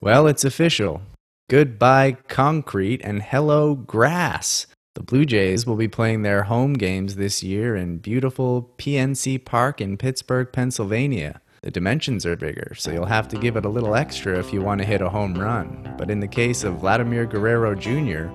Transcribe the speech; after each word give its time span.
Well, 0.00 0.26
it's 0.26 0.44
official. 0.44 1.00
Goodbye, 1.48 2.18
concrete, 2.28 3.00
and 3.02 3.22
hello, 3.22 3.74
grass. 3.74 4.66
The 4.94 5.02
Blue 5.02 5.24
Jays 5.24 5.66
will 5.66 5.76
be 5.76 5.88
playing 5.88 6.20
their 6.20 6.42
home 6.42 6.74
games 6.74 7.16
this 7.16 7.42
year 7.42 7.74
in 7.74 7.98
beautiful 7.98 8.74
PNC 8.76 9.44
Park 9.46 9.80
in 9.80 9.96
Pittsburgh, 9.96 10.52
Pennsylvania. 10.52 11.40
The 11.62 11.70
dimensions 11.70 12.26
are 12.26 12.36
bigger, 12.36 12.74
so 12.76 12.92
you'll 12.92 13.06
have 13.06 13.26
to 13.28 13.38
give 13.38 13.56
it 13.56 13.64
a 13.64 13.70
little 13.70 13.94
extra 13.94 14.38
if 14.38 14.52
you 14.52 14.60
want 14.60 14.82
to 14.82 14.86
hit 14.86 15.00
a 15.00 15.08
home 15.08 15.34
run. 15.34 15.94
But 15.96 16.10
in 16.10 16.20
the 16.20 16.28
case 16.28 16.62
of 16.62 16.80
Vladimir 16.80 17.24
Guerrero 17.24 17.74
Jr., 17.74 18.28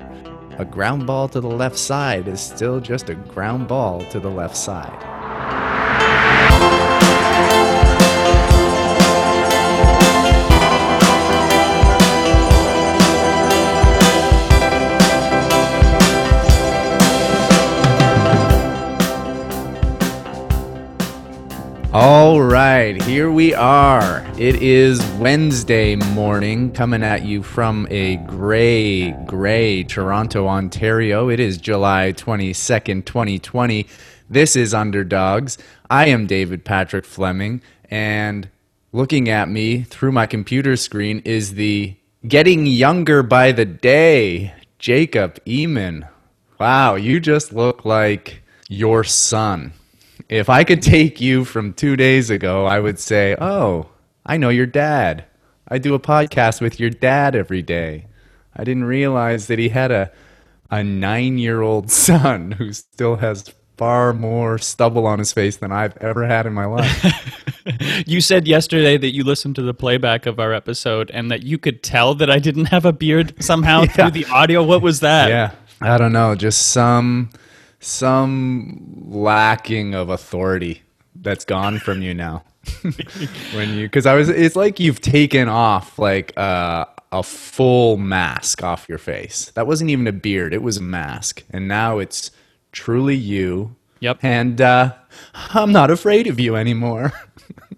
a 0.57 0.66
ground 0.66 1.05
ball 1.05 1.30
to 1.30 1.39
the 1.39 1.48
left 1.48 1.78
side 1.78 2.28
is 2.28 2.41
still 2.41 2.80
just 2.80 3.09
a 3.09 3.16
ground 3.16 3.68
ball 3.68 4.04
to 4.05 4.20
the 4.20 4.32
left 4.32 4.57
side. 4.57 5.71
All 21.93 22.41
right, 22.41 23.04
here 23.04 23.29
we 23.29 23.54
are. 23.54 24.25
It 24.37 24.61
is 24.61 25.05
Wednesday 25.19 25.97
morning, 25.97 26.71
coming 26.71 27.04
at 27.04 27.25
you 27.25 27.43
from 27.43 27.86
a 27.91 28.15
gray, 28.15 29.11
gray 29.25 29.83
Toronto, 29.83 30.47
Ontario. 30.47 31.27
It 31.27 31.41
is 31.41 31.57
July 31.57 32.14
22nd, 32.14 33.03
2020. 33.03 33.88
This 34.30 34.55
is 34.55 34.73
Underdogs. 34.73 35.58
I 35.89 36.05
am 36.08 36.27
David 36.27 36.64
Patrick 36.64 37.03
Fleming, 37.03 37.61
and 37.89 38.47
looking 38.94 39.28
at 39.28 39.50
me 39.50 39.83
through 39.83 40.14
my 40.14 40.28
computer 40.28 40.78
screen 40.78 41.22
is 41.25 41.55
the 41.55 41.97
getting 42.25 42.67
younger 42.67 43.22
by 43.22 43.52
the 43.52 43.66
day, 43.66 44.53
Jacob 44.80 45.44
Eamon. 45.44 46.08
Wow, 46.58 46.95
you 46.95 47.20
just 47.20 47.52
look 47.52 47.83
like 47.83 48.44
your 48.70 49.03
son 49.03 49.73
if 50.32 50.50
I 50.50 50.64
could 50.64 50.82
take 50.82 51.20
you 51.20 51.44
from 51.44 51.74
two 51.74 51.98
days 51.98 52.30
ago, 52.30 52.66
I 52.66 52.80
would 52.80 52.98
say, 52.98 53.36
Oh, 53.40 53.90
I 54.26 54.38
know 54.38 54.50
your 54.50 54.66
dad. 54.66 55.26
I 55.68 55.78
do 55.78 55.94
a 55.94 56.00
podcast 56.00 56.62
with 56.62 56.80
your 56.80 56.90
dad 56.90 57.36
every 57.36 57.62
day. 57.62 58.08
I 58.56 58.64
didn't 58.64 58.86
realize 58.86 59.48
that 59.48 59.60
he 59.60 59.70
had 59.70 59.92
a, 59.92 60.12
a 60.72 60.84
nine 60.84 61.38
year 61.38 61.62
old 61.62 61.92
son 62.08 62.54
who 62.54 62.72
still 62.72 63.18
has 63.18 63.54
far 63.78 64.14
more 64.14 64.58
stubble 64.58 65.06
on 65.06 65.20
his 65.20 65.34
face 65.34 65.58
than 65.58 65.72
I've 65.72 65.98
ever 65.98 66.26
had 66.26 66.45
in 66.45 66.54
my 66.54 66.66
life. 66.66 68.06
you 68.08 68.22
said 68.22 68.48
yesterday 68.48 68.98
that 68.98 69.14
you 69.14 69.23
listened 69.23 69.56
to 69.56 69.64
the 69.64 69.73
playback 69.73 70.28
of 70.28 70.40
our 70.40 70.54
episode 70.54 71.12
and 71.12 71.30
that 71.32 71.44
you 71.44 71.58
could 71.58 71.84
tell 71.84 72.16
that 72.16 72.30
I 72.30 72.40
didn't 72.40 72.66
have 72.66 72.86
a 72.86 72.94
beard 72.94 73.44
somehow 73.44 73.82
yeah. 73.82 73.88
through 73.88 74.12
the 74.12 74.26
audio. 74.28 74.64
What 74.64 74.82
was 74.82 75.02
that? 75.02 75.30
Yeah. 75.30 75.52
I 75.82 75.98
don't 75.98 76.14
know. 76.14 76.36
Just 76.36 76.68
some 76.68 77.32
some 77.82 79.08
lacking 79.10 79.94
of 79.94 80.10
authority 80.10 80.84
that's 81.16 81.44
gone 81.44 81.80
from 81.80 82.02
you 82.02 82.14
now. 82.14 82.44
when 83.54 83.73
you, 83.73 83.88
because 83.88 84.06
I 84.06 84.14
was, 84.14 84.30
it's 84.30 84.56
like 84.56 84.80
you've 84.80 85.02
taken 85.02 85.50
off 85.50 85.98
like 86.00 86.32
uh, 86.38 86.86
a 87.12 87.23
full 87.23 87.98
mask 87.98 88.64
off 88.64 88.88
your 88.88 89.00
face. 89.00 89.52
That 89.56 89.68
wasn't 89.68 89.90
even 89.90 90.08
a 90.08 90.12
beard; 90.12 90.54
it 90.54 90.62
was 90.62 90.78
a 90.78 90.82
mask, 90.82 91.44
and 91.50 91.68
now 91.68 91.98
it's 91.98 92.32
truly 92.72 93.16
you. 93.16 93.76
Yep. 94.00 94.20
And 94.23 94.62
uh, 94.62 94.94
I'm 95.34 95.72
not 95.72 95.92
afraid 95.92 96.28
of 96.28 96.40
you 96.40 96.56
anymore. 96.56 97.12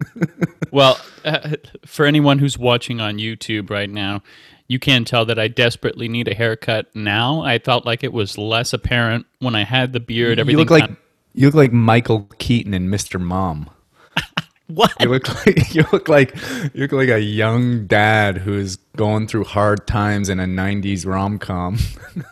well, 0.71 0.99
uh, 1.23 1.55
for 1.85 2.05
anyone 2.05 2.39
who's 2.39 2.57
watching 2.57 3.01
on 3.01 3.17
YouTube 3.17 3.69
right 3.69 3.89
now, 3.89 4.21
you 4.67 4.79
can 4.79 5.05
tell 5.05 5.25
that 5.25 5.37
I 5.37 5.47
desperately 5.47 6.07
need 6.07 6.27
a 6.27 6.33
haircut 6.33 6.93
now. 6.95 7.41
I 7.41 7.59
felt 7.59 7.85
like 7.85 8.03
it 8.03 8.13
was 8.13 8.37
less 8.37 8.73
apparent 8.73 9.25
when 9.39 9.55
I 9.55 9.63
had 9.63 9.93
the 9.93 9.99
beard. 9.99 10.39
Everything 10.39 10.59
you 10.59 10.65
look 10.65 10.71
like 10.71 10.91
you 11.33 11.47
look 11.47 11.55
like 11.55 11.73
Michael 11.73 12.29
Keaton 12.37 12.73
and 12.73 12.89
Mr. 12.89 13.19
Mom. 13.19 13.69
what? 14.67 14.91
You 14.99 15.09
look 15.09 15.45
like 15.45 15.73
you 15.73 15.85
look 15.91 16.09
like 16.09 16.35
you 16.73 16.81
look 16.81 16.91
like 16.91 17.09
a 17.09 17.21
young 17.21 17.87
dad 17.87 18.37
who's 18.37 18.77
going 18.95 19.27
through 19.27 19.45
hard 19.45 19.85
times 19.87 20.29
in 20.29 20.39
a 20.39 20.45
'90s 20.45 21.05
rom 21.05 21.39
com. 21.39 21.77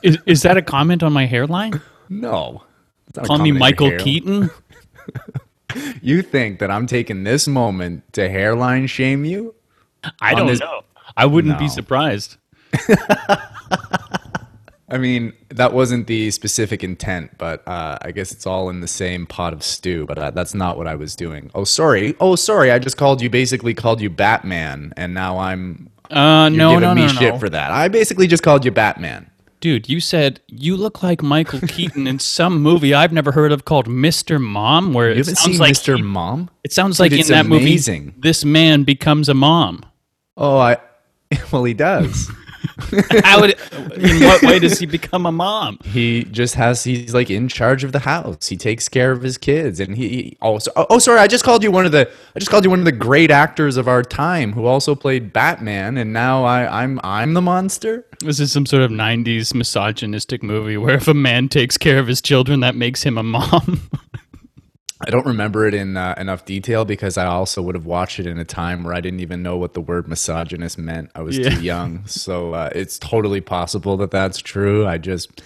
is 0.03 0.17
is 0.25 0.43
that 0.43 0.57
a 0.57 0.61
comment 0.61 1.03
on 1.03 1.13
my 1.13 1.25
hairline? 1.25 1.81
No. 2.09 2.63
Call 3.25 3.39
me 3.39 3.51
Michael 3.51 3.97
Keaton. 3.97 4.49
you 6.01 6.21
think 6.21 6.59
that 6.59 6.71
I'm 6.71 6.87
taking 6.87 7.23
this 7.23 7.47
moment 7.47 8.13
to 8.13 8.29
hairline 8.29 8.87
shame 8.87 9.25
you? 9.25 9.53
I 10.21 10.33
don't 10.33 10.47
this, 10.47 10.59
know. 10.59 10.83
I 11.17 11.25
wouldn't 11.25 11.53
no. 11.53 11.59
be 11.59 11.67
surprised. 11.67 12.37
I 14.91 14.97
mean, 14.97 15.31
that 15.49 15.73
wasn't 15.73 16.07
the 16.07 16.31
specific 16.31 16.83
intent, 16.83 17.37
but 17.37 17.65
uh, 17.65 17.97
I 18.01 18.11
guess 18.11 18.33
it's 18.33 18.45
all 18.45 18.69
in 18.69 18.81
the 18.81 18.89
same 18.89 19.25
pot 19.25 19.53
of 19.53 19.63
stew. 19.63 20.05
But 20.05 20.17
uh, 20.17 20.31
that's 20.31 20.53
not 20.53 20.77
what 20.77 20.85
I 20.85 20.95
was 20.95 21.15
doing. 21.15 21.49
Oh, 21.55 21.63
sorry. 21.63 22.13
Oh, 22.19 22.35
sorry. 22.35 22.71
I 22.71 22.79
just 22.79 22.97
called 22.97 23.21
you. 23.21 23.29
Basically, 23.29 23.73
called 23.73 24.01
you 24.01 24.09
Batman, 24.09 24.93
and 24.97 25.13
now 25.13 25.39
I'm. 25.39 25.89
Uh, 26.09 26.49
no, 26.49 26.77
no, 26.77 26.93
me 26.93 27.03
no, 27.03 27.07
shit 27.07 27.33
no. 27.33 27.39
for 27.39 27.49
that. 27.49 27.71
I 27.71 27.87
basically 27.87 28.27
just 28.27 28.43
called 28.43 28.65
you 28.65 28.71
Batman. 28.71 29.31
Dude, 29.61 29.87
you 29.87 30.01
said 30.01 30.41
you 30.47 30.75
look 30.75 31.03
like 31.03 31.21
Michael 31.21 31.61
Keaton 31.67 32.05
in 32.07 32.19
some 32.19 32.61
movie 32.61 32.93
I've 32.93 33.13
never 33.13 33.31
heard 33.31 33.53
of 33.53 33.63
called 33.63 33.87
Mr. 33.87 34.41
Mom, 34.41 34.91
where 34.93 35.13
you 35.13 35.21
it 35.21 35.25
sounds 35.37 35.59
like 35.59 35.73
Mr. 35.73 35.95
He, 35.95 36.01
Mom. 36.01 36.49
It 36.65 36.73
sounds 36.73 36.97
Dude, 36.97 37.11
like 37.11 37.21
in 37.21 37.27
that 37.27 37.45
amazing. 37.45 38.05
movie, 38.05 38.17
this 38.19 38.43
man 38.43 38.83
becomes 38.83 39.29
a 39.29 39.35
mom. 39.35 39.85
Oh, 40.35 40.57
I 40.57 40.77
well, 41.51 41.63
he 41.63 41.73
does. 41.73 42.29
How 43.23 43.41
would, 43.41 43.55
in 43.97 44.23
what 44.23 44.41
way 44.43 44.59
does 44.59 44.79
he 44.79 44.85
become 44.85 45.25
a 45.25 45.31
mom? 45.31 45.79
He 45.83 46.25
just 46.25 46.55
has 46.55 46.83
he's 46.83 47.13
like 47.13 47.29
in 47.29 47.47
charge 47.47 47.83
of 47.83 47.91
the 47.91 47.99
house. 47.99 48.47
He 48.47 48.57
takes 48.57 48.87
care 48.89 49.11
of 49.11 49.21
his 49.21 49.37
kids, 49.37 49.79
and 49.79 49.95
he, 49.95 50.09
he 50.09 50.37
oh, 50.41 50.59
oh 50.75 50.99
sorry, 50.99 51.19
I 51.19 51.27
just 51.27 51.43
called 51.43 51.63
you 51.63 51.71
one 51.71 51.85
of 51.85 51.91
the 51.91 52.09
I 52.35 52.39
just 52.39 52.51
called 52.51 52.63
you 52.63 52.69
one 52.69 52.79
of 52.79 52.85
the 52.85 52.91
great 52.91 53.31
actors 53.31 53.77
of 53.77 53.87
our 53.87 54.03
time 54.03 54.53
who 54.53 54.65
also 54.65 54.95
played 54.95 55.33
Batman, 55.33 55.97
and 55.97 56.13
now 56.13 56.43
I 56.43 56.83
I'm 56.83 56.99
I'm 57.03 57.33
the 57.33 57.41
monster. 57.41 58.05
This 58.19 58.39
is 58.39 58.51
some 58.51 58.65
sort 58.65 58.83
of 58.83 58.91
'90s 58.91 59.53
misogynistic 59.53 60.43
movie 60.43 60.77
where 60.77 60.95
if 60.95 61.07
a 61.07 61.13
man 61.13 61.49
takes 61.49 61.77
care 61.77 61.99
of 61.99 62.07
his 62.07 62.21
children, 62.21 62.59
that 62.61 62.75
makes 62.75 63.03
him 63.03 63.17
a 63.17 63.23
mom. 63.23 63.89
I 65.05 65.09
don't 65.09 65.25
remember 65.25 65.65
it 65.65 65.73
in 65.73 65.97
uh, 65.97 66.13
enough 66.17 66.45
detail 66.45 66.85
because 66.85 67.17
I 67.17 67.25
also 67.25 67.61
would 67.61 67.75
have 67.75 67.85
watched 67.85 68.19
it 68.19 68.27
in 68.27 68.37
a 68.37 68.45
time 68.45 68.83
where 68.83 68.93
I 68.93 69.01
didn't 69.01 69.19
even 69.21 69.41
know 69.41 69.57
what 69.57 69.73
the 69.73 69.81
word 69.81 70.07
misogynist 70.07 70.77
meant. 70.77 71.11
I 71.15 71.21
was 71.21 71.37
yeah. 71.37 71.49
too 71.49 71.61
young, 71.63 72.05
so 72.05 72.53
uh, 72.53 72.69
it's 72.73 72.99
totally 72.99 73.41
possible 73.41 73.97
that 73.97 74.11
that's 74.11 74.39
true. 74.39 74.85
I 74.85 74.97
just 74.97 75.41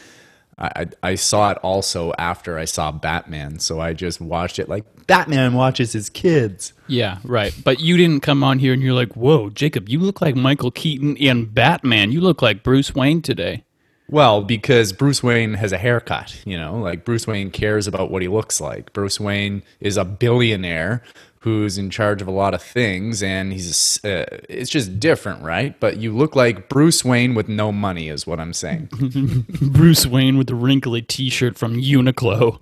I, 0.57 0.88
I 1.03 1.16
saw 1.16 1.51
it 1.51 1.57
also 1.57 2.13
after 2.17 2.57
I 2.57 2.63
saw 2.63 2.91
Batman, 2.91 3.59
so 3.59 3.81
I 3.81 3.91
just 3.93 4.21
watched 4.21 4.57
it 4.57 4.69
like 4.69 4.85
Batman 5.05 5.53
watches 5.53 5.91
his 5.91 6.09
kids. 6.09 6.72
Yeah, 6.87 7.17
right. 7.25 7.53
But 7.63 7.81
you 7.81 7.97
didn't 7.97 8.22
come 8.22 8.41
on 8.43 8.59
here 8.59 8.72
and 8.72 8.81
you're 8.81 8.93
like, 8.93 9.17
"Whoa, 9.17 9.49
Jacob, 9.49 9.89
you 9.89 9.99
look 9.99 10.22
like 10.22 10.35
Michael 10.35 10.72
Keaton 10.72 11.17
in 11.17 11.45
Batman. 11.45 12.13
You 12.13 12.22
look 12.22 12.41
like 12.41 12.63
Bruce 12.63 12.95
Wayne 12.95 13.22
today." 13.22 13.64
Well, 14.09 14.43
because 14.43 14.93
Bruce 14.93 15.23
Wayne 15.23 15.55
has 15.55 15.71
a 15.71 15.77
haircut, 15.77 16.41
you 16.45 16.57
know, 16.57 16.77
like 16.77 17.05
Bruce 17.05 17.25
Wayne 17.25 17.49
cares 17.49 17.88
about 17.88 18.11
what 18.11 18.21
he 18.21 18.27
looks 18.27 18.61
like. 18.61 18.93
Bruce 18.93 19.19
Wayne 19.19 19.63
is 19.79 19.97
a 19.97 20.05
billionaire 20.05 21.01
who's 21.39 21.77
in 21.77 21.91
charge 21.91 22.21
of 22.23 22.27
a 22.27 22.31
lot 22.31 22.55
of 22.55 22.61
things, 22.61 23.21
and 23.21 23.53
he's 23.53 24.03
uh, 24.03 24.25
it's 24.49 24.69
just 24.69 24.99
different, 24.99 25.43
right? 25.43 25.79
But 25.79 25.97
you 25.97 26.16
look 26.16 26.35
like 26.35 26.69
Bruce 26.69 27.05
Wayne 27.05 27.35
with 27.35 27.47
no 27.47 27.71
money, 27.71 28.09
is 28.09 28.25
what 28.25 28.39
I'm 28.39 28.53
saying. 28.53 28.89
Bruce 29.61 30.07
Wayne 30.07 30.39
with 30.39 30.47
the 30.47 30.55
wrinkly 30.55 31.03
T-shirt 31.03 31.55
from 31.55 31.75
Uniqlo. 31.75 32.59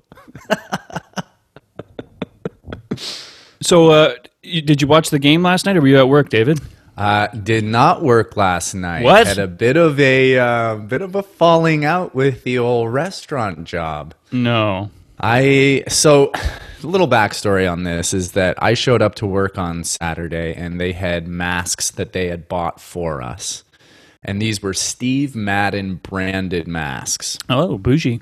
so, 3.62 3.90
uh, 3.90 4.16
did 4.44 4.81
you 4.81 4.88
watch 4.88 5.10
the 5.10 5.20
game 5.20 5.44
last 5.44 5.66
night, 5.66 5.78
or 5.78 5.81
were 5.81 5.88
you 5.88 5.98
at 5.98 6.10
work, 6.10 6.28
David? 6.28 6.60
Uh, 6.96 7.28
did 7.28 7.64
not 7.64 8.04
work 8.04 8.38
last 8.38 8.76
night. 8.76 9.04
What? 9.04 9.26
Had 9.26 9.40
a 9.40 9.48
bit 9.48 9.78
of 9.78 10.00
a 10.00 10.38
uh, 10.38 10.75
bit 10.75 11.01
of 11.01 11.16
a 11.16 11.24
falling 11.24 11.86
out 11.86 12.13
with 12.13 12.44
the 12.44 12.60
old 12.60 12.94
restaurant 12.94 13.63
job. 13.63 14.13
No. 14.31 14.92
I 15.19 15.84
so 15.88 16.31
a 16.84 16.88
little 16.88 17.07
backstory 17.07 17.72
on 17.72 17.84
this 17.84 18.13
is 18.13 18.34
that 18.34 18.62
I 18.62 18.75
showed 18.75 19.01
up 19.01 19.16
to 19.16 19.25
work 19.25 19.57
on 19.57 19.84
Saturday 19.84 20.54
and 20.54 20.80
they 20.80 20.92
had 20.92 21.28
masks 21.28 21.92
that 21.92 22.13
they 22.13 22.28
had 22.28 22.48
bought 22.48 22.80
for 22.80 23.22
us. 23.22 23.63
And 24.22 24.42
these 24.42 24.62
were 24.62 24.74
Steve 24.74 25.36
Madden 25.36 25.95
branded 25.95 26.68
masks. 26.68 27.38
Oh, 27.50 27.78
bougie. 27.78 28.22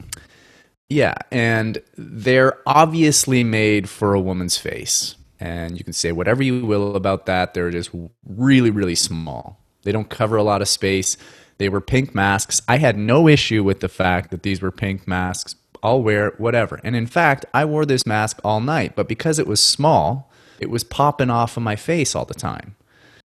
Yeah, 0.89 1.15
and 1.31 1.81
they're 1.95 2.57
obviously 2.65 3.44
made 3.44 3.88
for 3.88 4.13
a 4.13 4.19
woman's 4.19 4.57
face 4.57 5.15
and 5.41 5.77
you 5.77 5.83
can 5.83 5.93
say 5.93 6.11
whatever 6.11 6.43
you 6.43 6.65
will 6.65 6.95
about 6.95 7.25
that. 7.25 7.53
They're 7.53 7.71
just 7.71 7.89
really, 8.25 8.69
really 8.69 8.95
small. 8.95 9.59
They 9.83 9.91
don't 9.91 10.09
cover 10.09 10.38
a 10.38 10.43
lot 10.43 10.61
of 10.61 10.67
space. 10.69 11.17
They 11.57 11.67
were 11.67 11.81
pink 11.81 12.13
masks. 12.15 12.61
I 12.67 12.77
had 12.77 12.97
no 12.97 13.27
issue 13.27 13.63
with 13.63 13.79
the 13.81 13.89
fact 13.89 14.31
that 14.31 14.43
these 14.43 14.61
were 14.61 14.71
pink 14.71 15.07
masks. 15.07 15.55
I'll 15.83 16.03
wear 16.03 16.27
it, 16.27 16.39
whatever. 16.39 16.79
And 16.83 16.95
in 16.95 17.07
fact, 17.07 17.45
I 17.53 17.65
wore 17.65 17.85
this 17.88 18.05
mask 18.05 18.39
all 18.43 18.61
night, 18.61 18.95
but 18.95 19.07
because 19.07 19.39
it 19.39 19.47
was 19.47 19.59
small, 19.61 20.31
it 20.59 20.69
was 20.69 20.83
popping 20.83 21.31
off 21.31 21.57
of 21.57 21.63
my 21.63 21.75
face 21.75 22.15
all 22.15 22.25
the 22.25 22.35
time. 22.35 22.75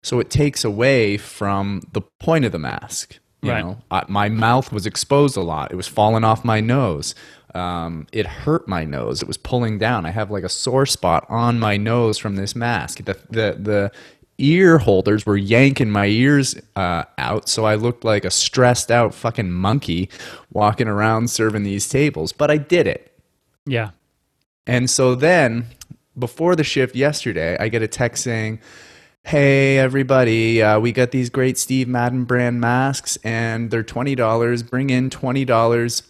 So 0.02 0.18
it 0.18 0.30
takes 0.30 0.64
away 0.64 1.16
from 1.16 1.82
the 1.92 2.00
point 2.18 2.44
of 2.44 2.50
the 2.52 2.58
mask. 2.58 3.18
You 3.42 3.52
Right. 3.52 3.64
know, 3.64 3.78
I, 3.90 4.04
my 4.08 4.28
mouth 4.28 4.72
was 4.72 4.84
exposed 4.84 5.36
a 5.36 5.40
lot. 5.42 5.70
It 5.72 5.76
was 5.76 5.86
falling 5.86 6.24
off 6.24 6.44
my 6.44 6.60
nose. 6.60 7.14
Um, 7.54 8.06
it 8.12 8.26
hurt 8.26 8.68
my 8.68 8.84
nose. 8.84 9.22
It 9.22 9.28
was 9.28 9.36
pulling 9.36 9.78
down. 9.78 10.06
I 10.06 10.10
have 10.10 10.30
like 10.30 10.44
a 10.44 10.48
sore 10.48 10.86
spot 10.86 11.26
on 11.28 11.58
my 11.58 11.76
nose 11.76 12.18
from 12.18 12.36
this 12.36 12.54
mask. 12.54 13.04
The 13.04 13.18
the 13.30 13.56
the 13.58 13.92
ear 14.38 14.78
holders 14.78 15.26
were 15.26 15.36
yanking 15.36 15.90
my 15.90 16.06
ears 16.06 16.56
uh, 16.76 17.04
out, 17.18 17.48
so 17.48 17.64
I 17.64 17.74
looked 17.74 18.04
like 18.04 18.24
a 18.24 18.30
stressed 18.30 18.90
out 18.90 19.14
fucking 19.14 19.50
monkey 19.50 20.08
walking 20.52 20.88
around 20.88 21.28
serving 21.28 21.62
these 21.62 21.88
tables. 21.88 22.32
But 22.32 22.50
I 22.50 22.56
did 22.56 22.86
it. 22.86 23.12
Yeah. 23.66 23.90
And 24.66 24.88
so 24.88 25.14
then, 25.14 25.66
before 26.18 26.56
the 26.56 26.64
shift 26.64 26.94
yesterday, 26.94 27.56
I 27.58 27.68
get 27.68 27.82
a 27.82 27.88
text 27.88 28.24
saying, 28.24 28.60
Hey, 29.22 29.78
everybody, 29.78 30.62
uh, 30.62 30.80
we 30.80 30.92
got 30.92 31.10
these 31.10 31.28
great 31.28 31.58
Steve 31.58 31.88
Madden 31.88 32.24
brand 32.24 32.60
masks, 32.60 33.18
and 33.22 33.70
they're 33.70 33.84
$20. 33.84 34.70
Bring 34.70 34.88
in 34.88 35.10
$20 35.10 36.02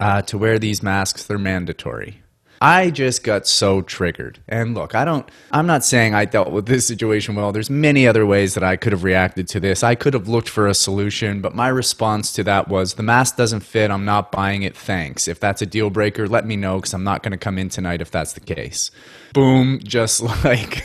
uh, 0.00 0.22
to 0.22 0.38
wear 0.38 0.58
these 0.58 0.82
masks. 0.82 1.24
They're 1.24 1.38
mandatory. 1.38 2.22
I 2.60 2.90
just 2.90 3.22
got 3.22 3.46
so 3.46 3.82
triggered. 3.82 4.38
And 4.48 4.74
look, 4.74 4.94
I 4.94 5.04
don't, 5.04 5.28
I'm 5.52 5.66
not 5.66 5.84
saying 5.84 6.14
I 6.14 6.24
dealt 6.24 6.50
with 6.50 6.66
this 6.66 6.86
situation 6.86 7.34
well. 7.34 7.52
There's 7.52 7.68
many 7.68 8.06
other 8.06 8.24
ways 8.24 8.54
that 8.54 8.64
I 8.64 8.76
could 8.76 8.92
have 8.92 9.04
reacted 9.04 9.46
to 9.48 9.60
this. 9.60 9.82
I 9.82 9.94
could 9.94 10.14
have 10.14 10.28
looked 10.28 10.48
for 10.48 10.66
a 10.66 10.74
solution, 10.74 11.40
but 11.40 11.54
my 11.54 11.68
response 11.68 12.32
to 12.32 12.44
that 12.44 12.68
was 12.68 12.94
the 12.94 13.02
mask 13.02 13.36
doesn't 13.36 13.60
fit. 13.60 13.90
I'm 13.90 14.04
not 14.04 14.32
buying 14.32 14.62
it. 14.62 14.76
Thanks. 14.76 15.28
If 15.28 15.38
that's 15.38 15.60
a 15.60 15.66
deal 15.66 15.90
breaker, 15.90 16.26
let 16.26 16.46
me 16.46 16.56
know 16.56 16.76
because 16.76 16.94
I'm 16.94 17.04
not 17.04 17.22
going 17.22 17.32
to 17.32 17.38
come 17.38 17.58
in 17.58 17.68
tonight 17.68 18.00
if 18.00 18.10
that's 18.10 18.32
the 18.32 18.40
case. 18.40 18.90
Boom, 19.34 19.80
just 19.82 20.22
like 20.44 20.82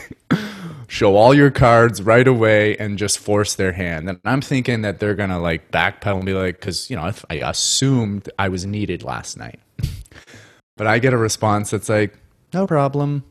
show 0.92 1.16
all 1.16 1.34
your 1.34 1.50
cards 1.50 2.02
right 2.02 2.28
away 2.28 2.76
and 2.76 2.98
just 2.98 3.18
force 3.18 3.56
their 3.56 3.72
hand. 3.72 4.10
And 4.10 4.20
I'm 4.26 4.42
thinking 4.42 4.82
that 4.82 5.00
they're 5.00 5.16
to 5.30 5.40
like 5.40 5.72
backpedal 5.72 6.18
and 6.18 6.26
be 6.26 6.34
like, 6.34 6.60
because, 6.60 6.90
you 6.90 6.98
know, 6.98 7.10
I 7.30 7.36
assumed 7.36 8.30
I 8.38 8.50
was 8.50 8.66
needed 8.66 9.02
last 9.02 9.38
night. 9.38 9.60
But 10.78 10.88
I 10.88 10.98
get 10.98 11.14
a 11.14 11.18
response 11.18 11.70
that's 11.70 11.90
like, 11.90 12.18
no 12.54 12.66
problem. 12.66 13.24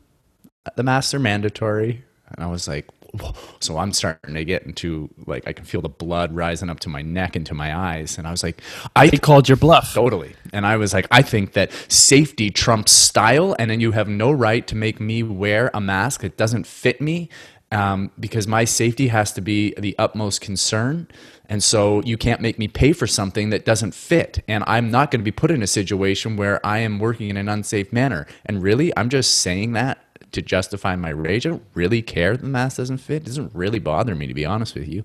The 0.76 0.84
masks 0.84 1.14
are 1.14 1.18
mandatory. 1.18 2.04
And 2.28 2.44
I 2.44 2.46
was 2.46 2.68
like. 2.68 2.86
so 3.60 3.78
I'm 3.78 3.92
starting 3.92 4.34
to 4.34 4.44
get 4.44 4.64
into 4.64 5.10
like, 5.26 5.46
I 5.46 5.52
can 5.52 5.64
feel 5.64 5.80
the 5.80 5.88
blood 5.88 6.34
rising 6.34 6.70
up 6.70 6.80
to 6.80 6.88
my 6.88 7.02
neck 7.02 7.36
and 7.36 7.46
to 7.46 7.54
my 7.54 7.76
eyes. 7.76 8.18
And 8.18 8.26
I 8.26 8.30
was 8.30 8.42
like, 8.42 8.62
I 8.96 9.08
called 9.10 9.48
your 9.48 9.56
bluff. 9.56 9.94
Totally. 9.94 10.34
And 10.52 10.66
I 10.66 10.76
was 10.76 10.92
like, 10.92 11.06
I 11.10 11.22
think 11.22 11.52
that 11.52 11.72
safety 11.88 12.50
trumps 12.50 12.92
style, 12.92 13.54
and 13.58 13.70
then 13.70 13.80
you 13.80 13.92
have 13.92 14.08
no 14.08 14.30
right 14.30 14.66
to 14.66 14.76
make 14.76 15.00
me 15.00 15.22
wear 15.22 15.70
a 15.74 15.80
mask 15.80 16.22
that 16.22 16.36
doesn't 16.36 16.66
fit 16.66 17.00
me 17.00 17.28
um, 17.72 18.10
because 18.18 18.46
my 18.46 18.64
safety 18.64 19.08
has 19.08 19.32
to 19.34 19.40
be 19.40 19.74
the 19.78 19.94
utmost 19.98 20.40
concern. 20.40 21.06
And 21.48 21.62
so 21.62 22.00
you 22.02 22.16
can't 22.16 22.40
make 22.40 22.58
me 22.58 22.68
pay 22.68 22.92
for 22.92 23.06
something 23.06 23.50
that 23.50 23.64
doesn't 23.64 23.92
fit. 23.92 24.42
And 24.48 24.64
I'm 24.66 24.90
not 24.90 25.10
going 25.10 25.20
to 25.20 25.24
be 25.24 25.32
put 25.32 25.50
in 25.50 25.62
a 25.62 25.66
situation 25.66 26.36
where 26.36 26.64
I 26.64 26.78
am 26.78 26.98
working 26.98 27.28
in 27.28 27.36
an 27.36 27.48
unsafe 27.48 27.92
manner. 27.92 28.26
And 28.46 28.62
really, 28.62 28.96
I'm 28.96 29.08
just 29.08 29.36
saying 29.36 29.72
that 29.72 29.98
to 30.32 30.42
justify 30.42 30.96
my 30.96 31.10
rage. 31.10 31.46
I 31.46 31.50
don't 31.50 31.62
really 31.74 32.02
care 32.02 32.32
that 32.36 32.42
the 32.42 32.48
mask 32.48 32.76
doesn't 32.78 32.98
fit. 32.98 33.22
It 33.22 33.26
doesn't 33.26 33.54
really 33.54 33.78
bother 33.78 34.14
me, 34.14 34.26
to 34.26 34.34
be 34.34 34.44
honest 34.44 34.74
with 34.74 34.88
you. 34.88 35.04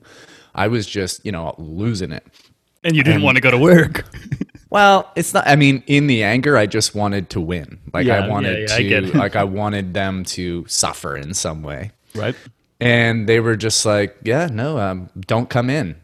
I 0.53 0.67
was 0.67 0.85
just, 0.87 1.25
you 1.25 1.31
know, 1.31 1.55
losing 1.57 2.11
it. 2.11 2.23
And 2.83 2.95
you 2.95 3.03
didn't 3.03 3.23
want 3.23 3.35
to 3.37 3.41
go 3.41 3.51
to 3.51 3.57
work. 3.57 4.05
Well, 4.71 5.09
it's 5.15 5.33
not. 5.33 5.47
I 5.47 5.55
mean, 5.55 5.83
in 5.87 6.07
the 6.07 6.23
anger, 6.23 6.57
I 6.57 6.65
just 6.65 6.95
wanted 6.95 7.29
to 7.29 7.39
win. 7.39 7.79
Like 7.93 8.07
Yeah, 8.07 8.25
I 8.25 8.27
wanted 8.27 8.67
yeah, 8.69 8.77
yeah, 8.77 8.99
to. 8.99 9.07
it. 9.07 9.15
like 9.15 9.37
I 9.37 9.45
wanted 9.45 9.93
them 9.93 10.25
to 10.25 10.65
suffer 10.67 11.15
in 11.15 11.33
some 11.33 11.61
way. 11.63 11.91
right. 12.13 12.35
And 12.81 13.29
they 13.29 13.39
were 13.39 13.55
just 13.55 13.85
like, 13.85 14.17
"Yeah, 14.23 14.47
no, 14.51 14.77
um, 14.79 15.09
don't 15.27 15.49
come 15.49 15.69
in." 15.69 15.95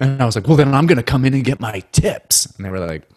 And 0.00 0.20
I 0.20 0.26
was 0.26 0.34
like, 0.34 0.48
"Well, 0.48 0.56
then 0.56 0.74
I'm 0.74 0.86
going 0.86 0.96
to 0.96 1.02
come 1.02 1.24
in 1.24 1.34
and 1.34 1.44
get 1.44 1.60
my 1.60 1.80
tips." 1.92 2.46
And 2.46 2.64
they 2.64 2.70
were 2.70 2.80
like, 2.80 3.08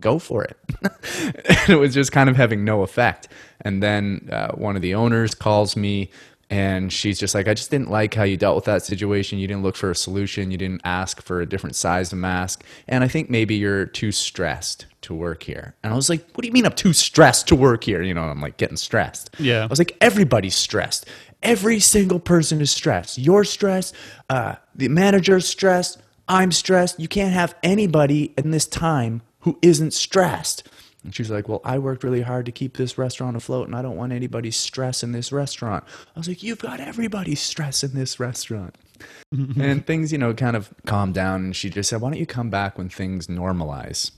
"Go 0.00 0.18
for 0.18 0.42
it." 0.42 0.56
and 0.82 1.70
it 1.70 1.78
was 1.78 1.94
just 1.94 2.12
kind 2.12 2.28
of 2.28 2.36
having 2.36 2.64
no 2.64 2.82
effect. 2.82 3.28
And 3.60 3.82
then 3.82 4.28
uh, 4.32 4.52
one 4.52 4.76
of 4.76 4.82
the 4.82 4.94
owners 4.94 5.34
calls 5.34 5.76
me. 5.76 6.10
And 6.52 6.92
she's 6.92 7.20
just 7.20 7.32
like, 7.32 7.46
I 7.46 7.54
just 7.54 7.70
didn't 7.70 7.90
like 7.90 8.12
how 8.12 8.24
you 8.24 8.36
dealt 8.36 8.56
with 8.56 8.64
that 8.64 8.82
situation. 8.82 9.38
You 9.38 9.46
didn't 9.46 9.62
look 9.62 9.76
for 9.76 9.92
a 9.92 9.94
solution. 9.94 10.50
You 10.50 10.58
didn't 10.58 10.80
ask 10.82 11.22
for 11.22 11.40
a 11.40 11.46
different 11.46 11.76
size 11.76 12.12
of 12.12 12.18
mask. 12.18 12.64
And 12.88 13.04
I 13.04 13.08
think 13.08 13.30
maybe 13.30 13.54
you're 13.54 13.86
too 13.86 14.10
stressed 14.10 14.86
to 15.02 15.14
work 15.14 15.44
here. 15.44 15.76
And 15.84 15.92
I 15.92 15.96
was 15.96 16.08
like, 16.08 16.28
What 16.32 16.42
do 16.42 16.48
you 16.48 16.52
mean 16.52 16.66
I'm 16.66 16.72
too 16.72 16.92
stressed 16.92 17.46
to 17.48 17.54
work 17.54 17.84
here? 17.84 18.02
You 18.02 18.14
know, 18.14 18.24
I'm 18.24 18.40
like 18.40 18.56
getting 18.56 18.76
stressed. 18.76 19.30
Yeah. 19.38 19.62
I 19.62 19.66
was 19.66 19.78
like, 19.78 19.96
Everybody's 20.00 20.56
stressed. 20.56 21.06
Every 21.42 21.78
single 21.78 22.18
person 22.18 22.60
is 22.60 22.72
stressed. 22.72 23.16
You're 23.16 23.44
stressed. 23.44 23.94
Uh, 24.28 24.56
the 24.74 24.88
manager's 24.88 25.46
stressed. 25.46 25.98
I'm 26.30 26.52
stressed. 26.52 27.00
You 27.00 27.08
can't 27.08 27.34
have 27.34 27.56
anybody 27.60 28.32
in 28.38 28.52
this 28.52 28.66
time 28.66 29.22
who 29.40 29.58
isn't 29.62 29.92
stressed. 29.92 30.62
And 31.02 31.12
she's 31.12 31.28
like, 31.28 31.48
Well, 31.48 31.60
I 31.64 31.78
worked 31.78 32.04
really 32.04 32.22
hard 32.22 32.46
to 32.46 32.52
keep 32.52 32.76
this 32.76 32.96
restaurant 32.96 33.36
afloat, 33.36 33.66
and 33.66 33.74
I 33.74 33.82
don't 33.82 33.96
want 33.96 34.12
anybody's 34.12 34.56
stress 34.56 35.02
in 35.02 35.10
this 35.10 35.32
restaurant. 35.32 35.82
I 36.14 36.18
was 36.18 36.28
like, 36.28 36.42
You've 36.42 36.60
got 36.60 36.78
everybody's 36.78 37.40
stress 37.40 37.82
in 37.82 37.94
this 37.94 38.20
restaurant. 38.20 38.76
and 39.32 39.84
things, 39.84 40.12
you 40.12 40.18
know, 40.18 40.32
kind 40.32 40.54
of 40.54 40.72
calmed 40.86 41.14
down. 41.14 41.46
And 41.46 41.56
she 41.56 41.68
just 41.68 41.90
said, 41.90 42.00
Why 42.00 42.10
don't 42.10 42.20
you 42.20 42.26
come 42.26 42.48
back 42.48 42.78
when 42.78 42.88
things 42.88 43.26
normalize? 43.26 44.12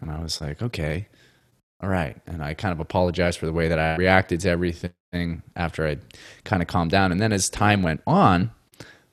And 0.00 0.10
I 0.10 0.22
was 0.22 0.40
like, 0.40 0.62
Okay, 0.62 1.06
all 1.82 1.90
right. 1.90 2.16
And 2.26 2.42
I 2.42 2.54
kind 2.54 2.72
of 2.72 2.80
apologized 2.80 3.38
for 3.38 3.46
the 3.46 3.52
way 3.52 3.68
that 3.68 3.78
I 3.78 3.96
reacted 3.96 4.40
to 4.40 4.48
everything 4.48 5.42
after 5.54 5.86
I 5.86 5.98
kind 6.44 6.62
of 6.62 6.68
calmed 6.68 6.92
down. 6.92 7.12
And 7.12 7.20
then 7.20 7.32
as 7.32 7.50
time 7.50 7.82
went 7.82 8.00
on, 8.06 8.52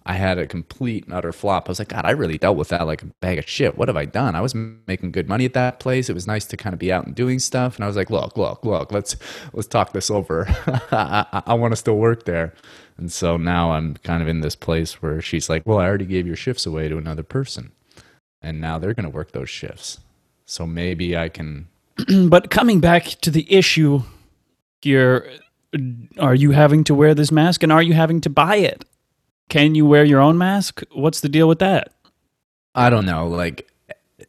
I 0.08 0.14
had 0.14 0.38
a 0.38 0.46
complete 0.46 1.06
and 1.06 1.14
utter 1.14 1.32
flop. 1.32 1.68
I 1.68 1.72
was 1.72 1.80
like, 1.80 1.88
God, 1.88 2.06
I 2.06 2.12
really 2.12 2.38
dealt 2.38 2.58
with 2.58 2.70
that 2.70 2.86
like 2.86 3.02
a 3.02 3.08
bag 3.22 3.40
of 3.40 3.50
shit. 3.50 3.76
What 3.76 3.88
have 3.88 3.98
I 3.98 4.06
done? 4.06 4.36
I 4.36 4.42
was 4.42 4.54
making 4.54 5.12
good 5.12 5.28
money 5.28 5.46
at 5.46 5.54
that 5.54 5.80
place. 5.80 6.10
It 6.10 6.14
was 6.14 6.28
nice 6.28 6.46
to 6.46 6.58
kind 6.58 6.74
of 6.74 6.80
be 6.80 6.92
out 6.92 7.08
and 7.08 7.16
doing 7.16 7.40
stuff. 7.40 7.76
And 7.76 7.84
I 7.84 7.88
was 7.88 7.96
like, 7.96 8.12
look, 8.12 8.38
look, 8.38 8.64
look, 8.64 8.92
let's 8.92 9.16
let's 9.54 9.68
talk 9.68 9.94
this 9.94 10.12
over. 10.12 10.46
I, 10.92 11.44
I, 11.48 11.54
want 11.56 11.72
to 11.72 11.76
still 11.76 11.98
work 11.98 12.26
there. 12.26 12.54
And 12.98 13.12
so 13.12 13.36
now 13.36 13.72
I'm 13.72 13.96
kind 13.96 14.22
of 14.22 14.30
in 14.30 14.42
this 14.42 14.56
place 14.56 15.02
where 15.02 15.22
she's 15.22 15.50
like, 15.50 15.64
well, 15.66 15.80
I 15.80 15.86
already 15.88 16.06
gave 16.06 16.28
your 16.28 16.36
shifts 16.36 16.68
away 16.68 16.88
to 16.88 16.98
another 16.98 17.24
person, 17.24 17.72
and 18.42 18.62
now 18.62 18.78
they're 18.78 18.94
going 18.94 19.10
to 19.10 19.16
work 19.16 19.32
those 19.32 19.50
shifts. 19.50 20.00
So 20.46 20.68
maybe 20.68 21.18
I 21.18 21.30
can. 21.30 21.68
But 22.30 22.52
coming 22.52 22.80
back 22.80 23.06
to 23.22 23.32
the 23.32 23.52
issue 23.52 24.04
here, 24.82 25.32
are 26.20 26.36
you 26.36 26.52
having 26.52 26.84
to 26.86 26.94
wear 26.94 27.16
this 27.16 27.32
mask 27.32 27.64
and 27.64 27.72
are 27.72 27.82
you 27.82 27.94
having 27.94 28.22
to 28.22 28.30
buy 28.30 28.58
it? 28.58 28.86
Can 29.50 29.76
you 29.76 29.86
wear 29.86 30.04
your 30.04 30.20
own 30.20 30.38
mask? 30.38 30.84
What's 30.94 31.22
the 31.22 31.30
deal 31.30 31.48
with 31.48 31.60
that? 31.60 31.94
I 32.74 32.90
don't 32.90 33.06
know. 33.06 33.28
Like 33.28 33.70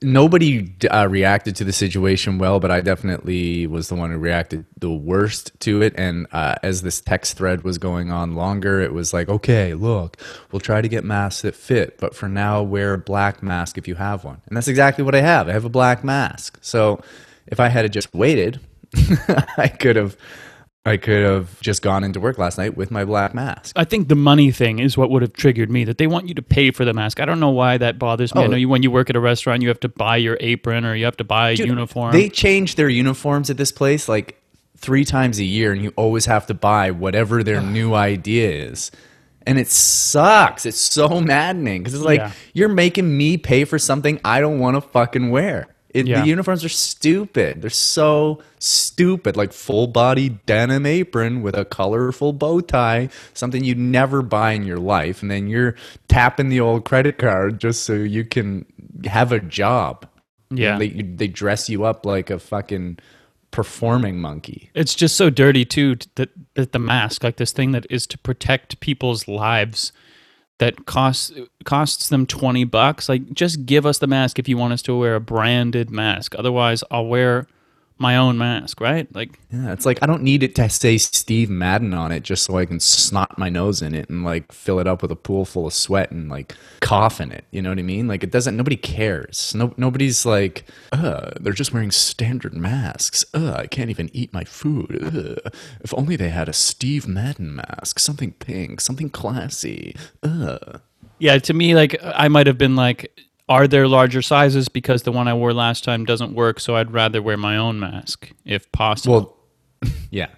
nobody 0.03 0.75
uh, 0.91 1.07
reacted 1.09 1.57
to 1.57 1.65
the 1.65 1.73
situation 1.73 2.39
well, 2.39 2.61
but 2.61 2.71
I 2.71 2.81
definitely 2.81 3.67
was 3.67 3.89
the 3.89 3.95
one 3.95 4.11
who 4.11 4.19
reacted 4.19 4.65
the 4.79 4.91
worst 4.91 5.59
to 5.61 5.83
it. 5.83 5.95
And 5.97 6.27
uh, 6.33 6.57
as 6.63 6.83
this 6.83 7.01
text 7.01 7.37
thread 7.37 7.63
was 7.63 7.79
going 7.79 8.11
on 8.11 8.35
longer, 8.35 8.81
it 8.81 8.93
was 8.93 9.13
like, 9.13 9.29
okay, 9.29 9.75
look, 9.75 10.17
we'll 10.51 10.61
try 10.61 10.81
to 10.81 10.89
get 10.89 11.05
masks 11.05 11.43
that 11.43 11.55
fit, 11.55 11.99
but 11.99 12.15
for 12.15 12.29
now, 12.29 12.63
wear 12.63 12.95
a 12.95 12.99
black 12.99 13.43
mask 13.43 13.79
if 13.79 13.87
you 13.89 13.95
have 13.95 14.25
one. 14.25 14.41
And 14.47 14.57
that's 14.57 14.69
exactly 14.69 15.05
what 15.05 15.15
I 15.15 15.21
have. 15.21 15.49
I 15.49 15.53
have 15.53 15.65
a 15.65 15.71
black 15.71 16.05
mask. 16.05 16.59
So 16.61 17.01
if 17.47 17.61
I 17.61 17.69
had 17.69 17.91
just 17.93 18.13
waited, 18.15 18.61
I 19.57 19.69
could 19.69 19.97
have. 19.97 20.17
I 20.87 20.97
could 20.97 21.25
have 21.25 21.61
just 21.61 21.83
gone 21.83 22.05
into 22.05 22.21
work 22.21 22.39
last 22.39 22.59
night 22.59 22.77
with 22.77 22.91
my 22.93 23.05
black 23.05 23.35
mask. 23.35 23.73
I 23.77 23.85
think 23.85 24.09
the 24.09 24.15
money 24.15 24.53
thing 24.53 24.79
is 24.79 24.97
what 24.97 25.11
would 25.11 25.21
have 25.23 25.33
triggered 25.33 25.71
me 25.71 25.85
that 25.85 25.99
they 25.99 26.07
want 26.07 26.29
you 26.29 26.35
to 26.35 26.43
pay 26.43 26.71
for 26.71 26.85
the 26.85 26.95
mask. 26.95 27.19
I 27.21 27.25
don't 27.25 27.41
know 27.41 27.51
why 27.51 27.77
that 27.79 27.99
bothers 27.99 28.35
me. 28.35 28.43
I 28.43 28.45
Oh. 28.45 28.49
know 28.49 28.57
you 28.57 28.69
when 28.69 28.83
you 28.85 28.91
work 28.93 29.11
at 29.11 29.17
a 29.17 29.21
restaurant, 29.21 29.63
you 29.63 29.69
have 29.69 29.81
to 29.81 29.89
buy 29.89 30.17
your 30.17 30.37
apron 30.41 30.85
or 30.85 30.95
you 30.95 31.05
have 31.05 31.17
to 31.17 31.25
buy 31.25 31.51
a 31.51 31.57
Dude, 31.57 31.67
uniform. 31.67 32.13
They 32.13 32.29
change 32.29 32.77
their 32.77 32.89
uniforms 32.89 33.51
at 33.51 33.57
this 33.57 33.73
place 33.73 34.09
like 34.09 34.41
three 34.77 35.05
times 35.05 35.39
a 35.39 35.45
year, 35.45 35.73
and 35.73 35.83
you 35.83 35.93
always 35.97 36.27
have 36.27 36.47
to 36.47 36.55
buy 36.55 36.91
whatever 36.93 37.43
their 37.43 37.61
new 37.61 37.95
idea 37.95 38.49
is. 38.71 38.91
And 39.49 39.59
it 39.59 39.69
sucks. 39.69 40.67
It's 40.67 40.79
so 40.81 41.21
maddening 41.21 41.83
because 41.83 41.95
it's 41.95 42.05
like 42.05 42.21
Yeah. 42.21 42.33
you're 42.53 42.69
making 42.69 43.17
me 43.17 43.37
pay 43.39 43.65
for 43.65 43.79
something 43.79 44.21
I 44.25 44.41
don't 44.41 44.59
want 44.59 44.77
to 44.77 44.81
fucking 44.81 45.31
wear. 45.31 45.67
It, 45.97 46.07
Yeah. 46.07 46.21
The 46.21 46.29
uniforms 46.29 46.65
are 46.65 46.69
stupid. 46.69 47.63
They're 47.63 47.71
so 47.71 48.43
stupid. 48.59 49.37
Like 49.37 49.53
full 49.53 49.87
body 49.87 50.29
denim 50.47 50.85
apron 50.87 51.43
with 51.43 51.57
a 51.57 51.65
colorful 51.65 52.33
bow 52.33 52.61
tie, 52.61 53.09
something 53.33 53.65
you'd 53.65 53.79
never 53.79 54.23
buy 54.23 54.53
in 54.53 54.65
your 54.65 54.79
life. 54.79 55.23
And 55.23 55.31
then 55.31 55.49
you're 55.49 55.75
tapping 56.09 56.49
the 56.51 56.61
old 56.61 56.85
credit 56.85 57.19
card 57.19 57.61
just 57.61 57.85
so 57.85 57.95
you 57.95 58.25
can 58.25 58.67
have 59.07 59.33
a 59.33 59.41
job. 59.41 60.07
Yeah. 60.51 60.79
They, 60.79 60.89
they 60.91 61.29
dress 61.29 61.69
you 61.69 61.85
up 61.85 62.05
like 62.05 62.31
a 62.31 62.39
fucking 62.39 62.99
performing 63.51 64.21
monkey. 64.21 64.71
It's 64.75 64.95
just 64.95 65.17
so 65.17 65.31
dirty 65.31 65.65
too 65.65 65.97
that 66.17 66.29
that 66.55 66.73
the 66.73 66.79
mask, 66.79 67.25
like 67.25 67.37
this 67.37 67.53
thing 67.53 67.73
that 67.73 67.87
is 67.89 68.07
to 68.09 68.19
protect 68.19 68.81
people's 68.81 69.27
lives, 69.27 69.93
that 70.59 70.87
costs 70.87 71.33
costs 71.65 72.09
them 72.09 72.27
twenty 72.27 72.65
bucks. 72.65 73.09
Like, 73.09 73.33
just 73.33 73.67
give 73.67 73.85
us 73.85 73.99
the 73.99 74.07
mask 74.07 74.39
if 74.39 74.49
you 74.49 74.57
want 74.57 74.73
us 74.73 74.83
to 74.83 74.97
wear 74.97 75.15
a 75.15 75.21
branded 75.21 75.91
mask. 75.91 76.35
Otherwise, 76.39 76.83
I'll 76.91 77.07
wear 77.07 77.47
my 77.99 78.17
own 78.17 78.37
mask, 78.37 78.81
right? 78.81 79.13
Like, 79.15 79.39
Yeah, 79.51 79.73
it's 79.73 79.87
like 79.87 80.03
I 80.03 80.07
don't 80.07 80.23
need 80.23 80.43
it 80.43 80.55
to 80.57 80.69
say 80.69 80.99
Steve 80.99 81.49
Madden 81.49 81.95
on 81.95 82.13
it 82.13 82.23
just 82.23 82.45
so 82.45 82.59
I 82.59 82.67
can 82.67 82.79
snot 82.79 83.39
my 83.39 83.49
nose 83.49 83.81
in 83.81 83.95
it 83.95 84.11
and 84.11 84.25
like 84.25 84.53
fill 84.53 84.79
it 84.81 84.87
up 84.87 85.01
with 85.03 85.11
a 85.11 85.17
pool 85.17 85.45
full 85.45 85.67
of 85.67 85.73
sweat 85.73 86.11
and 86.11 86.29
like 86.29 86.55
cough 86.81 87.21
in 87.21 87.33
it. 87.33 87.45
You 87.51 87.63
know 87.63 87.71
what 87.71 87.79
I 87.79 87.83
mean? 87.83 88.07
Like 88.07 88.23
it 88.23 88.31
doesn't. 88.31 88.57
Nobody 88.57 88.77
cares. 88.77 89.55
No, 89.55 89.73
nobody's 89.77 90.27
like, 90.27 90.65
uh, 90.93 91.31
they're 91.41 91.53
just 91.55 91.73
wearing 91.73 91.91
standard 91.91 92.55
masks. 92.55 93.25
Uh, 93.33 93.53
I 93.53 93.67
can't 93.67 93.91
even 93.91 94.11
eat 94.13 94.33
my 94.33 94.45
food. 94.45 95.03
Uh, 95.47 95.51
if 95.81 95.95
only 95.95 96.17
they 96.17 96.29
had 96.29 96.49
a 96.49 96.53
Steve 96.53 97.09
Madden 97.09 97.57
mask, 97.57 97.99
something 97.99 98.33
pink, 98.33 98.81
something 98.81 99.09
classy. 99.09 99.97
Uh. 100.23 100.59
yeah, 101.19 101.39
to 101.39 101.55
me, 101.55 101.75
like, 101.75 101.97
I 102.03 102.29
might 102.29 102.47
have 102.47 102.59
been 102.59 102.77
like, 102.77 103.11
are 103.49 103.69
there 103.69 103.87
larger 103.87 104.23
sizes 104.23 104.69
because 104.69 105.03
the 105.05 105.13
one 105.13 105.29
I 105.29 105.35
wore 105.35 105.53
last 105.53 105.85
time 105.85 106.05
doesn't 106.05 106.35
work? 106.35 106.59
So 106.61 106.77
I'd 106.77 106.93
rather 106.93 107.23
wear 107.23 107.37
my 107.37 107.57
own 107.57 107.79
mask 107.79 108.31
if 108.45 108.71
possible. 108.73 109.37
Well, 109.83 109.93
yeah. 110.11 110.29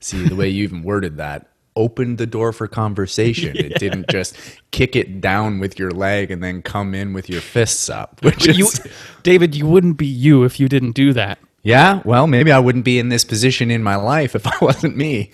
See 0.00 0.26
the 0.26 0.34
way 0.36 0.48
you 0.48 0.64
even 0.64 0.82
worded 0.82 1.16
that 1.18 1.48
opened 1.74 2.18
the 2.18 2.26
door 2.26 2.52
for 2.52 2.68
conversation. 2.68 3.56
It 3.62 3.78
didn't 3.78 4.08
just 4.10 4.36
kick 4.72 4.94
it 4.94 5.20
down 5.20 5.58
with 5.58 5.78
your 5.78 5.90
leg 5.90 6.30
and 6.30 6.42
then 6.42 6.60
come 6.62 6.94
in 6.94 7.12
with 7.14 7.30
your 7.30 7.40
fists 7.40 7.88
up. 7.88 8.22
Which 8.22 8.46
is, 8.46 8.80
David, 9.22 9.54
you 9.54 9.66
wouldn't 9.66 9.96
be 9.96 10.06
you 10.06 10.44
if 10.44 10.60
you 10.60 10.68
didn't 10.68 10.92
do 10.92 11.12
that. 11.14 11.38
yeah. 11.62 12.02
Well, 12.04 12.26
maybe 12.26 12.52
I 12.52 12.58
wouldn't 12.58 12.84
be 12.84 12.98
in 12.98 13.08
this 13.08 13.24
position 13.24 13.70
in 13.70 13.82
my 13.82 13.96
life 13.96 14.34
if 14.34 14.46
I 14.46 14.56
wasn't 14.60 14.96
me. 14.96 15.32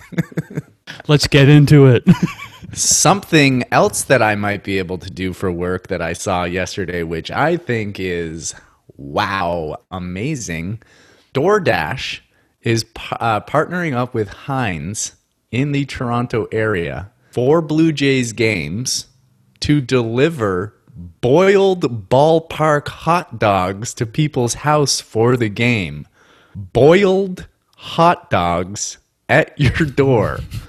Let's 1.09 1.27
get 1.27 1.49
into 1.49 1.87
it. 1.87 2.05
Something 2.73 3.65
else 3.73 4.03
that 4.05 4.23
I 4.23 4.35
might 4.35 4.63
be 4.63 4.79
able 4.79 4.99
to 4.99 5.11
do 5.11 5.33
for 5.33 5.51
work 5.51 5.89
that 5.89 6.03
I 6.03 6.13
saw 6.13 6.45
yesterday, 6.45 7.03
which 7.03 7.31
I 7.31 7.57
think 7.57 7.99
is 7.99 8.55
wow, 8.97 9.79
amazing. 9.91 10.83
DoorDash 11.35 12.21
is 12.63 12.85
uh, 13.13 13.41
partnering 13.41 13.95
up 13.95 14.13
with 14.13 14.29
Heinz 14.29 15.13
in 15.51 15.73
the 15.73 15.87
Toronto 15.87 16.47
area 16.53 17.11
for 17.31 17.63
Blue 17.63 17.93
Jays 17.93 18.33
games 18.33 19.07
to 19.61 19.81
deliver 19.81 20.75
boiled 21.21 22.09
ballpark 22.09 22.89
hot 22.89 23.39
dogs 23.39 23.95
to 23.95 24.07
people's 24.07 24.55
house 24.55 25.01
for 25.01 25.37
the 25.37 25.49
game. 25.49 26.07
Boiled 26.55 27.47
hot 27.77 28.31
dogs 28.31 28.99
at 29.29 29.59
your 29.59 29.87
door. 29.87 30.41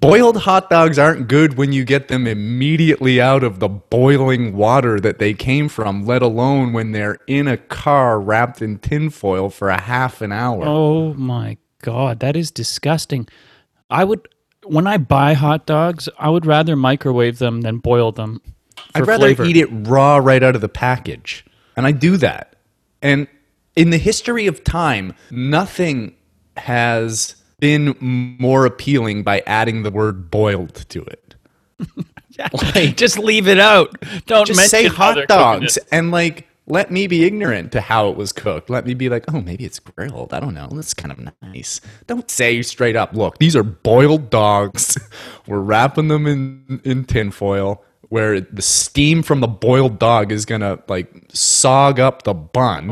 Boiled 0.00 0.36
hot 0.38 0.70
dogs 0.70 0.98
aren't 0.98 1.26
good 1.26 1.56
when 1.56 1.72
you 1.72 1.84
get 1.84 2.08
them 2.08 2.26
immediately 2.26 3.20
out 3.20 3.42
of 3.42 3.58
the 3.58 3.68
boiling 3.68 4.54
water 4.54 5.00
that 5.00 5.18
they 5.18 5.34
came 5.34 5.68
from, 5.68 6.06
let 6.06 6.22
alone 6.22 6.72
when 6.72 6.92
they're 6.92 7.18
in 7.26 7.48
a 7.48 7.56
car 7.56 8.20
wrapped 8.20 8.62
in 8.62 8.78
tinfoil 8.78 9.50
for 9.50 9.70
a 9.70 9.80
half 9.80 10.20
an 10.22 10.30
hour. 10.30 10.62
oh 10.64 11.14
my 11.14 11.56
God, 11.82 12.20
that 12.20 12.36
is 12.36 12.50
disgusting. 12.50 13.28
I 13.90 14.04
would, 14.04 14.28
when 14.64 14.86
I 14.86 14.98
buy 14.98 15.32
hot 15.34 15.66
dogs, 15.66 16.08
I 16.18 16.28
would 16.28 16.46
rather 16.46 16.76
microwave 16.76 17.38
them 17.38 17.62
than 17.62 17.78
boil 17.78 18.12
them. 18.12 18.40
I'd 18.94 19.06
rather 19.06 19.34
flavor. 19.34 19.44
eat 19.44 19.56
it 19.56 19.68
raw 19.70 20.18
right 20.18 20.42
out 20.42 20.54
of 20.54 20.60
the 20.60 20.68
package. 20.68 21.44
And 21.76 21.86
I 21.86 21.92
do 21.92 22.16
that. 22.18 22.56
And 23.02 23.26
in 23.76 23.90
the 23.90 23.98
history 23.98 24.46
of 24.46 24.64
time, 24.64 25.14
nothing 25.30 26.14
has 26.56 27.36
been 27.60 27.96
more 28.00 28.66
appealing 28.66 29.22
by 29.22 29.42
adding 29.46 29.82
the 29.82 29.90
word 29.90 30.30
boiled 30.30 30.74
to 30.90 31.02
it. 31.02 31.34
Yeah, 32.38 32.86
just 32.92 33.18
leave 33.18 33.48
it 33.48 33.58
out. 33.58 33.94
Don't 34.26 34.46
Just 34.46 34.70
say 34.70 34.86
hot 34.86 35.26
dogs 35.26 35.76
and 35.90 36.12
like 36.12 36.46
let 36.68 36.90
me 36.90 37.06
be 37.06 37.24
ignorant 37.24 37.72
to 37.72 37.80
how 37.80 38.08
it 38.10 38.16
was 38.16 38.32
cooked. 38.32 38.68
Let 38.70 38.86
me 38.86 38.94
be 38.94 39.08
like, 39.08 39.24
oh, 39.32 39.40
maybe 39.40 39.64
it's 39.64 39.78
grilled. 39.78 40.34
I 40.34 40.40
don't 40.40 40.54
know. 40.54 40.68
That's 40.70 40.92
kind 40.94 41.10
of 41.10 41.32
nice. 41.42 41.80
Don't 42.06 42.30
say 42.30 42.60
straight 42.62 42.94
up, 42.94 43.14
look, 43.14 43.38
these 43.38 43.56
are 43.56 43.62
boiled 43.62 44.30
dogs. 44.30 44.98
We're 45.46 45.60
wrapping 45.60 46.08
them 46.08 46.26
in, 46.26 46.80
in 46.84 47.04
tinfoil 47.06 47.82
where 48.10 48.40
the 48.40 48.62
steam 48.62 49.22
from 49.22 49.40
the 49.40 49.46
boiled 49.46 49.98
dog 49.98 50.32
is 50.32 50.46
going 50.46 50.62
to 50.62 50.82
like 50.88 51.28
sog 51.28 51.98
up 51.98 52.22
the 52.22 52.32
bun. 52.32 52.88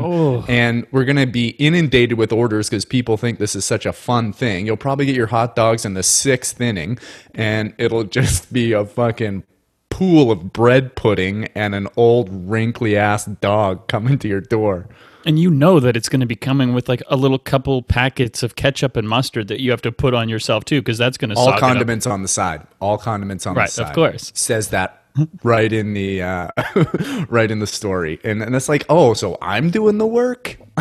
And 0.47 0.85
we're 0.91 1.05
going 1.05 1.17
to 1.17 1.25
be 1.25 1.49
inundated 1.49 2.17
with 2.17 2.31
orders 2.31 2.69
because 2.69 2.85
people 2.85 3.17
think 3.17 3.39
this 3.39 3.55
is 3.55 3.65
such 3.65 3.85
a 3.85 3.93
fun 3.93 4.31
thing. 4.31 4.67
You'll 4.67 4.77
probably 4.77 5.05
get 5.07 5.15
your 5.15 5.27
hot 5.27 5.55
dogs 5.55 5.85
in 5.85 5.95
the 5.95 6.03
sixth 6.03 6.61
inning 6.61 6.99
and 7.33 7.73
it'll 7.77 8.03
just 8.19 8.53
be 8.53 8.73
a 8.73 8.85
fucking 8.85 9.43
pool 9.89 10.29
of 10.31 10.53
bread 10.53 10.95
pudding 10.95 11.45
and 11.55 11.73
an 11.73 11.87
old 11.97 12.29
wrinkly 12.31 12.95
ass 12.95 13.25
dog 13.25 13.87
coming 13.87 14.19
to 14.19 14.27
your 14.27 14.41
door. 14.41 14.87
And 15.25 15.39
you 15.39 15.49
know 15.49 15.79
that 15.79 15.97
it's 15.97 16.07
going 16.07 16.19
to 16.21 16.25
be 16.27 16.35
coming 16.35 16.73
with 16.73 16.87
like 16.87 17.01
a 17.07 17.17
little 17.17 17.39
couple 17.39 17.81
packets 17.81 18.43
of 18.43 18.55
ketchup 18.55 18.95
and 18.95 19.09
mustard 19.09 19.47
that 19.47 19.59
you 19.59 19.71
have 19.71 19.81
to 19.81 19.91
put 19.91 20.13
on 20.13 20.29
yourself 20.29 20.63
too, 20.63 20.79
because 20.81 20.97
that's 20.99 21.17
going 21.17 21.31
to 21.31 21.35
All 21.35 21.47
sog 21.47 21.49
it 21.49 21.53
up. 21.55 21.59
condiments 21.61 22.05
on 22.05 22.21
the 22.21 22.27
side. 22.27 22.65
All 22.79 22.97
condiments 22.97 23.45
on 23.47 23.55
Right, 23.55 23.69
the 23.69 23.87
of 23.87 23.93
course. 23.93 24.31
Says 24.35 24.69
that 24.69 25.01
right 25.43 25.71
in 25.71 25.93
the 25.93 26.21
uh, 26.21 26.47
right 27.29 27.49
in 27.49 27.59
the 27.59 27.67
story. 27.67 28.19
And 28.23 28.41
and 28.41 28.55
it's 28.55 28.69
like, 28.69 28.85
"Oh, 28.89 29.13
so 29.13 29.37
I'm 29.41 29.69
doing 29.69 29.97
the 29.97 30.07
work?" 30.07 30.57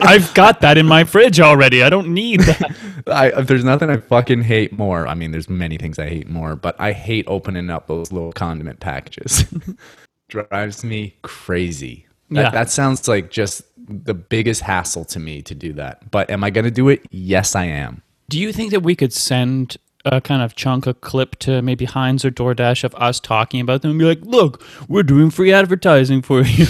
I've 0.00 0.32
got 0.34 0.60
that 0.62 0.78
in 0.78 0.86
my 0.86 1.04
fridge 1.04 1.40
already. 1.40 1.82
I 1.82 1.90
don't 1.90 2.08
need 2.14 2.40
that. 2.40 2.76
I, 3.06 3.42
there's 3.42 3.64
nothing 3.64 3.90
I 3.90 3.98
fucking 3.98 4.42
hate 4.42 4.72
more. 4.72 5.06
I 5.06 5.14
mean, 5.14 5.30
there's 5.30 5.48
many 5.48 5.76
things 5.76 5.98
I 5.98 6.08
hate 6.08 6.28
more, 6.28 6.56
but 6.56 6.74
I 6.80 6.92
hate 6.92 7.24
opening 7.28 7.68
up 7.70 7.86
those 7.86 8.12
little 8.12 8.32
condiment 8.32 8.80
packages. 8.80 9.44
Drives 10.28 10.84
me 10.84 11.16
crazy. 11.22 12.06
That, 12.30 12.40
Yeah. 12.42 12.50
that 12.50 12.70
sounds 12.70 13.08
like 13.08 13.30
just 13.30 13.62
the 13.76 14.14
biggest 14.14 14.62
hassle 14.62 15.04
to 15.06 15.18
me 15.18 15.42
to 15.42 15.54
do 15.54 15.72
that. 15.74 16.10
But 16.10 16.30
am 16.30 16.44
I 16.44 16.50
going 16.50 16.64
to 16.64 16.70
do 16.70 16.88
it? 16.88 17.02
Yes, 17.10 17.56
I 17.56 17.64
am. 17.64 18.02
Do 18.28 18.38
you 18.38 18.52
think 18.52 18.70
that 18.70 18.80
we 18.84 18.94
could 18.94 19.12
send 19.12 19.76
a 20.04 20.20
kind 20.20 20.42
of 20.42 20.56
chunk 20.56 20.86
of 20.86 21.00
clip 21.00 21.36
to 21.40 21.60
maybe 21.62 21.84
Heinz 21.84 22.24
or 22.24 22.30
DoorDash 22.30 22.84
of 22.84 22.94
us 22.94 23.20
talking 23.20 23.60
about 23.60 23.82
them 23.82 23.92
and 23.92 23.98
be 23.98 24.06
like, 24.06 24.20
look, 24.22 24.62
we're 24.88 25.02
doing 25.02 25.30
free 25.30 25.52
advertising 25.52 26.22
for 26.22 26.42
you. 26.42 26.66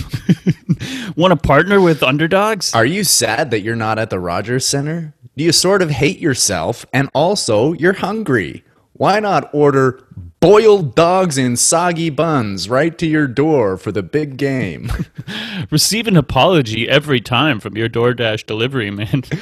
Want 1.16 1.32
to 1.32 1.37
partner 1.37 1.80
with 1.80 2.02
underdogs? 2.02 2.75
Are 2.75 2.84
you 2.84 3.04
sad 3.04 3.50
that 3.50 3.60
you're 3.60 3.76
not 3.76 3.99
at 3.99 4.10
the 4.10 4.18
Rogers 4.18 4.66
Centre? 4.66 5.14
Do 5.37 5.44
you 5.44 5.52
sort 5.52 5.82
of 5.82 5.90
hate 5.90 6.18
yourself 6.18 6.84
and 6.92 7.08
also 7.14 7.72
you're 7.75 7.94
hungry? 7.94 8.64
Why 8.94 9.20
not 9.20 9.49
order 9.54 10.04
boiled 10.40 10.94
dogs 10.94 11.38
in 11.38 11.56
soggy 11.56 12.10
buns 12.10 12.68
right 12.68 12.96
to 12.99 13.06
your 13.06 13.26
door 13.26 13.76
for 13.76 13.92
the 13.92 14.02
big 14.02 14.37
game? 14.37 14.90
Receive 15.70 16.06
an 16.06 16.16
apology 16.16 16.88
every 16.88 17.20
time 17.20 17.60
from 17.60 17.76
your 17.76 17.88
DoorDash 17.88 18.46
delivery 18.46 18.90
man. 18.90 19.22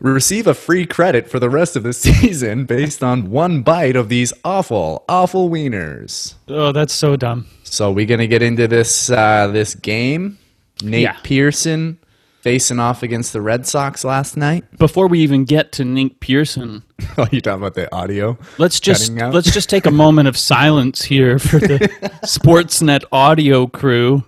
Receive 0.00 0.46
a 0.46 0.52
free 0.52 0.84
credit 0.84 1.30
for 1.30 1.40
the 1.40 1.48
rest 1.48 1.74
of 1.74 1.82
the 1.82 1.92
season 1.94 2.66
based 2.66 3.02
on 3.02 3.30
one 3.30 3.62
bite 3.62 3.96
of 3.96 4.08
these 4.10 4.32
awful, 4.44 5.04
awful 5.08 5.48
wieners. 5.48 6.34
oh, 6.48 6.70
that's 6.72 6.92
so 6.92 7.16
dumb. 7.16 7.46
So 7.64 7.90
we 7.90 8.04
gonna 8.04 8.26
get 8.26 8.42
into 8.42 8.68
this 8.68 9.08
uh, 9.10 9.46
this 9.48 9.74
game? 9.74 10.38
Nate 10.82 11.02
Yeah. 11.02 11.16
Pearson 11.22 11.98
facing 12.42 12.78
off 12.78 13.02
against 13.02 13.32
the 13.32 13.40
Red 13.40 13.66
Sox 13.66 14.04
last 14.04 14.36
night. 14.36 14.64
Before 14.78 15.08
we 15.08 15.20
even 15.20 15.44
get 15.46 15.72
to 15.72 15.84
Nate 15.84 16.20
Pearson, 16.20 16.82
Oh, 17.18 17.26
you 17.32 17.40
talking 17.40 17.62
about 17.62 17.74
the 17.74 17.92
audio? 17.94 18.36
let's 18.58 18.78
just 18.78 19.10
let's 19.12 19.50
just 19.50 19.70
take 19.70 19.86
a 19.86 19.90
moment 19.90 20.28
of 20.28 20.36
silence 20.36 21.02
here 21.02 21.38
for 21.38 21.58
the 21.58 21.78
Sportsnet 22.24 23.02
audio 23.12 23.66
crew. 23.66 24.24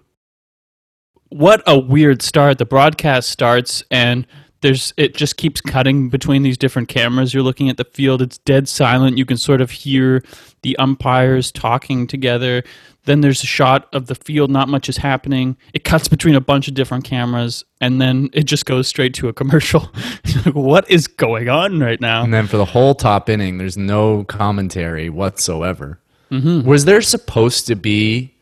What 1.28 1.62
a 1.66 1.78
weird 1.78 2.22
start. 2.22 2.56
The 2.56 2.64
broadcast 2.64 3.28
starts 3.28 3.84
and 3.90 4.26
there's 4.60 4.92
it 4.96 5.14
just 5.14 5.36
keeps 5.36 5.60
cutting 5.60 6.08
between 6.08 6.42
these 6.42 6.58
different 6.58 6.88
cameras. 6.88 7.32
You're 7.32 7.42
looking 7.42 7.68
at 7.68 7.76
the 7.76 7.84
field, 7.84 8.22
it's 8.22 8.38
dead 8.38 8.68
silent. 8.68 9.18
You 9.18 9.24
can 9.24 9.36
sort 9.36 9.60
of 9.60 9.70
hear 9.70 10.22
the 10.62 10.76
umpires 10.78 11.52
talking 11.52 12.06
together. 12.06 12.64
Then 13.04 13.20
there's 13.20 13.42
a 13.42 13.46
shot 13.46 13.88
of 13.94 14.06
the 14.06 14.14
field, 14.14 14.50
not 14.50 14.68
much 14.68 14.88
is 14.88 14.98
happening. 14.98 15.56
It 15.72 15.84
cuts 15.84 16.08
between 16.08 16.34
a 16.34 16.40
bunch 16.40 16.68
of 16.68 16.74
different 16.74 17.04
cameras 17.04 17.64
and 17.80 18.00
then 18.00 18.28
it 18.32 18.44
just 18.44 18.66
goes 18.66 18.88
straight 18.88 19.14
to 19.14 19.28
a 19.28 19.32
commercial. 19.32 19.90
what 20.52 20.90
is 20.90 21.06
going 21.06 21.48
on 21.48 21.80
right 21.80 22.00
now? 22.00 22.22
And 22.22 22.34
then 22.34 22.46
for 22.46 22.56
the 22.56 22.64
whole 22.64 22.94
top 22.94 23.28
inning, 23.28 23.58
there's 23.58 23.78
no 23.78 24.24
commentary 24.24 25.08
whatsoever. 25.08 26.00
Mm-hmm. 26.30 26.68
Was 26.68 26.84
there 26.84 27.00
supposed 27.00 27.66
to 27.68 27.76
be 27.76 28.34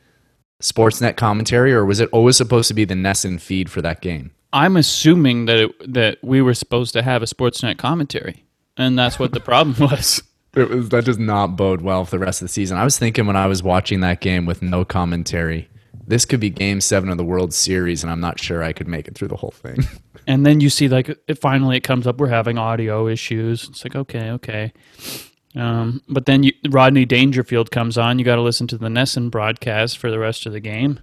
Sportsnet 0.60 1.16
commentary, 1.16 1.72
or 1.72 1.84
was 1.84 2.00
it 2.00 2.08
always 2.12 2.36
supposed 2.36 2.68
to 2.68 2.74
be 2.74 2.84
the 2.84 2.94
NESN 2.94 3.40
feed 3.40 3.70
for 3.70 3.82
that 3.82 4.00
game? 4.00 4.32
I'm 4.52 4.76
assuming 4.76 5.46
that 5.46 5.58
it, 5.58 5.92
that 5.92 6.18
we 6.22 6.40
were 6.40 6.54
supposed 6.54 6.92
to 6.94 7.02
have 7.02 7.22
a 7.22 7.26
Sportsnet 7.26 7.78
commentary, 7.78 8.44
and 8.76 8.98
that's 8.98 9.18
what 9.18 9.32
the 9.32 9.40
problem 9.40 9.76
was. 9.90 10.22
It 10.54 10.70
was 10.70 10.88
that 10.88 11.04
does 11.04 11.18
not 11.18 11.56
bode 11.56 11.82
well 11.82 12.04
for 12.04 12.12
the 12.12 12.18
rest 12.18 12.40
of 12.40 12.48
the 12.48 12.52
season. 12.52 12.78
I 12.78 12.84
was 12.84 12.98
thinking 12.98 13.26
when 13.26 13.36
I 13.36 13.46
was 13.46 13.62
watching 13.62 14.00
that 14.00 14.20
game 14.20 14.46
with 14.46 14.62
no 14.62 14.84
commentary, 14.84 15.68
this 16.06 16.24
could 16.24 16.40
be 16.40 16.50
Game 16.50 16.80
Seven 16.80 17.10
of 17.10 17.18
the 17.18 17.24
World 17.24 17.52
Series, 17.52 18.02
and 18.02 18.10
I'm 18.10 18.20
not 18.20 18.40
sure 18.40 18.62
I 18.62 18.72
could 18.72 18.88
make 18.88 19.08
it 19.08 19.14
through 19.14 19.28
the 19.28 19.36
whole 19.36 19.50
thing. 19.50 19.78
And 20.28 20.44
then 20.44 20.60
you 20.60 20.70
see 20.70 20.88
like 20.88 21.08
it 21.08 21.38
finally 21.38 21.76
it 21.76 21.84
comes 21.84 22.04
up 22.04 22.18
we're 22.18 22.26
having 22.26 22.58
audio 22.58 23.06
issues. 23.06 23.68
It's 23.68 23.84
like 23.84 23.94
okay, 23.94 24.30
okay. 24.32 24.72
Um, 25.54 26.02
but 26.08 26.26
then 26.26 26.42
you, 26.42 26.52
Rodney 26.68 27.04
Dangerfield 27.04 27.70
comes 27.70 27.96
on. 27.96 28.18
You 28.18 28.24
got 28.24 28.34
to 28.34 28.42
listen 28.42 28.66
to 28.68 28.76
the 28.76 28.88
NESN 28.88 29.30
broadcast 29.30 29.98
for 29.98 30.10
the 30.10 30.18
rest 30.18 30.44
of 30.44 30.52
the 30.52 30.58
game. 30.58 30.98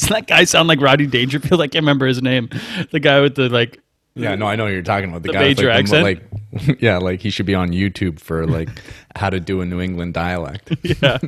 Does 0.00 0.08
that 0.08 0.26
guy 0.26 0.44
sound 0.44 0.68
like 0.68 0.80
Roddy 0.80 1.06
Dangerfield? 1.06 1.60
I 1.60 1.66
can't 1.66 1.82
remember 1.82 2.06
his 2.06 2.22
name. 2.22 2.48
The 2.90 3.00
guy 3.00 3.20
with 3.20 3.34
the 3.34 3.48
like. 3.48 3.80
Yeah, 4.14 4.34
no, 4.34 4.46
I 4.46 4.56
know 4.56 4.64
what 4.64 4.72
you're 4.72 4.82
talking 4.82 5.08
about. 5.08 5.22
The, 5.22 5.28
The 5.28 5.32
guy 5.34 5.48
with, 5.48 5.58
major 5.58 5.68
like, 5.68 5.86
the 5.88 5.96
accent? 5.96 6.62
like, 6.62 6.80
yeah, 6.80 6.98
like 6.98 7.20
he 7.20 7.30
should 7.30 7.46
be 7.46 7.54
on 7.54 7.70
YouTube 7.70 8.18
for 8.18 8.46
like 8.46 8.68
how 9.14 9.30
to 9.30 9.38
do 9.38 9.60
a 9.60 9.66
New 9.66 9.80
England 9.80 10.14
dialect. 10.14 10.72
Yeah. 10.82 11.18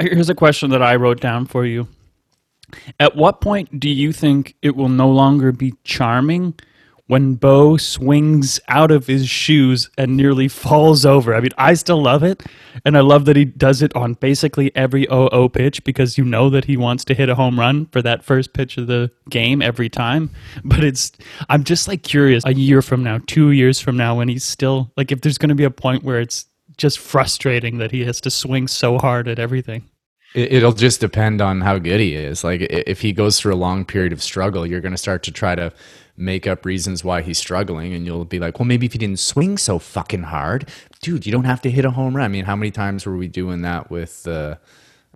Here's 0.00 0.28
a 0.28 0.34
question 0.34 0.70
that 0.70 0.82
I 0.82 0.96
wrote 0.96 1.20
down 1.20 1.46
for 1.46 1.64
you. 1.64 1.86
At 2.98 3.14
what 3.14 3.40
point 3.40 3.78
do 3.78 3.88
you 3.88 4.12
think 4.12 4.56
it 4.60 4.74
will 4.74 4.88
no 4.88 5.08
longer 5.08 5.52
be 5.52 5.72
charming 5.84 6.54
when 7.06 7.34
Bo 7.34 7.76
swings 7.76 8.58
out 8.68 8.90
of 8.90 9.06
his 9.06 9.28
shoes 9.28 9.90
and 9.98 10.16
nearly 10.16 10.48
falls 10.48 11.04
over? 11.04 11.34
I 11.34 11.40
mean, 11.40 11.50
I 11.58 11.74
still 11.74 12.00
love 12.02 12.22
it, 12.22 12.42
and 12.84 12.96
I 12.96 13.00
love 13.00 13.26
that 13.26 13.36
he 13.36 13.44
does 13.44 13.82
it 13.82 13.94
on 13.94 14.14
basically 14.14 14.74
every 14.74 15.04
0 15.10 15.48
pitch 15.50 15.84
because 15.84 16.16
you 16.16 16.24
know 16.24 16.48
that 16.50 16.64
he 16.64 16.76
wants 16.76 17.04
to 17.06 17.14
hit 17.14 17.28
a 17.28 17.34
home 17.34 17.58
run 17.60 17.86
for 17.86 18.00
that 18.02 18.24
first 18.24 18.52
pitch 18.54 18.78
of 18.78 18.86
the 18.86 19.10
game 19.28 19.60
every 19.60 19.88
time. 19.88 20.30
But 20.64 20.82
it's, 20.82 21.12
I'm 21.48 21.64
just 21.64 21.88
like 21.88 22.02
curious 22.02 22.44
a 22.46 22.54
year 22.54 22.80
from 22.82 23.02
now, 23.02 23.20
two 23.26 23.50
years 23.50 23.80
from 23.80 23.96
now, 23.96 24.16
when 24.16 24.28
he's 24.28 24.44
still, 24.44 24.90
like, 24.96 25.12
if 25.12 25.20
there's 25.20 25.38
going 25.38 25.50
to 25.50 25.54
be 25.54 25.64
a 25.64 25.70
point 25.70 26.04
where 26.04 26.20
it's 26.20 26.46
just 26.76 26.98
frustrating 26.98 27.78
that 27.78 27.90
he 27.92 28.04
has 28.04 28.20
to 28.22 28.30
swing 28.30 28.66
so 28.66 28.98
hard 28.98 29.28
at 29.28 29.38
everything. 29.38 29.84
It- 30.34 30.52
It'll 30.54 30.72
just 30.72 31.00
depend 31.00 31.40
on 31.40 31.60
how 31.60 31.78
good 31.78 32.00
he 32.00 32.14
is. 32.16 32.42
Like 32.42 32.62
if 32.62 33.00
he 33.00 33.12
goes 33.12 33.38
through 33.38 33.54
a 33.54 33.56
long 33.56 33.84
period 33.84 34.12
of 34.12 34.20
struggle, 34.22 34.66
you're 34.66 34.80
going 34.80 34.90
to 34.92 34.98
start 34.98 35.22
to 35.24 35.30
try 35.30 35.54
to 35.54 35.72
make 36.16 36.46
up 36.46 36.64
reasons 36.64 37.02
why 37.02 37.22
he's 37.22 37.38
struggling, 37.38 37.92
and 37.92 38.06
you'll 38.06 38.24
be 38.24 38.38
like, 38.38 38.58
"Well, 38.58 38.66
maybe 38.66 38.86
if 38.86 38.92
he 38.92 38.98
didn't 38.98 39.18
swing 39.18 39.58
so 39.58 39.78
fucking 39.78 40.24
hard, 40.24 40.68
dude, 41.00 41.26
you 41.26 41.32
don't 41.32 41.44
have 41.44 41.60
to 41.62 41.70
hit 41.70 41.84
a 41.84 41.90
home 41.90 42.16
run." 42.16 42.24
I 42.24 42.28
mean, 42.28 42.44
how 42.44 42.56
many 42.56 42.70
times 42.70 43.04
were 43.06 43.16
we 43.16 43.28
doing 43.28 43.62
that 43.62 43.90
with 43.90 44.26
uh, 44.28 44.56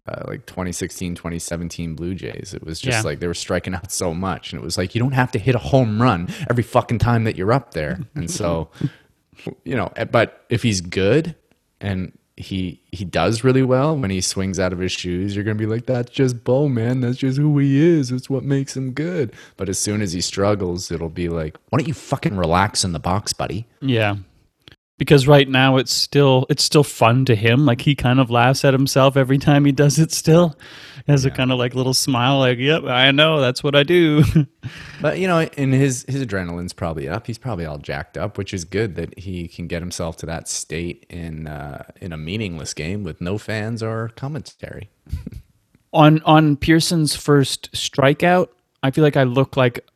uh, 0.09 0.23
like 0.26 0.47
2016, 0.47 1.14
2017 1.14 1.95
Blue 1.95 2.14
Jays? 2.14 2.52
It 2.55 2.64
was 2.64 2.81
just 2.81 2.99
Yeah. 2.99 3.02
like 3.02 3.21
they 3.21 3.26
were 3.26 3.35
striking 3.35 3.75
out 3.75 3.93
so 3.93 4.12
much, 4.14 4.52
and 4.52 4.61
it 4.61 4.64
was 4.64 4.76
like 4.76 4.95
you 4.95 5.00
don't 5.00 5.12
have 5.12 5.31
to 5.33 5.38
hit 5.38 5.55
a 5.55 5.59
home 5.59 6.02
run 6.02 6.28
every 6.50 6.64
fucking 6.64 6.99
time 6.99 7.25
that 7.25 7.37
you're 7.37 7.52
up 7.52 7.75
there, 7.75 8.00
and 8.14 8.31
so 8.31 8.69
you 9.64 9.76
know, 9.76 9.93
eh, 9.97 10.05
but 10.05 10.45
if 10.49 10.62
he's 10.64 10.81
good 10.81 11.35
and 11.81 12.12
he 12.38 12.80
he 12.92 13.04
does 13.04 13.42
really 13.42 13.62
well 13.62 13.97
when 13.97 14.11
he 14.11 14.21
swings 14.21 14.61
out 14.61 14.73
of 14.73 14.78
his 14.78 14.92
shoes, 14.92 15.35
you're 15.35 15.45
gonna 15.45 15.57
be 15.57 15.66
like, 15.66 15.87
that's 15.87 16.11
just 16.11 16.45
Bo, 16.45 16.68
man. 16.68 17.00
That's 17.00 17.18
just 17.18 17.38
who 17.38 17.59
he 17.59 17.78
is. 17.78 18.12
It's 18.12 18.30
what 18.30 18.45
makes 18.45 18.76
him 18.76 18.92
good. 18.92 19.33
But 19.57 19.68
as 19.68 19.78
soon 19.78 20.00
as 20.02 20.12
he 20.12 20.21
struggles, 20.21 20.90
it'll 20.90 21.09
be 21.09 21.28
like, 21.28 21.57
why 21.68 21.78
don't 21.78 21.88
you 21.88 21.95
fucking 21.95 22.37
relax 22.37 22.85
in 22.85 22.92
the 22.92 23.00
box, 23.00 23.33
buddy? 23.33 23.66
Yeah. 23.80 24.16
Because 24.99 25.26
right 25.28 25.49
now 25.49 25.76
it's 25.76 25.93
still 25.93 26.45
it's 26.50 26.62
still 26.62 26.85
fun 26.85 27.25
to 27.26 27.35
him. 27.35 27.64
Like 27.64 27.81
he 27.81 27.95
kind 27.95 28.21
of 28.21 28.31
laughs 28.31 28.64
at 28.64 28.75
himself 28.75 29.17
every 29.17 29.38
time 29.38 29.64
he 29.64 29.73
does 29.73 29.99
it 29.99 30.12
still. 30.12 30.59
Has 31.07 31.25
a 31.25 31.31
kind 31.31 31.50
of 31.50 31.59
like 31.59 31.75
little 31.75 31.95
smile 31.95 32.40
like, 32.40 32.59
"Yep, 32.59 32.85
I 32.85 33.12
know, 33.12 33.40
that's 33.40 33.62
what 33.62 33.75
I 33.75 33.83
do." 33.83 34.25
But 35.00 35.19
you 35.19 35.28
know, 35.28 35.38
and 35.38 35.73
his 35.73 36.05
his 36.09 36.25
adrenaline's 36.25 36.73
probably 36.73 37.09
up. 37.09 37.28
He's 37.28 37.38
probably 37.38 37.64
all 37.64 37.78
jacked 37.78 38.19
up, 38.19 38.37
which 38.37 38.52
is 38.52 38.64
good 38.64 38.97
that 38.97 39.17
he 39.17 39.47
can 39.47 39.69
get 39.69 39.81
himself 39.81 40.17
to 40.19 40.26
that 40.26 40.49
state 40.49 41.07
in 41.09 41.47
uh, 41.47 41.85
in 42.00 42.12
a 42.12 42.17
meaningless 42.17 42.75
game 42.75 43.05
with 43.05 43.21
no 43.21 43.38
fans 43.38 43.81
or 43.83 44.11
commentary. 44.17 44.90
on 45.93 46.21
on 46.23 46.57
Pearson's 46.57 47.14
first 47.14 47.71
strikeout, 47.73 48.49
I 48.83 48.90
feel 48.90 49.05
like 49.05 49.17
I 49.17 49.23
look 49.23 49.57
like 49.57 49.87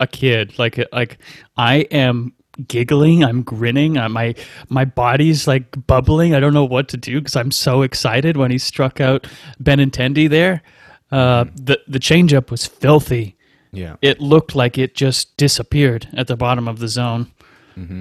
a 0.00 0.06
kid. 0.06 0.58
Like 0.58 0.78
like 0.92 1.18
I 1.56 1.78
am 1.90 2.32
giggling, 2.66 3.24
I'm 3.24 3.42
grinning, 3.42 3.98
uh, 3.98 4.08
my 4.08 4.34
my 4.68 4.84
body's 4.84 5.46
like 5.46 5.86
bubbling. 5.86 6.34
I 6.34 6.40
don't 6.40 6.54
know 6.54 6.64
what 6.64 6.88
to 6.88 6.96
do 6.96 7.20
because 7.20 7.36
I'm 7.36 7.50
so 7.50 7.82
excited 7.82 8.36
when 8.36 8.50
he 8.50 8.58
struck 8.58 9.00
out 9.00 9.26
Benintendi 9.62 10.28
there. 10.28 10.62
Uh, 11.10 11.44
the 11.54 11.80
the 11.86 11.98
changeup 11.98 12.50
was 12.50 12.66
filthy. 12.66 13.36
Yeah. 13.72 13.96
It 14.00 14.20
looked 14.20 14.54
like 14.54 14.78
it 14.78 14.94
just 14.94 15.36
disappeared 15.36 16.08
at 16.14 16.28
the 16.28 16.36
bottom 16.36 16.66
of 16.66 16.78
the 16.78 16.88
zone. 16.88 17.30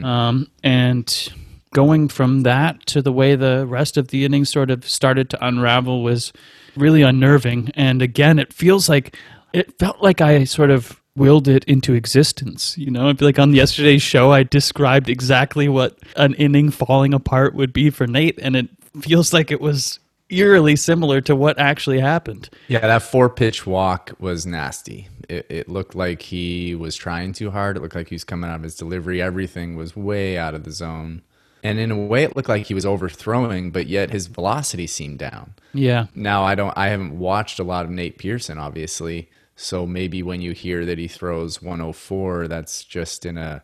Um, 0.06 0.50
and 0.64 1.34
going 1.74 2.08
from 2.08 2.44
that 2.44 2.86
to 2.86 3.02
the 3.02 3.12
way 3.12 3.36
the 3.36 3.66
rest 3.68 3.98
of 3.98 4.08
the 4.08 4.24
inning 4.24 4.46
sort 4.46 4.72
of 4.72 4.88
started 4.88 5.30
to 5.32 5.46
unravel 5.46 6.02
was 6.02 6.32
really 6.78 7.02
unnerving. 7.02 7.72
And 7.76 8.02
again, 8.02 8.40
it 8.40 8.54
feels 8.54 8.88
like 8.88 9.18
it 9.52 9.78
felt 9.78 10.02
like 10.02 10.22
I 10.22 10.46
sort 10.46 10.72
of 10.72 11.02
willed 11.16 11.48
it 11.48 11.64
into 11.66 11.94
existence. 11.94 12.78
You 12.78 12.92
know, 12.92 13.10
I 13.10 13.14
feel 13.14 13.28
like 13.28 13.40
on 13.40 13.54
yesterday's 13.54 14.02
show, 14.02 14.32
I 14.32 14.44
described 14.44 15.10
exactly 15.10 15.68
what 15.68 15.98
an 16.16 16.34
inning 16.36 16.72
falling 16.72 17.14
apart 17.14 17.56
would 17.56 17.74
be 17.74 17.90
for 17.90 18.06
Nate, 18.06 18.40
and 18.42 18.56
it 18.56 18.68
feels 19.02 19.34
like 19.34 19.52
it 19.52 19.62
was 19.62 20.00
eerily 20.30 20.76
similar 20.76 21.22
to 21.22 21.36
what 21.36 21.60
actually 21.60 22.00
happened. 22.00 22.50
Yeah, 22.68 22.80
that 22.80 23.04
four 23.04 23.30
pitch 23.30 23.66
walk 23.66 24.14
was 24.20 24.46
nasty. 24.46 25.08
It, 25.30 25.46
it 25.50 25.70
looked 25.70 25.96
like 25.96 26.22
he 26.22 26.76
was 26.76 26.96
trying 26.96 27.34
too 27.34 27.52
hard. 27.52 27.78
It 27.78 27.82
looked 27.82 27.96
like 27.96 28.10
he 28.10 28.16
was 28.16 28.24
coming 28.24 28.50
out 28.50 28.58
of 28.58 28.64
his 28.64 28.76
delivery. 28.76 29.22
Everything 29.22 29.76
was 29.76 29.96
way 29.96 30.38
out 30.38 30.54
of 30.54 30.64
the 30.64 30.72
zone. 30.72 31.22
And 31.64 31.80
in 31.80 31.90
a 31.90 31.98
way, 31.98 32.24
it 32.24 32.36
looked 32.36 32.50
like 32.50 32.68
he 32.68 32.76
was 32.76 32.86
overthrowing, 32.86 33.72
but 33.72 33.88
yet 33.88 34.12
his 34.12 34.28
velocity 34.28 34.86
seemed 34.86 35.18
down. 35.18 35.56
Yeah. 35.74 36.08
Now, 36.14 36.44
I 36.44 36.54
don't. 36.54 36.78
I 36.78 36.90
haven't 36.90 37.18
watched 37.18 37.60
a 37.60 37.64
lot 37.64 37.86
of 37.86 37.92
Nate 37.92 38.20
Pearson, 38.20 38.60
obviously. 38.60 39.30
So 39.56 39.86
maybe 39.86 40.22
when 40.22 40.42
you 40.42 40.52
hear 40.52 40.86
that 40.86 40.98
he 40.98 41.08
throws 41.08 41.62
104, 41.62 42.48
that's 42.48 42.84
just 42.84 43.26
in 43.26 43.38
a 43.38 43.64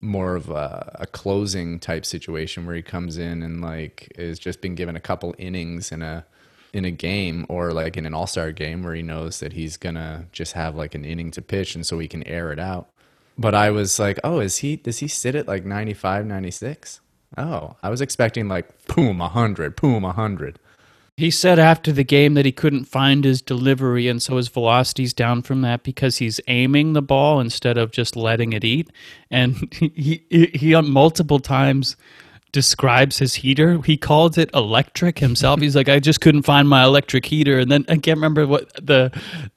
more 0.00 0.36
of 0.36 0.50
a, 0.50 0.96
a 1.00 1.06
closing 1.06 1.78
type 1.78 2.04
situation 2.04 2.66
where 2.66 2.76
he 2.76 2.82
comes 2.82 3.18
in 3.18 3.42
and 3.42 3.60
like 3.60 4.12
is 4.16 4.38
just 4.38 4.60
been 4.60 4.74
given 4.74 4.96
a 4.96 5.00
couple 5.00 5.34
innings 5.38 5.90
in 5.90 6.02
a 6.02 6.24
in 6.72 6.84
a 6.84 6.90
game 6.90 7.46
or 7.48 7.72
like 7.72 7.96
in 7.96 8.04
an 8.04 8.12
all-star 8.12 8.52
game 8.52 8.82
where 8.82 8.94
he 8.94 9.02
knows 9.02 9.40
that 9.40 9.54
he's 9.54 9.76
gonna 9.76 10.26
just 10.32 10.52
have 10.52 10.74
like 10.74 10.94
an 10.94 11.04
inning 11.04 11.30
to 11.30 11.40
pitch 11.40 11.74
and 11.74 11.86
so 11.86 11.98
he 11.98 12.08
can 12.08 12.22
air 12.24 12.52
it 12.52 12.58
out. 12.58 12.90
But 13.38 13.54
i 13.54 13.70
was 13.70 13.98
like 13.98 14.18
oh 14.24 14.40
is 14.40 14.58
he 14.58 14.76
does 14.76 14.98
he 14.98 15.08
sit 15.08 15.34
at 15.34 15.46
like 15.46 15.64
95 15.64 16.24
96 16.24 17.00
oh 17.36 17.76
i 17.82 17.90
was 17.90 18.00
expecting 18.00 18.48
like 18.48 18.86
boom 18.86 19.18
100 19.18 19.76
boom 19.76 20.02
100 20.04 20.58
He 21.16 21.30
said 21.30 21.58
after 21.58 21.92
the 21.92 22.04
game 22.04 22.34
that 22.34 22.44
he 22.44 22.52
couldn't 22.52 22.84
find 22.84 23.24
his 23.24 23.40
delivery, 23.40 24.06
and 24.06 24.22
so 24.22 24.36
his 24.36 24.48
velocity's 24.48 25.14
down 25.14 25.40
from 25.40 25.62
that 25.62 25.82
because 25.82 26.18
he's 26.18 26.40
aiming 26.46 26.92
the 26.92 27.00
ball 27.00 27.40
instead 27.40 27.78
of 27.78 27.90
just 27.90 28.16
letting 28.16 28.52
it 28.52 28.64
eat. 28.64 28.90
And 29.30 29.72
he 29.80 30.26
he, 30.28 30.50
he 30.52 30.74
on 30.74 30.90
multiple 30.90 31.38
times 31.38 31.96
describes 32.52 33.18
his 33.18 33.34
heater. 33.34 33.80
He 33.82 33.96
calls 33.96 34.36
it 34.36 34.50
electric 34.54 35.18
himself. 35.18 35.60
He's 35.60 35.74
like, 35.74 35.88
I 35.88 36.00
just 36.00 36.20
couldn't 36.20 36.42
find 36.42 36.68
my 36.68 36.84
electric 36.84 37.24
heater. 37.24 37.58
And 37.58 37.70
then 37.70 37.86
I 37.88 37.96
can't 37.96 38.16
remember 38.16 38.46
what 38.46 38.72
the 38.74 39.10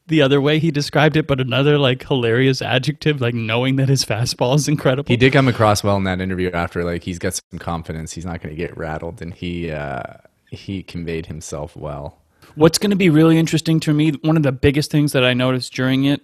the 0.07 0.21
other 0.21 0.39
way 0.39 0.59
he 0.59 0.71
described 0.71 1.17
it, 1.17 1.27
but 1.27 1.41
another 1.41 1.77
like 1.77 2.07
hilarious 2.07 2.61
adjective, 2.61 3.19
like 3.19 3.33
knowing 3.33 3.75
that 3.75 3.89
his 3.89 4.05
fastball 4.05 4.55
is 4.55 4.69
incredible. 4.69 5.09
he 5.09 5.17
did 5.17 5.33
come 5.33 5.49
across 5.49 5.83
well 5.83 5.97
in 5.97 6.05
that 6.05 6.21
interview 6.21 6.51
after 6.51 6.85
like 6.85 7.03
he's 7.03 7.19
got 7.19 7.33
some 7.33 7.59
confidence 7.59 8.13
he's 8.13 8.25
not 8.25 8.41
going 8.41 8.55
to 8.55 8.57
get 8.57 8.77
rattled 8.77 9.21
and 9.21 9.33
he 9.33 9.71
uh 9.71 10.03
he 10.51 10.83
conveyed 10.83 11.27
himself 11.27 11.75
well 11.75 12.19
What's 12.55 12.77
going 12.77 12.89
to 12.89 12.95
be 12.95 13.09
really 13.09 13.37
interesting 13.37 13.79
to 13.81 13.93
me, 13.93 14.11
one 14.23 14.35
of 14.35 14.43
the 14.43 14.51
biggest 14.51 14.91
things 14.91 15.11
that 15.11 15.23
I 15.23 15.33
noticed 15.33 15.73
during 15.73 16.05
it 16.05 16.23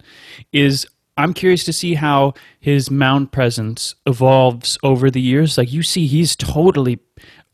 is 0.52 0.86
I'm 1.16 1.32
curious 1.32 1.64
to 1.64 1.72
see 1.72 1.94
how 1.94 2.34
his 2.60 2.90
mound 2.90 3.32
presence 3.32 3.94
evolves 4.06 4.78
over 4.82 5.10
the 5.10 5.20
years. 5.20 5.56
Like 5.56 5.72
you 5.72 5.82
see, 5.82 6.06
he's 6.06 6.36
totally 6.36 6.98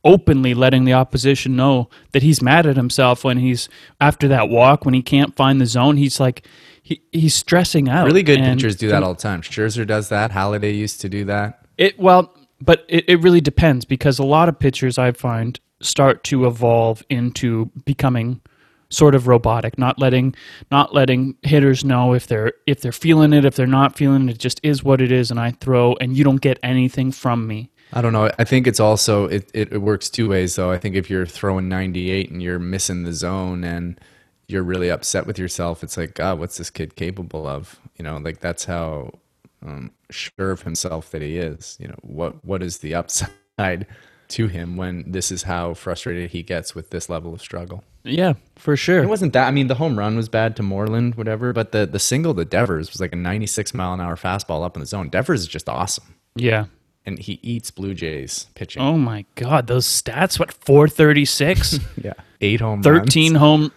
openly 0.05 0.53
letting 0.53 0.85
the 0.85 0.93
opposition 0.93 1.55
know 1.55 1.89
that 2.11 2.25
he's 2.25 2.43
mad 2.43 2.67
at 2.67 2.77
himself 2.77 3.23
when 3.23 3.39
he's 3.39 3.69
after 4.01 4.27
that 4.27 4.49
walk 4.49 4.85
when 4.85 4.95
he 4.95 5.03
can't 5.03 5.37
find 5.37 5.61
the 5.61 5.67
zone. 5.67 5.97
He's 5.97 6.19
like 6.19 6.47
he, 6.83 7.01
he's 7.13 7.35
stressing 7.35 7.89
out. 7.89 8.07
really 8.07 8.25
good 8.25 8.41
pitchers 8.41 8.75
do 8.75 8.89
that 8.89 9.05
all 9.05 9.15
the 9.15 9.21
time 9.21 9.43
scherzer 9.43 9.87
does 9.87 10.09
that 10.09 10.33
Halladay 10.33 10.77
used 10.77 11.01
to 11.03 11.09
do 11.09 11.25
that 11.27 11.65
It 11.79 11.97
well, 12.01 12.35
but 12.61 12.85
it, 12.89 13.09
it 13.09 13.21
really 13.21 13.41
depends 13.41 13.85
because 13.85 14.19
a 14.19 14.25
lot 14.25 14.49
of 14.49 14.59
pitchers 14.59 14.99
I 14.99 15.13
find 15.13 15.61
start 15.83 16.25
to 16.25 16.47
evolve 16.47 17.03
into 17.11 17.67
becoming 17.85 18.41
sort 18.93 19.15
of 19.15 19.27
robotic, 19.27 19.79
not 19.79 19.99
letting 19.99 20.35
not 20.71 20.95
letting 20.95 21.35
hitters 21.43 21.85
know 21.85 22.15
if 22.15 22.27
they're 22.27 22.53
if 22.67 22.81
they're 22.81 22.93
feeling 22.93 23.33
it, 23.33 23.45
if 23.45 23.57
they're 23.57 23.67
not 23.67 23.97
feeling 23.97 24.29
it, 24.29 24.33
it 24.33 24.39
just 24.39 24.61
is 24.63 24.85
what 24.85 25.01
it 25.01 25.11
is 25.11 25.31
and 25.31 25.41
I 25.41 25.53
throw 25.53 25.95
and 26.01 26.17
you 26.17 26.25
don't 26.25 26.41
get 26.41 26.59
anything 26.63 27.11
from 27.13 27.47
me. 27.47 27.71
I 27.95 28.01
don't 28.01 28.13
know. 28.13 28.31
I 28.39 28.45
think 28.45 28.67
it's 28.67 28.81
also 28.81 29.27
it, 29.27 29.51
it, 29.53 29.73
it 29.73 29.79
works 29.79 30.09
two 30.09 30.29
ways 30.29 30.57
though. 30.57 30.71
I 30.71 30.79
think 30.79 30.95
if 30.95 31.11
you're 31.11 31.27
throwing 31.27 31.69
98 31.69 32.31
and 32.31 32.43
you're 32.43 32.59
missing 32.59 33.03
the 33.03 33.13
zone 33.13 33.65
and 33.65 34.01
you're 34.49 34.63
really 34.63 34.91
upset 34.91 35.27
with 35.27 35.39
yourself, 35.39 35.83
it's 35.83 35.97
like, 35.97 36.15
God, 36.15 36.39
what's 36.39 36.59
this 36.59 36.71
kid 36.71 36.97
capable 36.97 37.47
of? 37.47 37.81
You 37.97 38.05
know, 38.05 38.17
like 38.19 38.41
that's 38.41 38.65
how 38.65 39.13
um, 39.65 39.93
sure 40.11 40.51
of 40.51 40.63
himself 40.63 41.11
that 41.11 41.23
he 41.23 41.39
is. 41.39 41.77
You 41.81 41.89
know, 41.89 41.99
what 42.03 42.45
what 42.45 42.63
is 42.63 42.79
the 42.79 42.95
upside 42.95 43.87
to 44.33 44.49
him 44.49 44.77
when 44.77 45.11
this 45.11 45.31
is 45.31 45.45
how 45.45 45.75
frustrated 45.75 46.31
he 46.31 46.43
gets 46.43 46.75
with 46.75 46.91
this 46.91 47.09
level 47.09 47.33
of 47.35 47.41
struggle? 47.41 47.85
Yeah, 48.05 48.35
for 48.57 48.77
sure. 48.77 49.03
It 49.03 49.09
wasn't 49.09 49.33
that. 49.35 49.47
I 49.47 49.51
mean, 49.53 49.69
the 49.69 49.77
home 49.77 49.99
run 49.99 50.17
was 50.17 50.29
bad 50.29 50.57
to 50.57 50.63
Moreland, 50.63 51.15
whatever, 51.15 51.53
but 51.53 51.73
the 51.73 51.87
the 51.87 51.99
single 52.01 52.35
to 52.35 52.45
Devers 52.45 52.91
was 52.91 53.01
like 53.01 53.13
a 53.13 53.17
96 53.17 53.75
mile 53.75 53.95
an 53.95 54.01
hour 54.01 54.17
fastball 54.17 54.65
up 54.65 54.77
in 54.77 54.81
the 54.81 54.87
zone. 54.87 55.09
Devers 55.09 55.43
is 55.43 55.47
just 55.47 55.69
awesome, 55.69 56.17
yeah. 56.35 56.65
and 57.07 57.19
he 57.19 57.39
eats 57.43 57.71
Blue 57.71 57.95
Jays 57.95 58.47
pitching. 58.55 58.83
Oh 58.83 58.99
my 58.99 59.25
god, 59.37 59.69
those 59.69 59.87
stats 59.87 60.39
what 60.39 60.53
436? 60.53 61.79
Yeah, 62.03 62.15
eight 62.41 62.61
home 62.61 62.83
runs. 62.83 63.01
13 63.15 63.37
home 63.37 63.71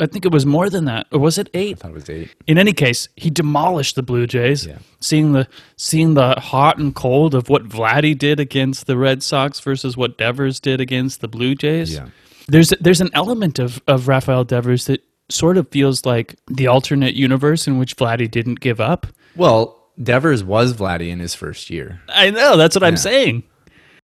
I 0.00 0.06
think 0.06 0.24
it 0.24 0.32
was 0.32 0.46
more 0.46 0.70
than 0.70 0.84
that. 0.84 1.06
Or 1.12 1.18
was 1.18 1.38
it 1.38 1.48
eight? 1.54 1.78
I 1.78 1.80
thought 1.80 1.90
it 1.90 1.94
was 1.94 2.10
eight. 2.10 2.34
In 2.46 2.56
any 2.58 2.72
case, 2.72 3.08
he 3.16 3.30
demolished 3.30 3.96
the 3.96 4.02
Blue 4.02 4.26
Jays. 4.26 4.66
Yeah. 4.66 4.78
Seeing 5.00 5.32
the 5.32 5.48
seeing 5.76 6.14
the 6.14 6.34
hot 6.38 6.78
and 6.78 6.94
cold 6.94 7.34
of 7.34 7.48
what 7.48 7.68
Vladdy 7.68 8.16
did 8.16 8.38
against 8.38 8.86
the 8.86 8.96
Red 8.96 9.22
Sox 9.22 9.60
versus 9.60 9.96
what 9.96 10.16
Devers 10.16 10.60
did 10.60 10.80
against 10.80 11.20
the 11.20 11.28
Blue 11.28 11.54
Jays. 11.54 11.94
Yeah. 11.94 12.08
There's 12.46 12.70
there's 12.80 13.00
an 13.00 13.10
element 13.12 13.58
of 13.58 13.82
of 13.88 14.08
Rafael 14.08 14.44
Devers 14.44 14.86
that 14.86 15.02
sort 15.28 15.58
of 15.58 15.68
feels 15.68 16.06
like 16.06 16.36
the 16.46 16.66
alternate 16.66 17.14
universe 17.14 17.66
in 17.66 17.78
which 17.78 17.96
Vladdy 17.96 18.30
didn't 18.30 18.60
give 18.60 18.80
up. 18.80 19.06
Well, 19.36 19.78
Devers 20.02 20.44
was 20.44 20.74
Vladdy 20.74 21.10
in 21.10 21.18
his 21.18 21.34
first 21.34 21.70
year. 21.70 22.00
I 22.08 22.30
know 22.30 22.56
that's 22.56 22.76
what 22.76 22.84
I'm 22.84 22.96
saying. 22.96 23.42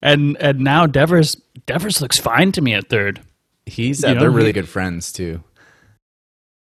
And 0.02 0.36
and 0.38 0.60
now 0.60 0.86
Devers 0.86 1.36
Devers 1.66 2.00
looks 2.00 2.18
fine 2.18 2.52
to 2.52 2.60
me 2.60 2.74
at 2.74 2.88
third. 2.88 3.20
He's 3.66 4.02
uh, 4.02 4.14
they're 4.14 4.30
really 4.30 4.52
good 4.52 4.68
friends 4.68 5.12
too. 5.12 5.42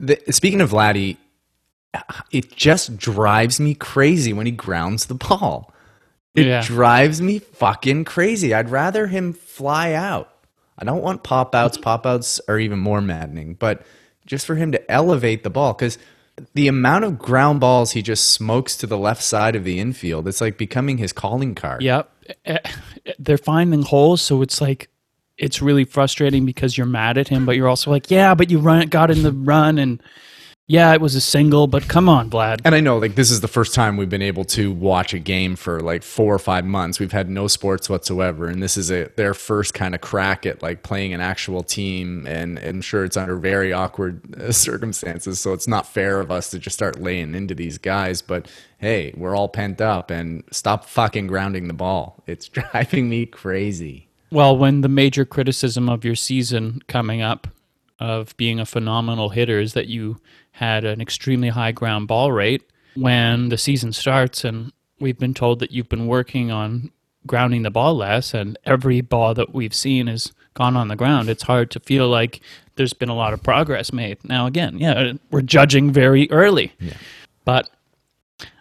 The, 0.01 0.21
speaking 0.31 0.61
of 0.61 0.71
Vladdy, 0.71 1.17
it 2.31 2.55
just 2.55 2.97
drives 2.99 3.59
me 3.59 3.75
crazy 3.75 4.33
when 4.33 4.47
he 4.47 4.53
grounds 4.53 5.07
the 5.07 5.15
ball. 5.15 5.73
It 6.35 6.47
Yeah. 6.47 6.63
drives 6.63 7.21
me 7.21 7.39
fucking 7.41 8.05
crazy. 8.05 8.55
I'd 8.55 8.71
rather 8.71 9.07
him 9.09 9.33
fly 9.33 9.95
out. 9.95 10.31
I 10.79 10.85
don't 10.85 11.03
want 11.03 11.25
pop 11.25 11.55
outs. 11.55 11.77
Pop 11.79 12.07
outs 12.07 12.41
are 12.47 12.59
even 12.59 12.79
more 12.79 13.01
maddening, 13.01 13.55
but 13.55 13.83
just 14.27 14.47
for 14.47 14.55
him 14.55 14.71
to 14.73 14.91
elevate 14.91 15.43
the 15.43 15.51
ball 15.51 15.73
because 15.73 15.99
the 16.55 16.69
amount 16.69 17.05
of 17.05 17.19
ground 17.19 17.59
balls 17.59 17.93
he 17.93 18.03
just 18.03 18.31
smokes 18.31 18.77
to 18.77 18.87
the 18.87 18.99
left 18.99 19.23
side 19.23 19.57
of 19.57 19.65
the 19.65 19.81
infield, 19.81 20.29
it's 20.29 20.41
like 20.41 20.57
becoming 20.57 20.99
his 20.99 21.13
calling 21.13 21.57
card. 21.57 21.83
Yep. 21.83 22.09
Eh, 22.45 22.59
eh, 22.65 23.13
They're 23.19 23.39
finding 23.39 23.83
holes, 23.83 24.23
so 24.23 24.43
it's 24.43 24.61
like 24.61 24.89
it's 25.39 25.63
really 25.63 25.85
frustrating 25.85 26.45
because 26.45 26.77
you're 26.77 26.87
mad 26.87 27.17
at 27.17 27.29
him, 27.29 27.47
but 27.47 27.57
you're 27.57 27.69
also 27.69 27.91
like, 27.91 28.11
yeah, 28.11 28.35
but 28.35 28.51
you 28.51 28.59
run 28.59 28.87
got 28.89 29.11
in 29.11 29.23
the 29.23 29.33
run 29.33 29.79
and 29.79 30.03
yeah, 30.71 30.93
it 30.93 31.01
was 31.01 31.15
a 31.15 31.21
single, 31.23 31.67
but 31.67 31.89
come 31.89 32.11
on, 32.11 32.29
Vlad. 32.29 32.61
And 32.63 32.75
I 32.75 32.81
know, 32.81 32.99
like, 32.99 33.15
this 33.15 33.31
is 33.31 33.41
the 33.41 33.49
first 33.49 33.75
time 33.75 33.97
we've 33.97 34.11
been 34.11 34.21
able 34.21 34.45
to 34.45 34.71
watch 34.71 35.15
a 35.15 35.19
game 35.19 35.57
for 35.57 35.81
like 35.81 36.03
four 36.03 36.35
or 36.35 36.39
five 36.39 36.67
months. 36.67 37.01
We've 37.01 37.11
had 37.11 37.31
no 37.31 37.49
sports 37.49 37.89
whatsoever, 37.89 38.49
and 38.49 38.63
this 38.63 38.77
is 38.77 38.91
a, 38.91 39.11
their 39.17 39.33
first 39.33 39.73
kind 39.73 39.95
of 39.95 40.03
crack 40.03 40.45
at 40.45 40.63
like 40.63 40.83
playing 40.83 41.15
an 41.15 41.23
actual 41.23 41.63
team. 41.63 42.27
And, 42.27 42.59
and 42.59 42.69
I'm 42.69 42.81
sure 42.83 43.03
it's 43.03 43.17
under 43.17 43.37
very 43.37 43.73
awkward 43.73 44.39
uh, 44.39 44.53
circumstances, 44.53 45.41
so 45.41 45.55
it's 45.55 45.67
not 45.67 45.87
fair 45.87 46.21
of 46.21 46.31
us 46.31 46.51
to 46.51 46.59
just 46.59 46.77
start 46.77 47.01
laying 47.01 47.35
into 47.35 47.55
these 47.55 47.79
guys. 47.79 48.21
But 48.21 48.51
hey, 48.77 49.15
we're 49.17 49.35
all 49.35 49.49
pent 49.49 49.81
up, 49.81 50.11
and 50.11 50.45
stop 50.51 50.85
fucking 50.85 51.29
grounding 51.29 51.69
the 51.69 51.75
ball. 51.75 52.23
It's 52.27 52.47
driving 52.51 53.09
me 53.09 53.25
crazy. 53.25 54.08
Well, 54.31 54.57
when 54.57 54.83
the 54.83 54.89
major 54.89 55.25
criticism 55.25 55.89
of 55.89 56.05
your 56.05 56.15
season 56.15 56.83
coming 56.87 57.23
up 57.23 57.49
of 57.99 58.37
being 58.37 58.61
a 58.61 58.67
phenomenal 58.67 59.31
hitter 59.31 59.61
is 59.61 59.73
that 59.75 59.89
you 59.89 60.19
had 60.53 60.85
an 60.85 61.01
extremely 61.01 61.49
high 61.49 61.73
ground 61.73 62.09
ball 62.09 62.33
rate 62.33 62.63
when 62.95 63.49
the 63.49 63.59
season 63.59 63.93
starts 63.93 64.45
and 64.45 64.73
we've 65.01 65.19
been 65.19 65.35
told 65.35 65.61
that 65.61 65.71
you've 65.71 65.89
been 65.89 66.07
working 66.07 66.51
on 66.51 66.91
grounding 67.27 67.63
the 67.63 67.71
ball 67.71 67.95
less 67.95 68.35
and 68.35 68.59
every 68.65 69.01
ball 69.01 69.35
that 69.35 69.53
we've 69.55 69.75
seen 69.75 70.07
has 70.07 70.33
gone 70.55 70.77
on 70.77 70.89
the 70.89 70.97
ground 70.97 71.29
it's 71.29 71.43
hard 71.45 71.71
to 71.71 71.79
feel 71.81 72.09
like 72.09 72.41
there's 72.77 72.93
been 72.93 73.09
a 73.09 73.15
lot 73.15 73.33
of 73.33 73.43
progress 73.43 73.93
made 73.93 74.17
now 74.25 74.47
again 74.47 74.79
yeah 74.79 75.13
we're 75.31 75.43
judging 75.43 75.93
very 75.93 76.29
early 76.31 76.73
but 77.45 77.71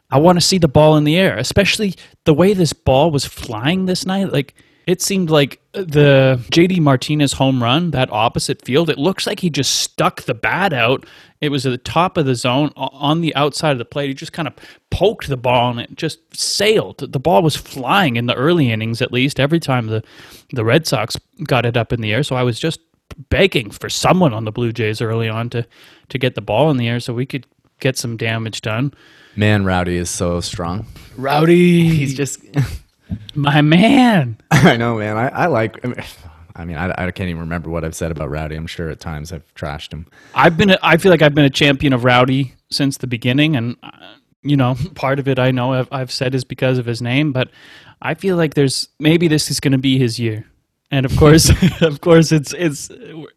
I 0.09 0.19
want 0.19 0.37
to 0.37 0.45
see 0.45 0.57
the 0.57 0.69
ball 0.69 0.95
in 0.95 1.03
the 1.03 1.17
air, 1.17 1.37
especially 1.37 1.95
the 2.23 2.33
way 2.33 2.53
this 2.53 2.71
ball 2.71 3.11
was 3.11 3.25
flying 3.25 3.85
this 3.85 4.05
night. 4.05 4.31
Like 4.31 4.55
it 4.87 5.01
seemed 5.01 5.29
like 5.29 5.59
the 5.73 6.39
JD 6.49 6.79
Martinez 6.79 7.33
home 7.33 7.61
run, 7.61 7.91
that 7.91 8.09
opposite 8.09 8.63
field, 8.63 8.89
it 8.89 8.97
looks 8.97 9.27
like 9.27 9.41
he 9.41 9.49
just 9.49 9.81
stuck 9.81 10.21
the 10.23 10.33
bat 10.33 10.71
out. 10.71 11.05
It 11.41 11.49
was 11.49 11.65
at 11.65 11.71
the 11.71 11.77
top 11.77 12.15
of 12.15 12.25
the 12.25 12.35
zone 12.35 12.71
on 12.77 13.19
the 13.19 13.35
outside 13.35 13.73
of 13.73 13.79
the 13.79 13.85
plate. 13.85 14.07
He 14.07 14.13
just 14.13 14.31
kind 14.31 14.47
of 14.47 14.53
poked 14.89 15.27
the 15.27 15.35
ball 15.35 15.71
and 15.71 15.81
it 15.81 15.95
just 15.95 16.19
sailed. 16.35 16.99
The 17.11 17.19
ball 17.19 17.43
was 17.43 17.57
flying 17.57 18.15
in 18.15 18.27
the 18.27 18.33
early 18.35 18.71
innings, 18.71 19.01
at 19.01 19.11
least, 19.11 19.41
every 19.41 19.59
time 19.59 19.87
the, 19.87 20.03
the 20.53 20.63
Red 20.63 20.87
Sox 20.87 21.17
got 21.43 21.65
it 21.65 21.75
up 21.75 21.91
in 21.91 21.99
the 21.99 22.13
air. 22.13 22.23
So 22.23 22.37
I 22.37 22.43
was 22.43 22.57
just 22.57 22.79
begging 23.27 23.69
for 23.71 23.89
someone 23.89 24.33
on 24.33 24.45
the 24.45 24.53
Blue 24.53 24.71
Jays 24.71 25.01
early 25.01 25.27
on 25.27 25.49
to, 25.49 25.67
to 26.07 26.17
get 26.17 26.35
the 26.35 26.41
ball 26.41 26.71
in 26.71 26.77
the 26.77 26.87
air 26.87 27.01
so 27.01 27.13
we 27.13 27.25
could 27.25 27.45
get 27.81 27.97
some 27.97 28.15
damage 28.15 28.61
done. 28.61 28.93
Man, 29.35 29.65
Rowdy 29.65 29.97
is 29.97 30.09
so 30.09 30.39
strong. 30.39 30.87
Rowdy, 31.17 31.89
He's 31.89 32.15
just. 32.15 32.39
My 33.35 33.61
man. 33.61 34.37
I 34.51 34.77
know, 34.77 34.97
man. 34.97 35.17
I, 35.17 35.29
I 35.29 35.45
like. 35.47 35.83
I 35.83 35.87
mean, 35.87 35.97
I, 36.55 36.65
mean 36.65 36.77
I, 36.77 36.89
I 36.91 37.11
can't 37.11 37.29
even 37.29 37.41
remember 37.41 37.69
what 37.69 37.83
I've 37.83 37.95
said 37.95 38.11
about 38.11 38.29
Rowdy. 38.29 38.55
I'm 38.55 38.67
sure 38.67 38.89
at 38.89 38.99
times 38.99 39.31
I've 39.31 39.53
trashed 39.55 39.93
him. 39.93 40.07
I've 40.33 40.57
been. 40.57 40.71
A, 40.71 40.79
I 40.81 40.97
feel 40.97 41.11
like 41.11 41.21
I've 41.21 41.35
been 41.35 41.45
a 41.45 41.49
champion 41.49 41.93
of 41.93 42.03
Rowdy 42.03 42.53
since 42.69 42.97
the 42.97 43.07
beginning, 43.07 43.55
and 43.55 43.75
uh, 43.83 43.89
you 44.41 44.57
know, 44.57 44.75
part 44.95 45.19
of 45.19 45.27
it 45.27 45.39
I 45.39 45.51
know 45.51 45.73
I've, 45.73 45.87
I've 45.91 46.11
said 46.11 46.35
is 46.35 46.43
because 46.43 46.77
of 46.77 46.85
his 46.85 47.01
name, 47.01 47.31
but 47.31 47.49
I 48.01 48.13
feel 48.13 48.37
like 48.37 48.53
there's 48.53 48.89
maybe 48.99 49.27
this 49.27 49.49
is 49.49 49.59
going 49.59 49.73
to 49.73 49.77
be 49.77 49.97
his 49.97 50.19
year. 50.19 50.45
And 50.89 51.05
of 51.05 51.15
course, 51.17 51.51
of 51.81 52.01
course, 52.01 52.31
it's 52.31 52.53
it's 52.53 52.89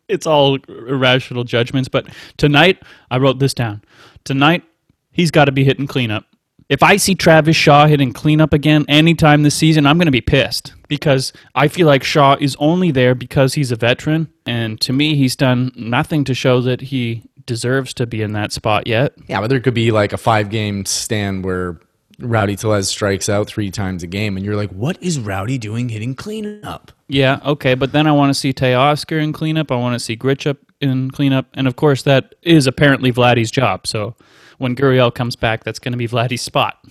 it's 0.08 0.26
all 0.26 0.58
irrational 0.68 1.44
judgments. 1.44 1.88
But 1.88 2.06
tonight, 2.36 2.82
I 3.10 3.18
wrote 3.18 3.38
this 3.38 3.54
down. 3.54 3.82
Tonight, 4.24 4.62
he's 5.10 5.30
got 5.30 5.46
to 5.46 5.52
be 5.52 5.64
hitting 5.64 5.86
cleanup. 5.86 6.24
If 6.70 6.84
I 6.84 6.98
see 6.98 7.16
Travis 7.16 7.56
Shaw 7.56 7.88
hitting 7.88 8.12
cleanup 8.12 8.52
again 8.52 8.84
anytime 8.88 9.42
this 9.42 9.56
season, 9.56 9.86
I'm 9.86 9.98
going 9.98 10.06
to 10.06 10.12
be 10.12 10.20
pissed 10.20 10.72
because 10.86 11.32
I 11.56 11.66
feel 11.66 11.88
like 11.88 12.04
Shaw 12.04 12.36
is 12.40 12.56
only 12.60 12.92
there 12.92 13.16
because 13.16 13.54
he's 13.54 13.72
a 13.72 13.76
veteran. 13.76 14.32
And 14.46 14.80
to 14.82 14.92
me, 14.92 15.16
he's 15.16 15.34
done 15.34 15.72
nothing 15.74 16.22
to 16.24 16.32
show 16.32 16.60
that 16.60 16.80
he 16.80 17.24
deserves 17.44 17.92
to 17.94 18.06
be 18.06 18.22
in 18.22 18.34
that 18.34 18.52
spot 18.52 18.86
yet. 18.86 19.14
Yeah, 19.26 19.40
but 19.40 19.48
there 19.48 19.58
could 19.58 19.74
be 19.74 19.90
like 19.90 20.12
a 20.12 20.16
five 20.16 20.48
game 20.48 20.84
stand 20.84 21.44
where 21.44 21.80
Rowdy 22.20 22.54
Tellez 22.54 22.88
strikes 22.88 23.28
out 23.28 23.48
three 23.48 23.72
times 23.72 24.04
a 24.04 24.06
game, 24.06 24.36
and 24.36 24.46
you're 24.46 24.54
like, 24.54 24.70
what 24.70 24.96
is 25.02 25.18
Rowdy 25.18 25.58
doing 25.58 25.88
hitting 25.88 26.14
cleanup? 26.14 26.92
Yeah, 27.08 27.40
okay. 27.44 27.74
But 27.74 27.90
then 27.90 28.06
I 28.06 28.12
want 28.12 28.30
to 28.30 28.34
see 28.38 28.52
Teoscar 28.52 29.20
in 29.20 29.32
cleanup. 29.32 29.72
I 29.72 29.76
want 29.76 29.94
to 29.94 29.98
see 29.98 30.16
Grichuk 30.16 30.58
in 30.80 31.10
cleanup. 31.10 31.46
And 31.54 31.66
of 31.66 31.74
course, 31.74 32.04
that 32.04 32.36
is 32.42 32.68
apparently 32.68 33.12
Vladdy's 33.12 33.50
job. 33.50 33.88
So 33.88 34.14
when 34.60 34.76
Gurriel 34.76 35.12
comes 35.12 35.36
back, 35.36 35.64
that's 35.64 35.78
going 35.78 35.92
to 35.92 35.98
be 35.98 36.06
Vladdy's 36.06 36.42
spot. 36.42 36.84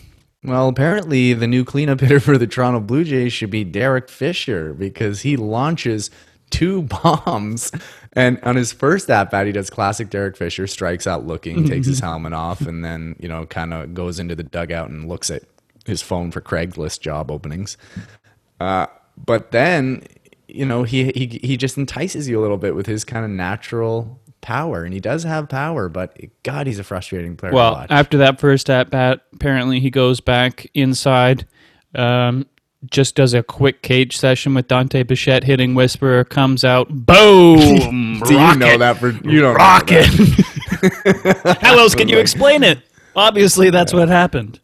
Well, 0.44 0.70
apparently 0.70 1.34
the 1.34 1.46
new 1.46 1.64
cleanup 1.64 2.00
hitter 2.02 2.20
for 2.20 2.38
the 2.38 2.48
Toronto 2.48 2.80
Blue 2.80 3.04
Jays 3.04 3.32
should 3.32 3.52
be 3.52 3.64
Derek 3.64 4.10
Fisher 4.10 4.74
because 4.74 5.22
he 5.22 5.38
launches 5.38 6.10
two 6.50 6.82
bombs. 7.04 7.72
And 8.14 8.40
on 8.42 8.56
his 8.56 8.72
first 8.74 9.08
at 9.12 9.30
bat, 9.30 9.46
he 9.46 9.52
does 9.52 9.70
classic 9.70 10.10
Derek 10.10 10.36
Fisher, 10.36 10.66
strikes 10.66 11.06
out 11.06 11.28
looking, 11.28 11.64
takes 11.68 11.86
his 11.86 12.00
helmet 12.00 12.34
off, 12.34 12.62
and 12.62 12.84
then, 12.84 13.16
you 13.20 13.30
know, 13.30 13.46
kind 13.46 13.72
of 13.72 13.94
goes 13.94 14.20
into 14.20 14.36
the 14.36 14.44
dugout 14.44 14.90
and 14.90 15.08
looks 15.08 15.30
at 15.30 15.44
his 15.86 16.02
phone 16.02 16.32
for 16.32 16.42
Craigslist 16.42 17.02
job 17.02 17.30
openings. 17.30 17.78
Uh, 18.60 18.88
but 19.16 19.52
then, 19.52 20.04
you 20.48 20.66
know, 20.66 20.82
he, 20.82 21.12
he 21.12 21.40
he 21.44 21.56
just 21.56 21.78
entices 21.78 22.28
you 22.28 22.40
a 22.40 22.42
little 22.42 22.58
bit 22.58 22.74
with 22.74 22.88
his 22.88 23.06
kind 23.06 23.24
of 23.24 23.30
natural 23.30 24.20
power, 24.41 24.84
and 24.84 24.93
he 24.93 24.99
does 24.99 25.23
have 25.23 25.49
power. 25.49 25.89
But 25.89 26.17
God, 26.43 26.67
he's 26.67 26.80
a 26.80 26.84
frustrating 26.84 27.36
player 27.38 27.54
Well, 27.54 27.86
after 27.89 28.17
that 28.19 28.39
first 28.39 28.69
at 28.69 28.89
bat, 28.89 29.21
apparently 29.34 29.80
he 29.80 29.89
goes 29.89 30.19
back 30.19 30.67
inside, 30.73 31.47
um, 31.95 32.45
just 32.89 33.15
does 33.15 33.34
a 33.34 33.43
quick 33.43 33.82
cage 33.82 34.17
session 34.17 34.54
with 34.54 34.67
Dante 34.67 35.04
Bichette 35.04 35.43
hitting 35.43 35.75
Whisperer, 35.75 36.23
comes 36.23 36.63
out, 36.63 36.88
boom! 36.89 38.19
Do 38.25 38.34
you 38.34 38.56
know 38.56 38.78
that 38.78 38.97
for 38.97 39.10
you 39.10 39.41
don't 39.41 39.54
know 39.54 39.54
rocket. 39.54 40.06
How 41.62 41.78
else 41.78 41.95
can 41.95 42.08
you 42.08 42.19
explain 42.19 42.63
it? 42.63 42.80
Obviously, 43.15 43.69
that's 43.69 43.93
what 43.93 44.08
happened. 44.08 44.60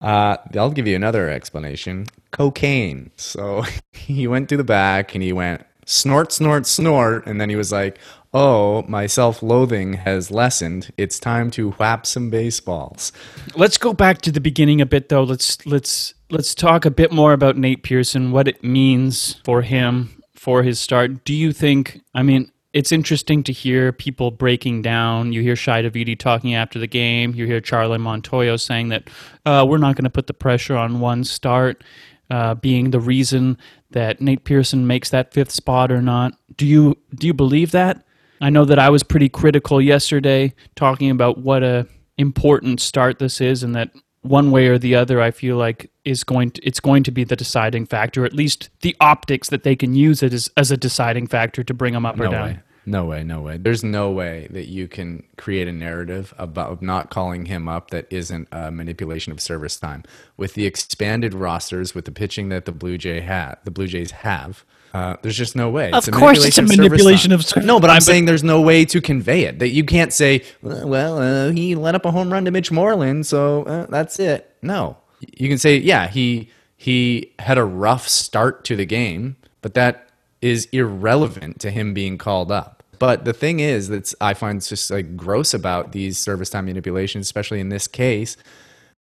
Uh, 0.00 0.36
I'll 0.56 0.70
give 0.70 0.86
you 0.86 0.94
another 0.94 1.28
explanation. 1.28 2.06
Cocaine. 2.30 3.10
So 3.16 3.64
he 3.92 4.26
went 4.26 4.48
to 4.50 4.56
the 4.56 4.64
back 4.64 5.14
and 5.14 5.22
he 5.22 5.32
went 5.32 5.64
snort, 5.86 6.32
snort, 6.32 6.66
snort, 6.66 7.26
and 7.26 7.40
then 7.40 7.48
he 7.48 7.56
was 7.56 7.72
like, 7.72 7.98
"Oh, 8.32 8.82
my 8.88 9.06
self-loathing 9.06 9.94
has 9.94 10.30
lessened. 10.30 10.92
It's 10.96 11.18
time 11.18 11.50
to 11.52 11.70
whap 11.72 12.06
some 12.06 12.30
baseballs." 12.30 13.12
Let's 13.56 13.78
go 13.78 13.92
back 13.92 14.20
to 14.22 14.32
the 14.32 14.40
beginning 14.40 14.80
a 14.80 14.86
bit, 14.86 15.08
though. 15.08 15.22
Let's 15.22 15.64
let's 15.66 16.14
let's 16.30 16.54
talk 16.54 16.84
a 16.84 16.90
bit 16.90 17.12
more 17.12 17.32
about 17.32 17.56
Nate 17.56 17.82
Pearson, 17.82 18.30
what 18.32 18.48
it 18.48 18.62
means 18.62 19.34
for 19.44 19.62
him 19.62 20.22
for 20.34 20.62
his 20.62 20.78
start. 20.80 21.24
Do 21.24 21.34
you 21.34 21.52
think? 21.52 22.00
I 22.14 22.22
mean, 22.22 22.50
it's 22.72 22.92
interesting 22.92 23.42
to 23.44 23.52
hear 23.52 23.92
people 23.92 24.30
breaking 24.30 24.82
down. 24.82 25.32
You 25.32 25.42
hear 25.42 25.56
Shi 25.56 25.70
Davidi 25.70 26.18
talking 26.18 26.54
after 26.54 26.78
the 26.78 26.86
game. 26.86 27.34
You 27.34 27.46
hear 27.46 27.60
Charlie 27.60 27.98
Montoyo 27.98 28.60
saying 28.60 28.90
that 28.90 29.08
uh, 29.46 29.66
we're 29.68 29.78
not 29.78 29.96
going 29.96 30.04
to 30.04 30.10
put 30.10 30.26
the 30.26 30.34
pressure 30.34 30.76
on 30.76 31.00
one 31.00 31.24
start, 31.24 31.82
uh, 32.30 32.54
being 32.54 32.90
the 32.90 33.00
reason 33.00 33.56
that 33.90 34.20
Nate 34.20 34.44
Pearson 34.44 34.86
makes 34.86 35.10
that 35.10 35.32
fifth 35.32 35.50
spot 35.50 35.90
or 35.90 36.02
not. 36.02 36.34
Do 36.56 36.66
you 36.66 36.98
do 37.14 37.26
you 37.26 37.34
believe 37.34 37.70
that? 37.70 38.04
I 38.40 38.50
know 38.50 38.64
that 38.64 38.78
I 38.78 38.90
was 38.90 39.02
pretty 39.02 39.28
critical 39.28 39.80
yesterday, 39.80 40.54
talking 40.76 41.10
about 41.10 41.38
what 41.38 41.62
a 41.62 41.86
important 42.16 42.80
start 42.80 43.18
this 43.18 43.40
is, 43.40 43.62
and 43.62 43.74
that 43.74 43.90
one 44.22 44.50
way 44.50 44.66
or 44.66 44.78
the 44.78 44.94
other, 44.94 45.20
I 45.20 45.30
feel 45.30 45.56
like 45.56 45.90
is 46.04 46.24
going 46.24 46.50
to 46.52 46.62
it's 46.66 46.80
going 46.80 47.02
to 47.04 47.10
be 47.10 47.24
the 47.24 47.36
deciding 47.36 47.86
factor. 47.86 48.24
At 48.24 48.32
least 48.32 48.70
the 48.80 48.96
optics 49.00 49.50
that 49.50 49.62
they 49.62 49.76
can 49.76 49.94
use 49.94 50.22
it 50.22 50.32
as, 50.32 50.50
as 50.56 50.70
a 50.70 50.76
deciding 50.76 51.26
factor 51.26 51.62
to 51.62 51.74
bring 51.74 51.94
them 51.94 52.06
up 52.06 52.18
or 52.18 52.24
down. 52.24 52.32
No 52.32 52.42
way. 52.42 52.60
No 52.86 53.04
way, 53.04 53.22
no 53.22 53.42
way. 53.42 53.58
There's 53.58 53.84
no 53.84 54.10
way 54.10 54.48
that 54.50 54.68
you 54.68 54.88
can 54.88 55.24
create 55.36 55.68
a 55.68 55.72
narrative 55.72 56.32
about 56.38 56.80
not 56.80 57.10
calling 57.10 57.44
him 57.44 57.68
up 57.68 57.90
that 57.90 58.06
isn't 58.08 58.48
a 58.50 58.70
manipulation 58.70 59.30
of 59.30 59.42
service 59.42 59.78
time. 59.78 60.04
With 60.38 60.54
the 60.54 60.64
expanded 60.64 61.34
rosters, 61.34 61.94
with 61.94 62.06
the 62.06 62.12
pitching 62.12 62.48
that 62.48 62.64
the 62.64 62.72
Blue 62.72 62.96
Jay 62.96 63.20
ha- 63.20 63.56
the 63.64 63.70
Blue 63.70 63.88
Jays 63.88 64.12
have, 64.12 64.64
uh, 64.98 65.16
there's 65.22 65.36
just 65.36 65.54
no 65.54 65.70
way. 65.70 65.92
Of 65.92 66.10
course 66.10 66.44
it's 66.44 66.58
a 66.58 66.62
manipulation 66.62 67.30
of 67.32 67.44
service 67.44 67.66
No, 67.66 67.78
but 67.80 67.90
I'm 67.90 67.96
but- 67.96 68.02
saying 68.02 68.24
there's 68.24 68.44
no 68.44 68.60
way 68.60 68.84
to 68.86 69.00
convey 69.00 69.42
it. 69.44 69.58
That 69.60 69.68
you 69.68 69.84
can't 69.84 70.12
say, 70.12 70.42
well, 70.62 71.18
uh, 71.18 71.50
he 71.52 71.74
let 71.74 71.94
up 71.94 72.04
a 72.04 72.10
home 72.10 72.32
run 72.32 72.44
to 72.46 72.50
Mitch 72.50 72.70
Moreland, 72.72 73.26
so 73.26 73.62
uh, 73.64 73.86
that's 73.86 74.18
it. 74.18 74.54
No, 74.62 74.96
you 75.36 75.48
can 75.48 75.58
say, 75.58 75.76
yeah, 75.76 76.08
he 76.08 76.50
he 76.76 77.32
had 77.38 77.58
a 77.58 77.64
rough 77.64 78.08
start 78.08 78.64
to 78.64 78.76
the 78.76 78.86
game, 78.86 79.36
but 79.62 79.74
that 79.74 80.08
is 80.40 80.66
irrelevant 80.72 81.60
to 81.60 81.70
him 81.70 81.94
being 81.94 82.18
called 82.18 82.50
up. 82.52 82.82
But 82.98 83.24
the 83.24 83.32
thing 83.32 83.60
is 83.60 83.88
that 83.88 84.12
I 84.20 84.34
find 84.34 84.58
it's 84.58 84.68
just 84.68 84.90
like 84.90 85.16
gross 85.16 85.54
about 85.54 85.92
these 85.92 86.18
service 86.18 86.50
time 86.50 86.66
manipulations, 86.66 87.26
especially 87.26 87.60
in 87.60 87.68
this 87.68 87.86
case, 87.86 88.36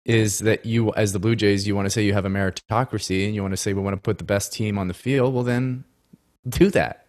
is 0.05 0.39
that 0.39 0.65
you 0.65 0.93
as 0.93 1.13
the 1.13 1.19
Blue 1.19 1.35
Jays, 1.35 1.67
you 1.67 1.75
want 1.75 1.87
to 1.87 1.89
say 1.89 2.03
you 2.03 2.13
have 2.13 2.25
a 2.25 2.29
meritocracy 2.29 3.25
and 3.25 3.35
you 3.35 3.41
want 3.41 3.53
to 3.53 3.57
say 3.57 3.73
we 3.73 3.81
want 3.81 3.95
to 3.95 4.01
put 4.01 4.19
the 4.19 4.23
best 4.23 4.53
team 4.53 4.77
on 4.77 4.87
the 4.87 4.93
field. 4.93 5.33
Well, 5.33 5.43
then 5.43 5.83
do 6.47 6.69
that. 6.71 7.07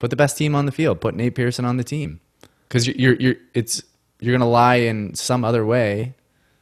Put 0.00 0.10
the 0.10 0.16
best 0.16 0.36
team 0.36 0.54
on 0.54 0.66
the 0.66 0.72
field. 0.72 1.00
Put 1.00 1.14
Nate 1.14 1.34
Pearson 1.34 1.64
on 1.64 1.76
the 1.76 1.84
team 1.84 2.20
because 2.68 2.86
you're, 2.86 2.96
you're 2.96 3.14
you're 3.14 3.36
it's 3.54 3.82
you're 4.20 4.36
gonna 4.36 4.50
lie 4.50 4.76
in 4.76 5.14
some 5.14 5.44
other 5.44 5.64
way. 5.64 6.14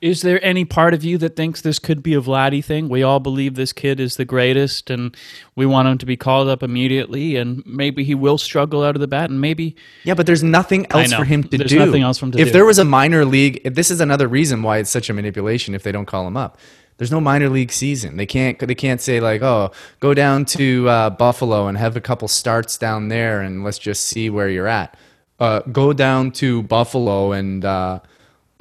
Is 0.02 0.22
there 0.22 0.44
any 0.44 0.64
part 0.64 0.94
of 0.94 1.04
you 1.04 1.16
that 1.18 1.36
thinks 1.36 1.60
this 1.60 1.78
could 1.78 2.02
be 2.02 2.12
a 2.14 2.20
Vladdy 2.20 2.62
thing? 2.62 2.88
We 2.88 3.04
all 3.04 3.20
believe 3.20 3.54
this 3.54 3.72
kid 3.72 4.00
is 4.00 4.16
the 4.16 4.24
greatest, 4.24 4.90
and 4.90 5.16
we 5.54 5.64
want 5.64 5.86
him 5.86 5.96
to 5.98 6.06
be 6.06 6.16
called 6.16 6.48
up 6.48 6.60
immediately, 6.64 7.36
and 7.36 7.62
maybe 7.64 8.02
he 8.02 8.16
will 8.16 8.36
struggle 8.36 8.82
out 8.82 8.96
of 8.96 9.00
the 9.00 9.06
bat, 9.06 9.30
and 9.30 9.40
maybe 9.40 9.76
Yeah, 10.02 10.14
but 10.14 10.26
there's 10.26 10.42
nothing 10.42 10.90
else 10.90 11.12
for 11.12 11.24
him 11.24 11.44
to 11.44 11.56
There's 11.56 11.70
do. 11.70 11.78
nothing 11.78 12.02
else 12.02 12.18
for 12.18 12.26
him 12.26 12.32
to 12.32 12.38
if 12.40 12.48
do. 12.48 12.52
there 12.52 12.64
was 12.64 12.80
a 12.80 12.84
minor 12.84 13.24
league, 13.24 13.62
this 13.62 13.92
is 13.92 14.00
another 14.00 14.26
reason 14.26 14.64
why 14.64 14.78
it's 14.78 14.90
such 14.90 15.08
a 15.08 15.12
manipulation. 15.14 15.72
If 15.72 15.84
they 15.84 15.92
don't 15.92 16.06
call 16.06 16.26
him 16.26 16.36
up, 16.36 16.58
there's 16.96 17.12
no 17.12 17.20
minor 17.20 17.48
league 17.48 17.70
season. 17.70 18.16
They 18.16 18.26
can't. 18.26 18.58
They 18.58 18.74
can't 18.74 19.00
say 19.00 19.20
like, 19.20 19.40
oh, 19.40 19.70
go 20.00 20.14
down 20.14 20.44
to 20.46 20.88
uh, 20.88 21.10
Buffalo 21.10 21.68
and 21.68 21.78
have 21.78 21.96
a 21.96 22.00
couple 22.00 22.26
starts 22.26 22.76
down 22.76 23.06
there, 23.06 23.40
and 23.40 23.62
let's 23.62 23.78
just 23.78 24.06
see 24.06 24.30
where 24.30 24.48
you're 24.48 24.68
at. 24.68 24.96
Uh, 25.38 25.60
go 25.70 25.92
down 25.92 26.32
to 26.32 26.62
Buffalo 26.64 27.32
and 27.32 27.64
uh, 27.64 28.00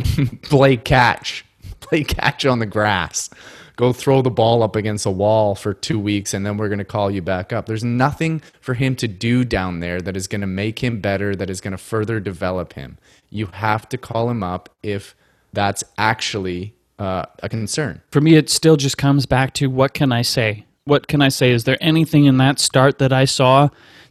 play 0.42 0.78
catch, 0.78 1.46
play 1.80 2.04
catch 2.04 2.46
on 2.46 2.60
the 2.60 2.66
grass. 2.66 3.30
Go 3.76 3.94
throw 3.94 4.22
the 4.22 4.30
ball 4.30 4.62
up 4.62 4.76
against 4.76 5.06
a 5.06 5.12
wall 5.12 5.56
for 5.56 5.74
two 5.74 6.00
weeks, 6.00 6.34
and 6.34 6.46
then 6.46 6.58
we're 6.58 6.68
going 6.68 6.80
to 6.80 6.86
call 6.86 7.10
you 7.10 7.22
back 7.22 7.52
up. 7.52 7.66
There's 7.66 7.84
nothing 7.84 8.42
for 8.60 8.74
him 8.76 8.96
to 8.98 9.08
do 9.08 9.44
down 9.44 9.80
there 9.80 10.00
that 10.02 10.16
is 10.16 10.28
going 10.28 10.42
to 10.42 10.48
make 10.48 10.84
him 10.84 11.00
better, 11.00 11.36
that 11.36 11.50
is 11.50 11.62
going 11.62 11.72
to 11.72 11.78
further 11.78 12.20
develop 12.20 12.74
him. 12.74 12.98
You 13.30 13.48
have 13.48 13.90
to 13.90 13.98
call 13.98 14.30
him 14.30 14.44
up 14.44 14.70
if 14.84 15.16
that's 15.54 15.84
actually 15.98 16.76
uh, 17.00 17.26
a 17.42 17.50
concern. 17.50 18.02
for 18.12 18.22
me, 18.22 18.36
it 18.36 18.50
still 18.50 18.78
just 18.78 18.98
comes 18.98 19.26
back 19.26 19.54
to 19.56 19.68
what 19.68 19.94
can 19.96 20.12
I 20.12 20.22
say? 20.22 20.66
What 20.84 21.08
can 21.08 21.22
I 21.22 21.30
say? 21.30 21.52
Is 21.52 21.64
there 21.64 21.78
anything 21.82 22.26
in 22.26 22.38
that 22.38 22.60
start 22.60 23.00
that 23.00 23.12
I 23.12 23.26
saw 23.26 23.70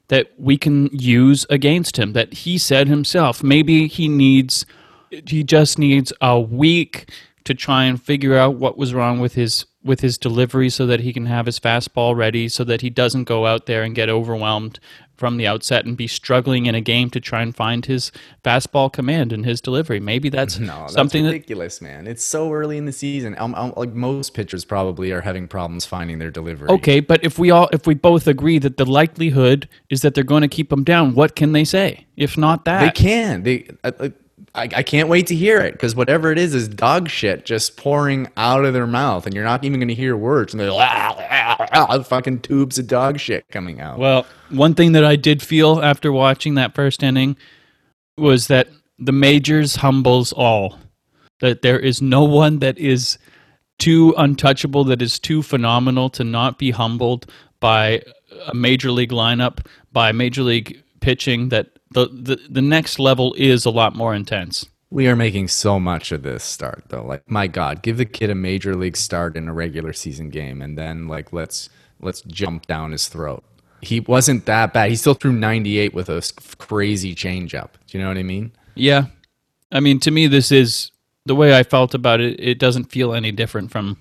that 0.08 0.32
we 0.38 0.58
can 0.58 0.86
use 0.92 1.46
against 1.48 1.98
him? 1.98 2.14
That 2.14 2.32
he 2.32 2.58
said 2.58 2.88
himself, 2.88 3.44
maybe 3.44 3.86
he 3.86 4.08
needs, 4.08 4.66
he 5.10 5.44
just 5.44 5.78
needs 5.78 6.12
a 6.20 6.38
week 6.40 7.10
to 7.44 7.54
try 7.54 7.84
and 7.84 8.02
figure 8.02 8.36
out 8.36 8.56
what 8.56 8.76
was 8.76 8.94
wrong 8.94 9.20
with 9.20 9.34
his 9.34 9.66
with 9.82 10.00
his 10.00 10.18
delivery, 10.18 10.68
so 10.68 10.86
that 10.86 11.00
he 11.00 11.12
can 11.12 11.24
have 11.24 11.46
his 11.46 11.58
fastball 11.58 12.14
ready, 12.14 12.48
so 12.48 12.64
that 12.64 12.82
he 12.82 12.90
doesn't 12.90 13.24
go 13.24 13.46
out 13.46 13.64
there 13.64 13.82
and 13.82 13.94
get 13.94 14.10
overwhelmed 14.10 14.78
from 15.20 15.36
the 15.36 15.46
outset 15.46 15.84
and 15.84 15.98
be 15.98 16.06
struggling 16.06 16.64
in 16.64 16.74
a 16.74 16.80
game 16.80 17.10
to 17.10 17.20
try 17.20 17.42
and 17.42 17.54
find 17.54 17.84
his 17.84 18.10
fastball 18.42 18.90
command 18.90 19.34
and 19.34 19.44
his 19.44 19.60
delivery. 19.60 20.00
Maybe 20.00 20.30
that's 20.30 20.58
No, 20.60 20.80
that's 20.80 20.94
something 20.94 21.24
that 21.24 21.32
ridiculous, 21.32 21.82
man. 21.82 22.06
It's 22.06 22.24
so 22.24 22.50
early 22.52 22.78
in 22.78 22.86
the 22.86 22.92
season. 22.92 23.36
Um, 23.38 23.54
um, 23.54 23.74
like 23.76 23.92
most 23.92 24.32
pitchers 24.32 24.64
probably 24.64 25.12
are 25.12 25.20
having 25.20 25.46
problems 25.46 25.84
finding 25.84 26.18
their 26.18 26.30
delivery. 26.30 26.70
Okay, 26.70 27.00
but 27.00 27.22
if 27.22 27.38
we 27.38 27.50
all 27.50 27.68
if 27.70 27.86
we 27.86 27.94
both 27.94 28.26
agree 28.26 28.58
that 28.58 28.78
the 28.78 28.86
likelihood 28.86 29.68
is 29.90 30.00
that 30.00 30.14
they're 30.14 30.24
going 30.24 30.42
to 30.42 30.48
keep 30.48 30.72
him 30.72 30.84
down, 30.84 31.14
what 31.14 31.36
can 31.36 31.52
they 31.52 31.64
say? 31.64 32.06
If 32.16 32.38
not 32.38 32.64
that, 32.64 32.80
They 32.80 32.90
can. 32.90 33.42
They. 33.42 33.68
I, 33.84 34.12
I, 34.54 34.62
I 34.62 34.82
can't 34.82 35.08
wait 35.08 35.28
to 35.28 35.34
hear 35.34 35.60
it 35.60 35.72
because 35.72 35.94
whatever 35.94 36.32
it 36.32 36.38
is 36.38 36.54
is 36.54 36.66
dog 36.66 37.08
shit 37.08 37.44
just 37.44 37.76
pouring 37.76 38.28
out 38.36 38.64
of 38.64 38.74
their 38.74 38.86
mouth, 38.86 39.24
and 39.26 39.34
you're 39.34 39.44
not 39.44 39.64
even 39.64 39.78
going 39.78 39.88
to 39.88 39.94
hear 39.94 40.16
words. 40.16 40.52
And 40.52 40.60
they're 40.60 40.72
like, 40.72 40.90
ah, 40.90 41.16
ah, 41.30 41.66
ah, 41.72 42.02
fucking 42.02 42.40
tubes 42.40 42.78
of 42.78 42.88
dog 42.88 43.20
shit 43.20 43.44
coming 43.50 43.80
out. 43.80 43.98
Well, 43.98 44.26
one 44.48 44.74
thing 44.74 44.92
that 44.92 45.04
I 45.04 45.14
did 45.16 45.40
feel 45.40 45.80
after 45.80 46.10
watching 46.10 46.54
that 46.54 46.74
first 46.74 47.02
inning 47.02 47.36
was 48.18 48.48
that 48.48 48.68
the 48.98 49.12
majors 49.12 49.76
humbles 49.76 50.32
all. 50.32 50.78
That 51.40 51.62
there 51.62 51.78
is 51.78 52.02
no 52.02 52.24
one 52.24 52.58
that 52.58 52.76
is 52.76 53.18
too 53.78 54.14
untouchable, 54.18 54.84
that 54.84 55.00
is 55.00 55.18
too 55.18 55.42
phenomenal 55.42 56.10
to 56.10 56.24
not 56.24 56.58
be 56.58 56.70
humbled 56.70 57.26
by 57.60 58.02
a 58.46 58.54
major 58.54 58.90
league 58.90 59.10
lineup, 59.10 59.64
by 59.92 60.12
major 60.12 60.42
league 60.42 60.82
pitching. 61.00 61.48
That 61.48 61.78
the 61.90 62.06
the, 62.06 62.40
the 62.48 62.62
next 62.62 62.98
level 62.98 63.34
is 63.34 63.64
a 63.64 63.70
lot 63.70 63.94
more 63.94 64.14
intense. 64.14 64.66
We 64.90 65.06
are 65.06 65.14
making 65.16 65.48
so 65.48 65.78
much 65.78 66.10
of 66.10 66.22
this 66.22 66.42
start 66.42 66.84
though. 66.88 67.04
Like 67.04 67.30
my 67.30 67.46
god, 67.46 67.82
give 67.82 67.96
the 67.96 68.04
kid 68.04 68.30
a 68.30 68.34
major 68.34 68.74
league 68.74 68.96
start 68.96 69.36
in 69.36 69.48
a 69.48 69.52
regular 69.52 69.92
season 69.92 70.30
game 70.30 70.62
and 70.62 70.76
then 70.76 71.06
like 71.06 71.32
let's 71.32 71.68
let's 72.00 72.22
jump 72.22 72.66
down 72.66 72.92
his 72.92 73.08
throat. 73.08 73.44
He 73.82 74.00
wasn't 74.00 74.46
that 74.46 74.72
bad. 74.72 74.90
He 74.90 74.96
still 74.96 75.14
threw 75.14 75.32
98 75.32 75.94
with 75.94 76.10
a 76.10 76.22
crazy 76.58 77.14
changeup. 77.14 77.70
Do 77.86 77.96
you 77.96 78.02
know 78.02 78.08
what 78.08 78.18
I 78.18 78.22
mean? 78.22 78.52
Yeah. 78.74 79.06
I 79.72 79.80
mean, 79.80 80.00
to 80.00 80.10
me, 80.10 80.26
this 80.26 80.52
is 80.52 80.90
the 81.24 81.34
way 81.34 81.56
I 81.56 81.62
felt 81.62 81.94
about 81.94 82.20
it. 82.20 82.38
It 82.38 82.58
doesn't 82.58 82.86
feel 82.86 83.14
any 83.14 83.32
different 83.32 83.70
from 83.70 83.96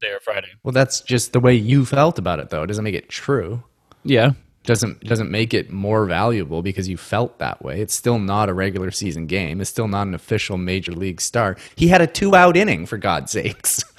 there 0.00 0.20
Friday. 0.20 0.48
Well, 0.62 0.72
that's 0.72 1.00
just 1.00 1.32
the 1.32 1.40
way 1.40 1.54
you 1.54 1.84
felt 1.84 2.18
about 2.18 2.38
it 2.38 2.50
though. 2.50 2.62
It 2.62 2.68
doesn't 2.68 2.84
make 2.84 2.94
it 2.94 3.08
true. 3.08 3.62
Yeah. 4.04 4.32
Doesn't 4.68 5.00
doesn't 5.00 5.30
make 5.30 5.54
it 5.54 5.72
more 5.72 6.04
valuable 6.04 6.60
because 6.60 6.90
you 6.90 6.98
felt 6.98 7.38
that 7.38 7.62
way. 7.62 7.80
It's 7.80 7.94
still 7.94 8.18
not 8.18 8.50
a 8.50 8.52
regular 8.52 8.90
season 8.90 9.26
game. 9.26 9.62
It's 9.62 9.70
still 9.70 9.88
not 9.88 10.06
an 10.06 10.14
official 10.14 10.58
major 10.58 10.92
league 10.92 11.22
start. 11.22 11.58
He 11.74 11.88
had 11.88 12.02
a 12.02 12.06
two 12.06 12.36
out 12.36 12.54
inning 12.54 12.84
for 12.84 12.98
God's 12.98 13.32
sakes. 13.32 13.82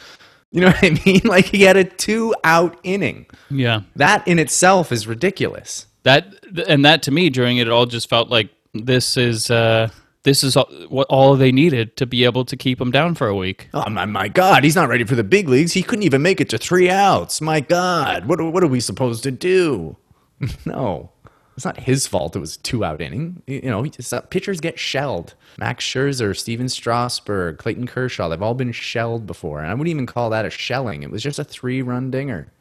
You 0.52 0.62
know 0.62 0.68
what 0.68 0.84
I 0.84 1.00
mean? 1.06 1.22
Like 1.26 1.46
he 1.46 1.62
had 1.62 1.78
a 1.78 1.84
two 1.84 2.34
out 2.44 2.80
inning. 2.82 3.28
Yeah. 3.52 3.82
That 3.96 4.28
in 4.28 4.40
itself 4.40 4.92
is 4.92 5.06
ridiculous. 5.06 5.86
That 6.04 6.34
and 6.68 6.84
that 6.86 7.04
to 7.04 7.12
me 7.12 7.30
during 7.30 7.58
it, 7.58 7.68
it 7.68 7.72
all 7.72 7.86
just 7.86 8.10
felt 8.10 8.30
like 8.30 8.50
this 8.74 9.16
is 9.16 9.52
uh 9.52 9.90
this 10.24 10.44
is 10.44 10.58
all, 10.58 10.66
what 10.90 11.06
all 11.08 11.36
they 11.36 11.52
needed 11.52 11.98
to 11.98 12.08
be 12.08 12.26
able 12.26 12.46
to 12.46 12.58
keep 12.58 12.82
him 12.82 12.90
down 12.90 13.14
for 13.14 13.28
a 13.28 13.36
week. 13.36 13.70
Oh 13.76 13.90
my, 13.90 14.06
my 14.06 14.28
God, 14.28 14.64
he's 14.64 14.76
not 14.76 14.90
ready 14.90 15.04
for 15.04 15.16
the 15.16 15.24
big 15.24 15.50
leagues. 15.50 15.74
He 15.74 15.84
couldn't 15.84 16.04
even 16.04 16.24
make 16.24 16.42
it 16.42 16.50
to 16.50 16.58
three 16.58 16.90
outs. 16.90 17.42
My 17.42 17.60
God, 17.60 18.26
what 18.26 18.42
what 18.42 18.64
are 18.64 18.68
we 18.68 18.80
supposed 18.80 19.24
to 19.24 19.32
do? 19.32 19.98
no, 20.66 21.12
it's 21.56 21.66
not 21.66 21.80
his 21.80 22.08
fault. 22.08 22.36
It 22.36 22.40
was 22.40 22.58
two 22.58 22.86
out 22.86 23.02
inning. 23.02 23.42
You 23.48 23.62
know, 23.62 23.86
just, 23.86 24.14
uh, 24.14 24.22
pitchers 24.22 24.62
get 24.62 24.80
shelled. 24.80 25.36
Max 25.58 25.84
Scherzer, 25.86 26.38
Stephen 26.38 26.70
Strasburg, 26.70 27.58
Clayton 27.58 27.86
Kershaw, 27.88 28.30
they've 28.30 28.42
all 28.42 28.54
been 28.54 28.72
shelled 28.72 29.28
before, 29.28 29.60
and 29.60 29.70
I 29.70 29.74
wouldn't 29.74 29.90
even 29.90 30.06
call 30.06 30.30
that 30.30 30.46
a 30.46 30.50
shelling. 30.50 31.04
It 31.04 31.12
was 31.12 31.22
just 31.22 31.40
a 31.40 31.44
three 31.44 31.82
run 31.82 32.12
dinger. 32.12 32.52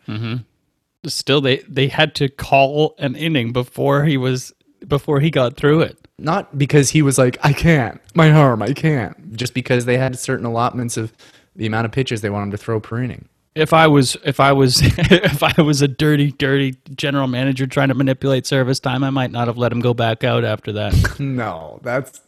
Still, 1.06 1.40
they 1.40 1.58
they 1.68 1.86
had 1.88 2.14
to 2.16 2.28
call 2.28 2.96
an 2.98 3.14
inning 3.14 3.52
before 3.52 4.04
he 4.04 4.16
was 4.16 4.52
before 4.86 5.20
he 5.20 5.30
got 5.30 5.56
through 5.56 5.82
it. 5.82 5.96
Not 6.18 6.58
because 6.58 6.90
he 6.90 7.00
was 7.02 7.16
like, 7.18 7.38
I 7.44 7.52
can't, 7.52 8.00
my 8.14 8.32
arm, 8.32 8.60
I 8.62 8.72
can't. 8.72 9.36
Just 9.36 9.54
because 9.54 9.84
they 9.84 9.96
had 9.96 10.18
certain 10.18 10.44
allotments 10.44 10.96
of 10.96 11.12
the 11.54 11.66
amount 11.66 11.84
of 11.84 11.92
pitches 11.92 12.20
they 12.20 12.30
want 12.30 12.44
him 12.46 12.50
to 12.50 12.56
throw 12.56 12.80
per 12.80 13.00
inning. 13.00 13.28
If 13.58 13.72
I 13.72 13.88
was 13.88 14.16
if 14.24 14.38
I 14.40 14.52
was 14.52 14.80
if 14.82 15.42
I 15.42 15.60
was 15.60 15.82
a 15.82 15.88
dirty 15.88 16.30
dirty 16.32 16.76
general 16.94 17.26
manager 17.26 17.66
trying 17.66 17.88
to 17.88 17.94
manipulate 17.94 18.46
service 18.46 18.78
time, 18.80 19.02
I 19.02 19.10
might 19.10 19.32
not 19.32 19.48
have 19.48 19.58
let 19.58 19.72
him 19.72 19.80
go 19.80 19.94
back 19.94 20.24
out 20.24 20.44
after 20.44 20.72
that. 20.72 20.94
No, 21.18 21.80
that's 21.82 22.20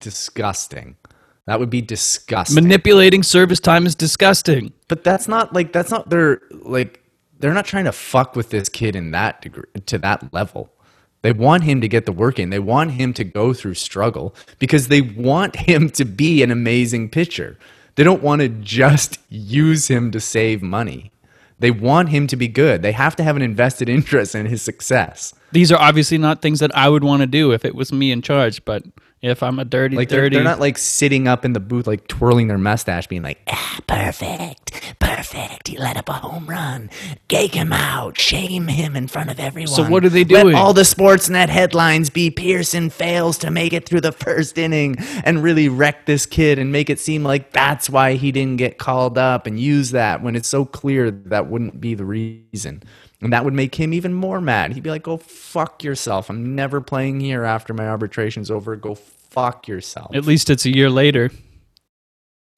disgusting. 0.00 0.96
That 1.46 1.58
would 1.60 1.70
be 1.70 1.82
disgusting. 1.82 2.54
Manipulating 2.54 3.22
service 3.22 3.60
time 3.60 3.86
is 3.86 3.94
disgusting. 3.94 4.72
but 4.88 5.04
that's 5.04 5.26
not 5.28 5.52
like 5.52 5.72
that's 5.72 5.90
not 5.90 6.08
their 6.08 6.40
like 6.50 7.02
they're 7.38 7.52
not 7.52 7.66
trying 7.66 7.84
to 7.84 7.92
fuck 7.92 8.36
with 8.36 8.50
this 8.50 8.68
kid 8.68 8.96
in 8.96 9.10
that 9.10 9.42
degree 9.42 9.64
to 9.86 9.98
that 9.98 10.32
level. 10.32 10.70
They 11.22 11.32
want 11.32 11.64
him 11.64 11.80
to 11.80 11.88
get 11.88 12.06
the 12.06 12.12
work 12.12 12.38
in. 12.38 12.50
They 12.50 12.60
want 12.60 12.92
him 12.92 13.12
to 13.14 13.24
go 13.24 13.52
through 13.52 13.74
struggle 13.74 14.34
because 14.60 14.88
they 14.88 15.00
want 15.00 15.56
him 15.56 15.90
to 15.90 16.04
be 16.04 16.42
an 16.42 16.50
amazing 16.52 17.08
pitcher. 17.10 17.58
They 17.96 18.04
don't 18.04 18.22
want 18.22 18.42
to 18.42 18.48
just 18.48 19.18
use 19.28 19.88
him 19.88 20.10
to 20.12 20.20
save 20.20 20.62
money. 20.62 21.10
They 21.58 21.70
want 21.70 22.10
him 22.10 22.26
to 22.28 22.36
be 22.36 22.48
good. 22.48 22.82
They 22.82 22.92
have 22.92 23.16
to 23.16 23.24
have 23.24 23.36
an 23.36 23.42
invested 23.42 23.88
interest 23.88 24.34
in 24.34 24.46
his 24.46 24.62
success. 24.62 25.34
These 25.52 25.72
are 25.72 25.80
obviously 25.80 26.18
not 26.18 26.42
things 26.42 26.60
that 26.60 26.74
I 26.76 26.88
would 26.88 27.02
want 27.02 27.22
to 27.22 27.26
do 27.26 27.52
if 27.52 27.64
it 27.64 27.74
was 27.74 27.92
me 27.92 28.12
in 28.12 28.20
charge, 28.20 28.64
but 28.64 28.82
If 29.26 29.42
I'm 29.42 29.58
a 29.58 29.64
dirty, 29.64 29.96
Like 29.96 30.08
they're, 30.08 30.22
dirty, 30.22 30.36
they're 30.36 30.44
not 30.44 30.60
like 30.60 30.78
sitting 30.78 31.26
up 31.26 31.44
in 31.44 31.52
the 31.52 31.60
booth, 31.60 31.86
like 31.86 32.06
twirling 32.06 32.46
their 32.48 32.58
mustache, 32.58 33.06
being 33.06 33.22
like, 33.22 33.40
ah, 33.48 33.80
perfect, 33.86 34.96
perfect. 35.00 35.68
He 35.68 35.76
let 35.78 35.96
up 35.96 36.08
a 36.08 36.14
home 36.14 36.46
run. 36.46 36.90
Gake 37.28 37.54
him 37.54 37.72
out. 37.72 38.18
Shame 38.18 38.68
him 38.68 38.94
in 38.94 39.08
front 39.08 39.30
of 39.30 39.40
everyone. 39.40 39.74
So 39.74 39.84
what 39.88 40.04
are 40.04 40.08
they 40.08 40.24
doing? 40.24 40.46
Let 40.46 40.54
all 40.54 40.72
the 40.72 40.82
Sportsnet 40.82 41.48
headlines 41.48 42.08
be 42.08 42.30
Pearson 42.30 42.90
fails 42.90 43.38
to 43.38 43.50
make 43.50 43.72
it 43.72 43.86
through 43.86 44.02
the 44.02 44.12
first 44.12 44.58
inning 44.58 44.96
and 45.24 45.42
really 45.42 45.68
wreck 45.68 46.06
this 46.06 46.26
kid 46.26 46.58
and 46.58 46.70
make 46.70 46.88
it 46.88 47.00
seem 47.00 47.24
like 47.24 47.52
that's 47.52 47.90
why 47.90 48.14
he 48.14 48.30
didn't 48.30 48.56
get 48.56 48.78
called 48.78 49.18
up 49.18 49.46
and 49.46 49.58
use 49.58 49.90
that 49.90 50.22
when 50.22 50.36
it's 50.36 50.48
so 50.48 50.64
clear 50.64 51.10
that 51.10 51.48
wouldn't 51.48 51.80
be 51.80 51.94
the 51.94 52.04
reason. 52.04 52.82
And 53.26 53.32
that 53.32 53.44
would 53.44 53.54
make 53.54 53.74
him 53.74 53.92
even 53.92 54.14
more 54.14 54.40
mad. 54.40 54.72
He'd 54.72 54.84
be 54.84 54.90
like, 54.90 55.02
go 55.02 55.16
fuck 55.16 55.82
yourself. 55.82 56.30
I'm 56.30 56.54
never 56.54 56.80
playing 56.80 57.18
here 57.18 57.42
after 57.42 57.74
my 57.74 57.88
arbitration's 57.88 58.52
over. 58.52 58.76
Go 58.76 58.94
fuck 58.94 59.66
yourself. 59.66 60.14
At 60.14 60.24
least 60.24 60.48
it's 60.48 60.64
a 60.64 60.72
year 60.72 60.88
later. 60.88 61.32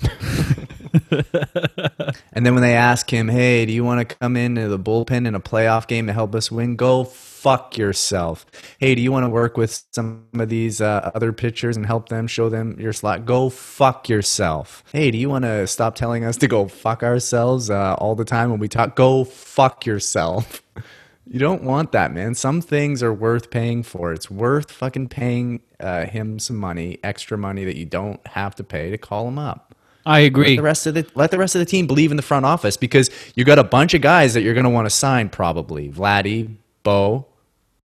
And 2.38 2.46
then 2.46 2.54
when 2.54 2.62
they 2.62 2.76
ask 2.76 3.12
him, 3.12 3.28
hey, 3.28 3.66
do 3.66 3.72
you 3.72 3.82
want 3.82 4.08
to 4.08 4.16
come 4.16 4.36
into 4.36 4.68
the 4.68 4.78
bullpen 4.78 5.26
in 5.26 5.34
a 5.34 5.40
playoff 5.40 5.88
game 5.88 6.06
to 6.06 6.12
help 6.12 6.36
us 6.36 6.52
win? 6.52 6.76
Go 6.76 7.02
fuck 7.02 7.76
yourself. 7.76 8.46
Hey, 8.78 8.94
do 8.94 9.02
you 9.02 9.10
want 9.10 9.24
to 9.24 9.28
work 9.28 9.56
with 9.56 9.84
some 9.92 10.26
of 10.34 10.48
these 10.48 10.80
uh, 10.80 11.10
other 11.16 11.32
pitchers 11.32 11.76
and 11.76 11.84
help 11.84 12.10
them, 12.10 12.28
show 12.28 12.48
them 12.48 12.78
your 12.78 12.92
slot? 12.92 13.26
Go 13.26 13.48
fuck 13.48 14.08
yourself. 14.08 14.84
Hey, 14.92 15.10
do 15.10 15.18
you 15.18 15.28
want 15.28 15.46
to 15.46 15.66
stop 15.66 15.96
telling 15.96 16.24
us 16.24 16.36
to 16.36 16.46
go 16.46 16.68
fuck 16.68 17.02
ourselves 17.02 17.70
uh, 17.70 17.94
all 17.94 18.14
the 18.14 18.24
time 18.24 18.50
when 18.50 18.60
we 18.60 18.68
talk? 18.68 18.94
Go 18.94 19.24
fuck 19.24 19.84
yourself. 19.84 20.62
You 21.30 21.38
don't 21.38 21.62
want 21.62 21.92
that, 21.92 22.14
man. 22.14 22.34
Some 22.34 22.62
things 22.62 23.02
are 23.02 23.12
worth 23.12 23.50
paying 23.50 23.82
for. 23.82 24.14
It's 24.14 24.30
worth 24.30 24.72
fucking 24.72 25.08
paying 25.10 25.60
uh, 25.78 26.06
him 26.06 26.38
some 26.38 26.56
money, 26.56 27.00
extra 27.04 27.36
money 27.36 27.66
that 27.66 27.76
you 27.76 27.84
don't 27.84 28.26
have 28.28 28.54
to 28.54 28.64
pay 28.64 28.88
to 28.88 28.96
call 28.96 29.28
him 29.28 29.38
up 29.38 29.67
I 30.06 30.20
agree. 30.20 30.50
let 30.50 30.56
the 30.56 30.62
rest 30.62 30.86
of 30.86 30.94
the 30.94 31.06
let 31.14 31.30
the 31.30 31.38
rest 31.38 31.54
of 31.54 31.58
the 31.58 31.66
team 31.66 31.86
believe 31.86 32.10
in 32.10 32.16
the 32.16 32.22
front 32.22 32.46
office 32.46 32.76
because 32.76 33.10
you 33.34 33.44
got 33.44 33.58
a 33.58 33.64
bunch 33.64 33.94
of 33.94 34.00
guys 34.00 34.34
that 34.34 34.42
you're 34.42 34.54
going 34.54 34.64
to 34.64 34.70
want 34.70 34.86
to 34.86 34.90
sign 34.90 35.28
probably 35.28 35.90
Vladdy, 35.90 36.56
Bo, 36.82 37.26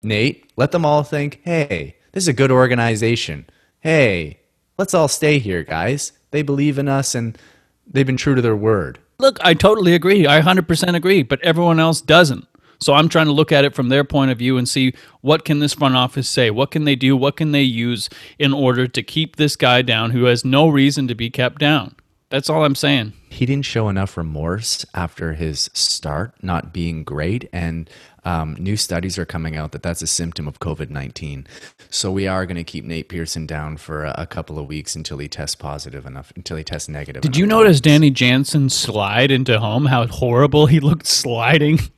Nate. 0.02 0.50
Let 0.56 0.72
them 0.72 0.84
all 0.86 1.02
think, 1.02 1.40
hey, 1.44 1.96
this 2.12 2.24
is 2.24 2.28
a 2.28 2.32
good 2.32 2.50
organization. 2.50 3.46
Hey, 3.80 4.40
let's 4.78 4.94
all 4.94 5.08
stay 5.08 5.38
here, 5.38 5.62
guys. 5.62 6.12
They 6.30 6.42
believe 6.42 6.78
in 6.78 6.88
us 6.88 7.14
and 7.14 7.36
they've 7.86 8.06
been 8.06 8.16
true 8.16 8.34
to 8.34 8.42
their 8.42 8.56
word. 8.56 8.98
Look, 9.18 9.38
I 9.42 9.54
totally 9.54 9.94
agree. 9.94 10.26
I 10.26 10.40
100% 10.40 10.94
agree, 10.94 11.22
but 11.22 11.40
everyone 11.42 11.80
else 11.80 12.00
doesn't. 12.00 12.46
So 12.78 12.94
I'm 12.94 13.08
trying 13.08 13.26
to 13.26 13.32
look 13.32 13.52
at 13.52 13.64
it 13.64 13.74
from 13.74 13.88
their 13.88 14.04
point 14.04 14.30
of 14.30 14.38
view 14.38 14.58
and 14.58 14.68
see 14.68 14.94
what 15.20 15.44
can 15.44 15.58
this 15.58 15.74
front 15.74 15.96
office 15.96 16.28
say? 16.28 16.50
What 16.50 16.70
can 16.70 16.84
they 16.84 16.96
do? 16.96 17.16
What 17.16 17.36
can 17.36 17.52
they 17.52 17.62
use 17.62 18.08
in 18.38 18.52
order 18.52 18.86
to 18.86 19.02
keep 19.02 19.36
this 19.36 19.56
guy 19.56 19.82
down 19.82 20.10
who 20.10 20.24
has 20.24 20.44
no 20.44 20.68
reason 20.68 21.08
to 21.08 21.14
be 21.14 21.30
kept 21.30 21.58
down? 21.58 21.96
That's 22.28 22.50
all 22.50 22.64
I'm 22.64 22.74
saying. 22.74 23.12
He 23.30 23.46
didn't 23.46 23.66
show 23.66 23.88
enough 23.88 24.16
remorse 24.16 24.84
after 24.94 25.34
his 25.34 25.70
start 25.74 26.34
not 26.42 26.72
being 26.72 27.04
great, 27.04 27.48
and 27.52 27.88
um, 28.24 28.56
new 28.58 28.76
studies 28.76 29.16
are 29.16 29.24
coming 29.24 29.56
out 29.56 29.70
that 29.70 29.84
that's 29.84 30.02
a 30.02 30.06
symptom 30.08 30.48
of 30.48 30.58
COVID 30.58 30.90
19. 30.90 31.46
So 31.88 32.10
we 32.10 32.26
are 32.26 32.44
going 32.44 32.56
to 32.56 32.64
keep 32.64 32.84
Nate 32.84 33.08
Pearson 33.08 33.46
down 33.46 33.76
for 33.76 34.04
a, 34.04 34.14
a 34.18 34.26
couple 34.26 34.58
of 34.58 34.66
weeks 34.66 34.96
until 34.96 35.18
he 35.18 35.28
tests 35.28 35.54
positive 35.54 36.04
enough, 36.04 36.32
until 36.34 36.56
he 36.56 36.64
tests 36.64 36.88
negative. 36.88 37.22
Did 37.22 37.36
you 37.36 37.46
notice 37.46 37.80
Danny 37.80 38.10
Jansen 38.10 38.70
slide 38.70 39.30
into 39.30 39.60
home? 39.60 39.86
How 39.86 40.06
horrible 40.08 40.66
he 40.66 40.80
looked 40.80 41.06
sliding. 41.06 41.78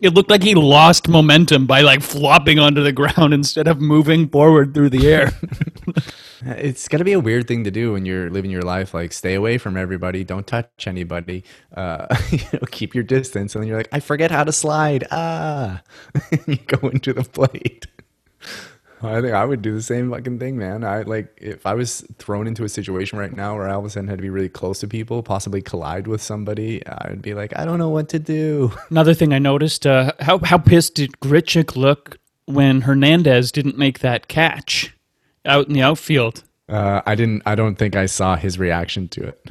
It 0.00 0.14
looked 0.14 0.30
like 0.30 0.42
he 0.42 0.54
lost 0.54 1.08
momentum 1.08 1.66
by 1.66 1.80
like 1.80 2.02
flopping 2.02 2.58
onto 2.58 2.82
the 2.82 2.92
ground 2.92 3.32
instead 3.34 3.66
of 3.66 3.80
moving 3.80 4.28
forward 4.28 4.74
through 4.74 4.90
the 4.90 5.10
air. 5.12 5.32
it's 6.46 6.88
gonna 6.88 7.04
be 7.04 7.12
a 7.12 7.20
weird 7.20 7.48
thing 7.48 7.64
to 7.64 7.70
do 7.70 7.92
when 7.92 8.04
you're 8.04 8.30
living 8.30 8.50
your 8.50 8.62
life. 8.62 8.94
Like, 8.94 9.12
stay 9.12 9.34
away 9.34 9.58
from 9.58 9.76
everybody, 9.76 10.24
don't 10.24 10.46
touch 10.46 10.86
anybody, 10.86 11.44
uh, 11.76 12.06
you 12.30 12.38
know, 12.52 12.66
keep 12.70 12.94
your 12.94 13.04
distance. 13.04 13.54
And 13.54 13.62
then 13.62 13.68
you're 13.68 13.78
like, 13.78 13.88
I 13.92 14.00
forget 14.00 14.30
how 14.30 14.44
to 14.44 14.52
slide. 14.52 15.06
Ah, 15.10 15.82
you 16.46 16.56
go 16.56 16.88
into 16.88 17.12
the 17.12 17.24
plate. 17.24 17.86
I 19.06 19.20
think 19.20 19.32
I 19.34 19.44
would 19.44 19.62
do 19.62 19.74
the 19.74 19.82
same 19.82 20.10
fucking 20.10 20.38
thing, 20.38 20.56
man. 20.56 20.84
I 20.84 21.02
like 21.02 21.36
if 21.40 21.66
I 21.66 21.74
was 21.74 22.06
thrown 22.18 22.46
into 22.46 22.64
a 22.64 22.68
situation 22.68 23.18
right 23.18 23.34
now 23.34 23.56
where 23.56 23.68
I 23.68 23.72
all 23.72 23.80
of 23.80 23.84
a 23.84 23.90
sudden 23.90 24.08
had 24.08 24.18
to 24.18 24.22
be 24.22 24.30
really 24.30 24.48
close 24.48 24.80
to 24.80 24.88
people, 24.88 25.22
possibly 25.22 25.62
collide 25.62 26.06
with 26.06 26.22
somebody, 26.22 26.86
I 26.86 27.10
would 27.10 27.22
be 27.22 27.34
like, 27.34 27.56
I 27.56 27.64
don't 27.64 27.78
know 27.78 27.88
what 27.88 28.08
to 28.10 28.18
do. 28.18 28.72
Another 28.90 29.14
thing 29.14 29.32
I 29.32 29.38
noticed: 29.38 29.86
uh, 29.86 30.12
how 30.20 30.38
how 30.38 30.58
pissed 30.58 30.94
did 30.94 31.12
Grichuk 31.20 31.76
look 31.76 32.18
when 32.46 32.82
Hernandez 32.82 33.50
didn't 33.52 33.78
make 33.78 34.00
that 34.00 34.28
catch 34.28 34.94
out 35.44 35.66
in 35.66 35.74
the 35.74 35.82
outfield? 35.82 36.44
Uh, 36.68 37.02
I 37.04 37.14
didn't. 37.14 37.42
I 37.46 37.54
don't 37.54 37.76
think 37.76 37.96
I 37.96 38.06
saw 38.06 38.36
his 38.36 38.58
reaction 38.58 39.08
to 39.08 39.24
it. 39.28 39.50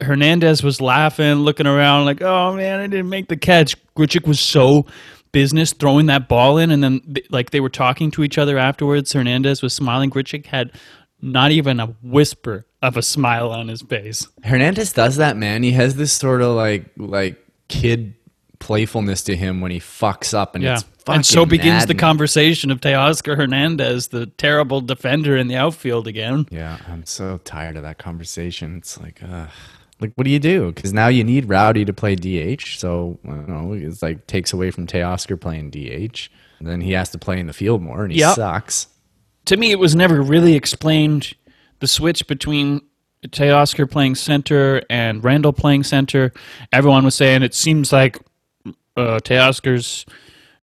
Hernandez 0.00 0.62
was 0.62 0.80
laughing, 0.80 1.34
looking 1.36 1.66
around 1.66 2.04
like, 2.04 2.22
"Oh 2.22 2.54
man, 2.54 2.80
I 2.80 2.86
didn't 2.86 3.08
make 3.08 3.28
the 3.28 3.36
catch." 3.36 3.76
Grichuk 3.94 4.26
was 4.26 4.40
so 4.40 4.86
business 5.32 5.72
throwing 5.72 6.06
that 6.06 6.28
ball 6.28 6.58
in, 6.58 6.70
and 6.70 6.82
then 6.82 7.16
like 7.30 7.50
they 7.50 7.60
were 7.60 7.68
talking 7.68 8.10
to 8.12 8.24
each 8.24 8.38
other 8.38 8.58
afterwards. 8.58 9.12
Hernandez 9.12 9.62
was 9.62 9.74
smiling. 9.74 10.10
Grichuk 10.10 10.46
had 10.46 10.72
not 11.22 11.50
even 11.50 11.80
a 11.80 11.86
whisper 12.02 12.66
of 12.82 12.96
a 12.96 13.02
smile 13.02 13.50
on 13.50 13.68
his 13.68 13.82
face. 13.82 14.26
Hernandez 14.42 14.92
does 14.92 15.16
that, 15.16 15.36
man. 15.36 15.62
He 15.62 15.72
has 15.72 15.96
this 15.96 16.12
sort 16.12 16.42
of 16.42 16.56
like 16.56 16.86
like 16.96 17.38
kid 17.68 18.14
playfulness 18.58 19.22
to 19.24 19.36
him 19.36 19.60
when 19.60 19.70
he 19.70 19.80
fucks 19.80 20.34
up, 20.34 20.54
and 20.54 20.62
Yeah, 20.62 20.74
it's 20.74 20.82
fucking 20.82 21.14
and 21.16 21.26
so 21.26 21.46
begins 21.46 21.86
the 21.86 21.94
conversation 21.94 22.70
of 22.70 22.80
Teoscar 22.80 23.36
Hernandez, 23.36 24.08
the 24.08 24.26
terrible 24.26 24.80
defender 24.80 25.36
in 25.36 25.48
the 25.48 25.56
outfield 25.56 26.06
again. 26.06 26.46
Yeah, 26.50 26.78
I'm 26.88 27.04
so 27.06 27.38
tired 27.44 27.76
of 27.76 27.82
that 27.82 27.98
conversation. 27.98 28.76
It's 28.76 29.00
like, 29.00 29.22
uh, 29.22 29.46
like 30.00 30.12
what 30.14 30.24
do 30.24 30.30
you 30.30 30.38
do? 30.38 30.72
Because 30.72 30.92
now 30.92 31.08
you 31.08 31.24
need 31.24 31.48
Rowdy 31.48 31.84
to 31.84 31.92
play 31.92 32.14
DH, 32.14 32.78
so 32.78 33.18
I 33.24 33.30
don't 33.30 33.48
know. 33.48 33.72
It's 33.74 34.02
like 34.02 34.26
takes 34.26 34.52
away 34.52 34.70
from 34.70 34.86
Teoscar 34.86 35.40
playing 35.40 35.70
DH, 35.70 36.28
and 36.58 36.68
then 36.68 36.80
he 36.80 36.92
has 36.92 37.10
to 37.10 37.18
play 37.18 37.38
in 37.38 37.46
the 37.46 37.52
field 37.52 37.82
more, 37.82 38.02
and 38.04 38.12
he 38.12 38.18
Yep. 38.20 38.34
sucks. 38.36 38.86
to 39.46 39.56
me, 39.56 39.70
it 39.72 39.78
was 39.78 39.94
never 39.96 40.22
really 40.22 40.54
explained 40.54 41.32
the 41.80 41.88
switch 41.88 42.26
between 42.26 42.82
Teoscar 43.26 43.90
playing 43.90 44.14
center 44.14 44.82
and 44.88 45.22
Randall 45.24 45.52
playing 45.52 45.82
center. 45.82 46.32
Everyone 46.72 47.04
was 47.04 47.14
saying 47.14 47.42
it 47.42 47.54
seems 47.54 47.92
like 47.92 48.18
uh, 48.96 49.18
Teoscar's 49.22 50.04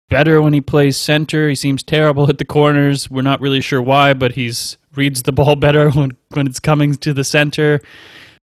better 0.09 0.41
when 0.43 0.53
he 0.53 0.61
plays 0.61 0.97
center. 0.97 1.49
He 1.49 1.55
seems 1.55 1.83
terrible 1.83 2.29
at 2.29 2.39
the 2.39 2.45
corners. 2.45 3.11
We're 3.11 3.23
not 3.23 3.41
really 3.41 3.61
sure 3.61 3.81
why, 3.83 4.15
but 4.15 4.33
he's 4.33 4.77
reads 4.97 5.23
the 5.23 5.33
ball 5.33 5.55
better 5.57 5.91
when, 5.93 6.17
when 6.31 6.47
it's 6.47 6.61
coming 6.61 6.95
to 6.97 7.13
the 7.13 7.23
center. 7.25 7.81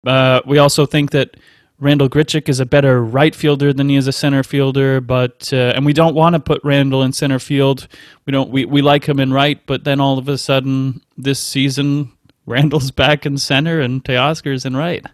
Uh, 0.07 0.41
we 0.47 0.59
also 0.59 0.87
think 0.87 1.11
that 1.13 1.37
Randall 1.81 2.09
Grichuk 2.09 2.49
is 2.49 2.61
a 2.61 2.67
better 2.67 3.03
right 3.03 3.35
fielder 3.35 3.73
than 3.73 3.89
he 3.89 3.97
is 3.97 4.07
a 4.07 4.13
center 4.13 4.43
fielder, 4.43 5.01
but 5.01 5.51
uh, 5.53 5.73
and 5.75 5.85
we 5.85 5.93
don't 5.93 6.15
want 6.15 6.35
to 6.35 6.41
put 6.41 6.63
Randall 6.63 7.03
in 7.03 7.13
center 7.13 7.39
field. 7.39 7.89
We 8.27 8.31
don't. 8.31 8.51
We, 8.51 8.65
we 8.65 8.81
like 8.81 9.05
him 9.07 9.19
in 9.19 9.33
right, 9.33 9.61
but 9.67 9.85
then 9.85 10.01
all 10.01 10.19
of 10.19 10.29
a 10.29 10.39
sudden 10.39 11.03
this 11.19 11.41
season, 11.41 12.13
Randall's 12.47 12.91
back 12.91 13.27
in 13.27 13.39
center 13.39 13.81
and 13.81 14.05
Teoscar's 14.05 14.65
in 14.65 14.77
right. 14.77 15.05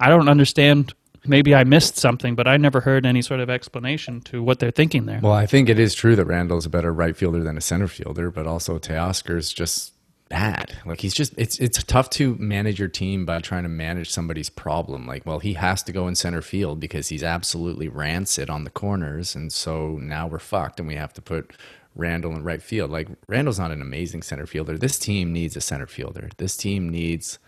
I 0.00 0.08
don't 0.08 0.28
understand. 0.28 0.94
Maybe 1.26 1.54
I 1.54 1.64
missed 1.64 1.96
something, 1.96 2.34
but 2.34 2.48
I 2.48 2.56
never 2.56 2.80
heard 2.80 3.04
any 3.04 3.20
sort 3.20 3.40
of 3.40 3.50
explanation 3.50 4.22
to 4.22 4.42
what 4.42 4.58
they're 4.58 4.70
thinking 4.70 5.04
there. 5.04 5.20
Well, 5.22 5.34
I 5.34 5.44
think 5.44 5.68
it 5.68 5.78
is 5.78 5.94
true 5.94 6.16
that 6.16 6.24
Randall's 6.24 6.64
a 6.64 6.70
better 6.70 6.92
right 6.94 7.14
fielder 7.14 7.42
than 7.42 7.58
a 7.58 7.60
center 7.60 7.88
fielder, 7.88 8.30
but 8.30 8.46
also 8.46 8.78
Teoscar's 8.78 9.52
just 9.52 9.92
bad. 10.30 10.78
Like 10.86 11.00
he's 11.02 11.12
just 11.12 11.34
it's 11.36 11.58
it's 11.58 11.82
tough 11.82 12.08
to 12.10 12.36
manage 12.36 12.78
your 12.78 12.88
team 12.88 13.26
by 13.26 13.40
trying 13.40 13.64
to 13.64 13.68
manage 13.68 14.10
somebody's 14.10 14.48
problem. 14.48 15.06
Like, 15.06 15.26
well, 15.26 15.40
he 15.40 15.52
has 15.54 15.82
to 15.82 15.92
go 15.92 16.08
in 16.08 16.14
center 16.14 16.40
field 16.40 16.80
because 16.80 17.08
he's 17.08 17.22
absolutely 17.22 17.88
rancid 17.88 18.48
on 18.48 18.64
the 18.64 18.70
corners, 18.70 19.34
and 19.34 19.52
so 19.52 19.98
now 19.98 20.26
we're 20.26 20.38
fucked 20.38 20.80
and 20.80 20.88
we 20.88 20.94
have 20.94 21.12
to 21.14 21.20
put 21.20 21.52
Randall 21.94 22.34
in 22.34 22.44
right 22.44 22.62
field. 22.62 22.90
Like 22.90 23.08
Randall's 23.28 23.58
not 23.58 23.72
an 23.72 23.82
amazing 23.82 24.22
center 24.22 24.46
fielder. 24.46 24.78
This 24.78 24.98
team 24.98 25.32
needs 25.32 25.56
a 25.56 25.60
center 25.60 25.86
fielder. 25.86 26.30
This 26.38 26.56
team 26.56 26.88
needs 26.88 27.38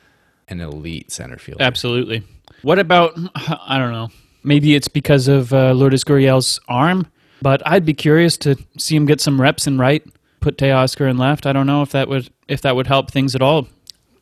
an 0.49 0.61
elite 0.61 1.11
center 1.11 1.39
fielder. 1.39 1.63
Absolutely. 1.63 2.23
What 2.63 2.79
about 2.79 3.17
I 3.39 3.79
don't 3.79 3.93
know. 3.93 4.11
Maybe 4.45 4.75
it's 4.75 4.89
because 4.89 5.29
of 5.29 5.53
uh, 5.53 5.73
Lourdes 5.73 6.03
Gurriel's 6.03 6.59
arm, 6.67 7.07
but 7.41 7.67
I'd 7.67 7.85
be 7.87 7.95
curious 7.95 8.37
to 8.39 8.57
see 8.77 8.97
him 8.97 9.07
get 9.07 9.21
some 9.21 9.41
reps 9.41 9.69
in 9.69 9.79
right. 9.79 10.05
Put 10.41 10.59
Teoscar 10.59 11.09
in 11.09 11.17
left. 11.17 11.47
I 11.47 11.53
don't 11.53 11.69
know 11.69 11.83
if 11.83 11.93
that 11.93 12.09
would 12.09 12.29
if 12.53 12.61
that 12.61 12.77
would 12.77 12.87
help 12.87 13.11
things 13.11 13.35
at 13.35 13.41
all. 13.43 13.67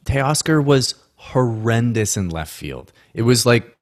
Teoscar 0.05 0.65
was 0.65 0.95
horrendous 1.17 2.17
in 2.17 2.29
left 2.29 2.53
field. 2.53 2.93
It 3.13 3.23
was 3.23 3.45
like 3.45 3.77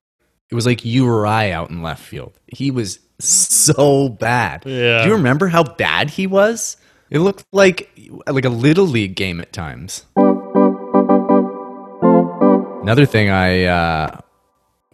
it 0.50 0.54
was 0.54 0.64
like 0.64 0.84
you 0.84 1.06
or 1.06 1.26
I 1.26 1.50
out 1.50 1.68
in 1.68 1.82
left 1.82 2.02
field. 2.02 2.32
He 2.46 2.70
was 2.70 2.98
so 3.20 4.08
bad. 4.08 4.64
Yeah. 4.64 5.02
Do 5.02 5.08
you 5.08 5.14
remember 5.14 5.48
how 5.48 5.62
bad 5.62 6.10
he 6.10 6.26
was? 6.26 6.78
It 7.10 7.18
looked 7.18 7.44
like 7.52 7.90
like 8.26 8.46
a 8.46 8.50
little 8.50 8.86
league 8.86 9.14
game 9.14 9.40
at 9.40 9.52
times. 9.52 10.06
Another 12.82 13.04
thing 13.04 13.28
I 13.28 13.64
uh, 13.64 14.20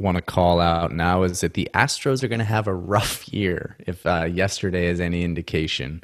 want 0.00 0.16
to 0.16 0.22
call 0.22 0.60
out 0.60 0.92
now 0.92 1.22
is 1.22 1.42
that 1.42 1.54
the 1.54 1.68
Astros 1.74 2.24
are 2.24 2.28
going 2.28 2.40
to 2.40 2.44
have 2.44 2.66
a 2.66 2.74
rough 2.74 3.32
year. 3.32 3.76
If 3.86 4.04
uh, 4.04 4.24
yesterday 4.24 4.88
is 4.88 4.98
any 4.98 5.22
indication, 5.22 6.02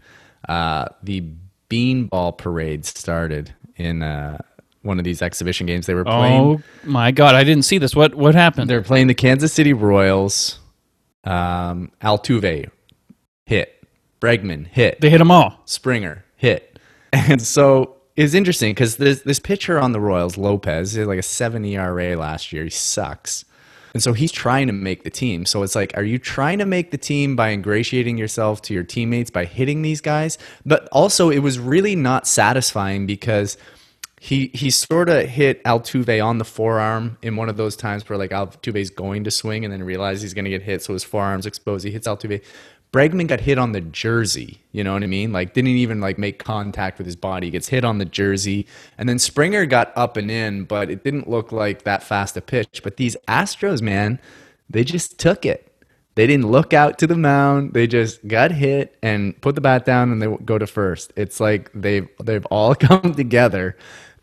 uh, 0.49 0.87
the 1.03 1.35
Beanball 1.71 2.37
Parade 2.37 2.85
started 2.85 3.55
in 3.77 4.03
uh, 4.03 4.39
one 4.83 4.99
of 4.99 5.05
these 5.05 5.23
exhibition 5.23 5.67
games. 5.67 5.87
They 5.87 5.95
were 5.95 6.05
playing. 6.05 6.41
Oh 6.41 6.63
my 6.85 7.11
God, 7.11 7.35
I 7.35 7.45
didn't 7.45 7.65
see 7.65 7.79
this. 7.79 7.95
What 7.97 8.15
what 8.15 8.35
happened? 8.35 8.69
They're 8.69 8.83
playing 8.83 9.07
the 9.07 9.15
Kansas 9.15 9.53
City 9.53 9.73
Royals. 9.73 10.59
Um, 11.25 11.93
Altuve 12.03 12.71
hit. 13.47 13.85
Bregman 14.21 14.67
hit. 14.67 15.01
They 15.01 15.11
hit 15.11 15.19
them 15.19 15.31
all. 15.31 15.61
Springer 15.65 16.25
hit. 16.37 16.67
And 17.13 17.43
so 17.43 17.97
it's 18.15 18.35
interesting 18.35 18.71
because 18.71 18.97
this 18.97 19.23
this 19.23 19.41
pitcher 19.41 19.81
on 19.81 19.91
the 19.91 20.01
Royals, 20.01 20.37
Lopez, 20.37 20.95
had 20.95 21.09
like 21.09 21.19
a 21.19 21.23
seven 21.25 21.65
ERA 21.65 22.17
last 22.17 22.53
year. 22.53 22.63
He 22.63 22.71
sucks. 22.71 23.45
And 23.93 24.03
so 24.03 24.13
he's 24.13 24.33
trying 24.33 24.67
to 24.69 24.73
make 24.73 25.05
the 25.05 25.11
team. 25.11 25.47
So 25.47 25.63
it's 25.63 25.75
like, 25.75 25.97
are 25.97 26.03
you 26.03 26.19
trying 26.19 26.59
to 26.59 26.67
make 26.67 26.91
the 26.91 26.99
team 26.99 27.37
by 27.37 27.51
ingratiating 27.51 28.19
yourself 28.19 28.63
to 28.63 28.75
your 28.75 28.85
teammates 28.85 29.31
by 29.31 29.45
hitting 29.45 29.83
these 29.83 30.01
guys? 30.01 30.39
But 30.65 30.89
also, 30.93 31.31
it 31.31 31.41
was 31.41 31.59
really 31.59 31.97
not 31.97 32.27
satisfying 32.27 33.07
because 33.07 33.57
he 34.21 34.51
he 34.53 34.71
sort 34.71 35.09
of 35.09 35.27
hit 35.27 35.65
Altuve 35.65 36.23
on 36.23 36.37
the 36.39 36.45
forearm 36.45 37.17
in 37.23 37.37
one 37.37 37.49
of 37.49 37.57
those 37.57 37.75
times 37.75 38.07
where 38.09 38.19
like 38.19 38.31
Altuve's 38.31 38.91
going 38.91 39.25
to 39.25 39.31
swing 39.31 39.65
and 39.65 39.73
then 39.73 39.83
realizes 39.83 40.23
he's 40.23 40.35
going 40.35 40.45
to 40.45 40.51
get 40.51 40.63
hit, 40.63 40.83
so 40.83 40.93
his 40.93 41.03
forearm's 41.03 41.47
exposed. 41.47 41.87
He 41.87 41.91
hits 41.91 42.07
Altuve. 42.07 42.43
Bregman 42.93 43.29
got 43.29 43.41
hit 43.41 43.59
on 43.59 43.73
the 43.73 43.81
jersey. 43.81 44.61
You 44.73 44.83
know 44.83 44.93
what 44.93 45.03
I 45.03 45.07
mean? 45.07 45.33
Like 45.33 45.55
didn't 45.55 45.71
even 45.71 46.01
like 46.01 46.19
make 46.19 46.39
contact 46.43 46.99
with 46.99 47.07
his 47.07 47.17
body. 47.17 47.47
He 47.47 47.51
gets 47.51 47.69
hit 47.69 47.85
on 47.85 47.99
the 47.99 48.05
jersey, 48.05 48.67
and 48.99 49.09
then 49.09 49.19
Springer 49.19 49.67
got 49.67 49.93
up 49.97 50.17
and 50.17 50.31
in, 50.31 50.65
but 50.65 50.91
it 50.91 51.05
didn't 51.05 51.29
look 51.29 51.53
like 51.53 51.83
that 51.83 52.03
fast 52.03 52.37
a 52.37 52.41
pitch. 52.41 52.81
But 52.83 52.97
these 52.97 53.17
Astros, 53.29 53.81
man, 53.81 54.19
they 54.69 54.85
just 54.85 55.19
took 55.19 55.47
it. 55.47 55.67
They 56.17 56.27
didn't 56.27 56.51
look 56.51 56.73
out 56.73 56.99
to 56.99 57.07
the 57.07 57.17
mound. 57.17 57.73
They 57.73 57.87
just 57.87 58.27
got 58.27 58.51
hit 58.51 58.97
and 59.03 59.41
put 59.41 59.55
the 59.55 59.61
bat 59.61 59.85
down, 59.85 60.11
and 60.11 60.21
they 60.21 60.37
go 60.45 60.59
to 60.59 60.67
first. 60.67 61.13
It's 61.17 61.39
like 61.39 61.71
they've 61.73 62.09
they've 62.23 62.45
all 62.47 62.75
come 62.87 63.15
together, 63.15 63.77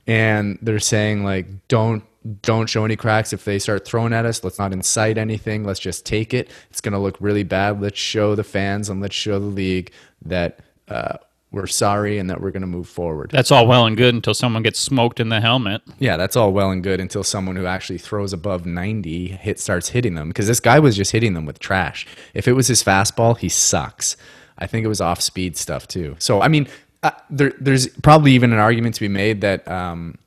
and 0.06 0.60
they're 0.62 0.80
saying 0.80 1.24
like, 1.24 1.48
don't 1.70 2.04
don't 2.42 2.68
show 2.68 2.86
any 2.86 2.96
cracks 2.96 3.34
if 3.34 3.46
they 3.46 3.60
start 3.60 3.86
throwing 3.86 4.14
at 4.14 4.26
us. 4.26 4.44
Let's 4.44 4.60
not 4.60 4.74
incite 4.74 5.18
anything. 5.18 5.64
Let's 5.64 5.80
just 5.80 6.06
take 6.06 6.34
it. 6.34 6.50
It's 6.70 6.82
going 6.82 6.94
to 6.94 7.00
look 7.00 7.18
really 7.20 7.44
bad. 7.44 7.82
Let's 7.82 8.00
show 8.00 8.36
the 8.36 8.44
fans 8.44 8.90
and 8.90 9.02
let's 9.02 9.16
show 9.16 9.40
the 9.40 9.46
league 9.46 9.92
that 10.26 10.60
uh, 10.88 11.18
we're 11.52 11.68
sorry 11.68 12.18
and 12.18 12.30
that 12.30 12.42
we're 12.42 12.52
going 12.52 12.62
to 12.62 12.68
move 12.68 12.90
forward. 12.90 13.32
That's 13.32 13.52
all 13.52 13.68
well 13.68 13.86
and 13.86 13.96
good 13.96 14.14
until 14.14 14.34
someone 14.34 14.64
gets 14.64 14.80
smoked 14.80 15.20
in 15.20 15.30
the 15.30 15.40
helmet. 15.40 15.82
Yeah, 16.00 16.18
that's 16.18 16.36
all 16.36 16.52
well 16.52 16.72
and 16.72 16.84
good 16.84 17.00
until 17.00 17.24
someone 17.24 17.56
who 17.56 17.66
actually 17.66 18.00
throws 18.00 18.34
above 18.34 18.66
90 18.66 19.28
hit 19.28 19.60
starts 19.60 19.90
hitting 19.90 20.16
them 20.16 20.28
because 20.28 20.48
this 20.48 20.60
guy 20.60 20.80
was 20.80 20.96
just 20.96 21.12
hitting 21.12 21.34
them 21.34 21.46
with 21.46 21.60
trash. 21.60 22.06
If 22.34 22.48
it 22.48 22.54
was 22.54 22.68
his 22.68 22.84
fastball, 22.84 23.38
he 23.38 23.50
sucks. 23.50 24.18
I 24.58 24.68
think 24.68 24.84
it 24.84 24.88
was 24.88 25.02
off 25.02 25.22
speed 25.22 25.56
stuff 25.56 25.88
too. 25.88 26.16
So, 26.20 26.42
I 26.42 26.48
mean, 26.48 26.68
uh, 27.04 27.12
there, 27.30 27.54
there's 27.60 27.88
probably 27.88 28.32
even 28.34 28.52
an 28.52 28.60
argument 28.60 28.96
to 28.96 29.02
be 29.02 29.08
made 29.08 29.42
that 29.42 29.68
um, 29.68 30.18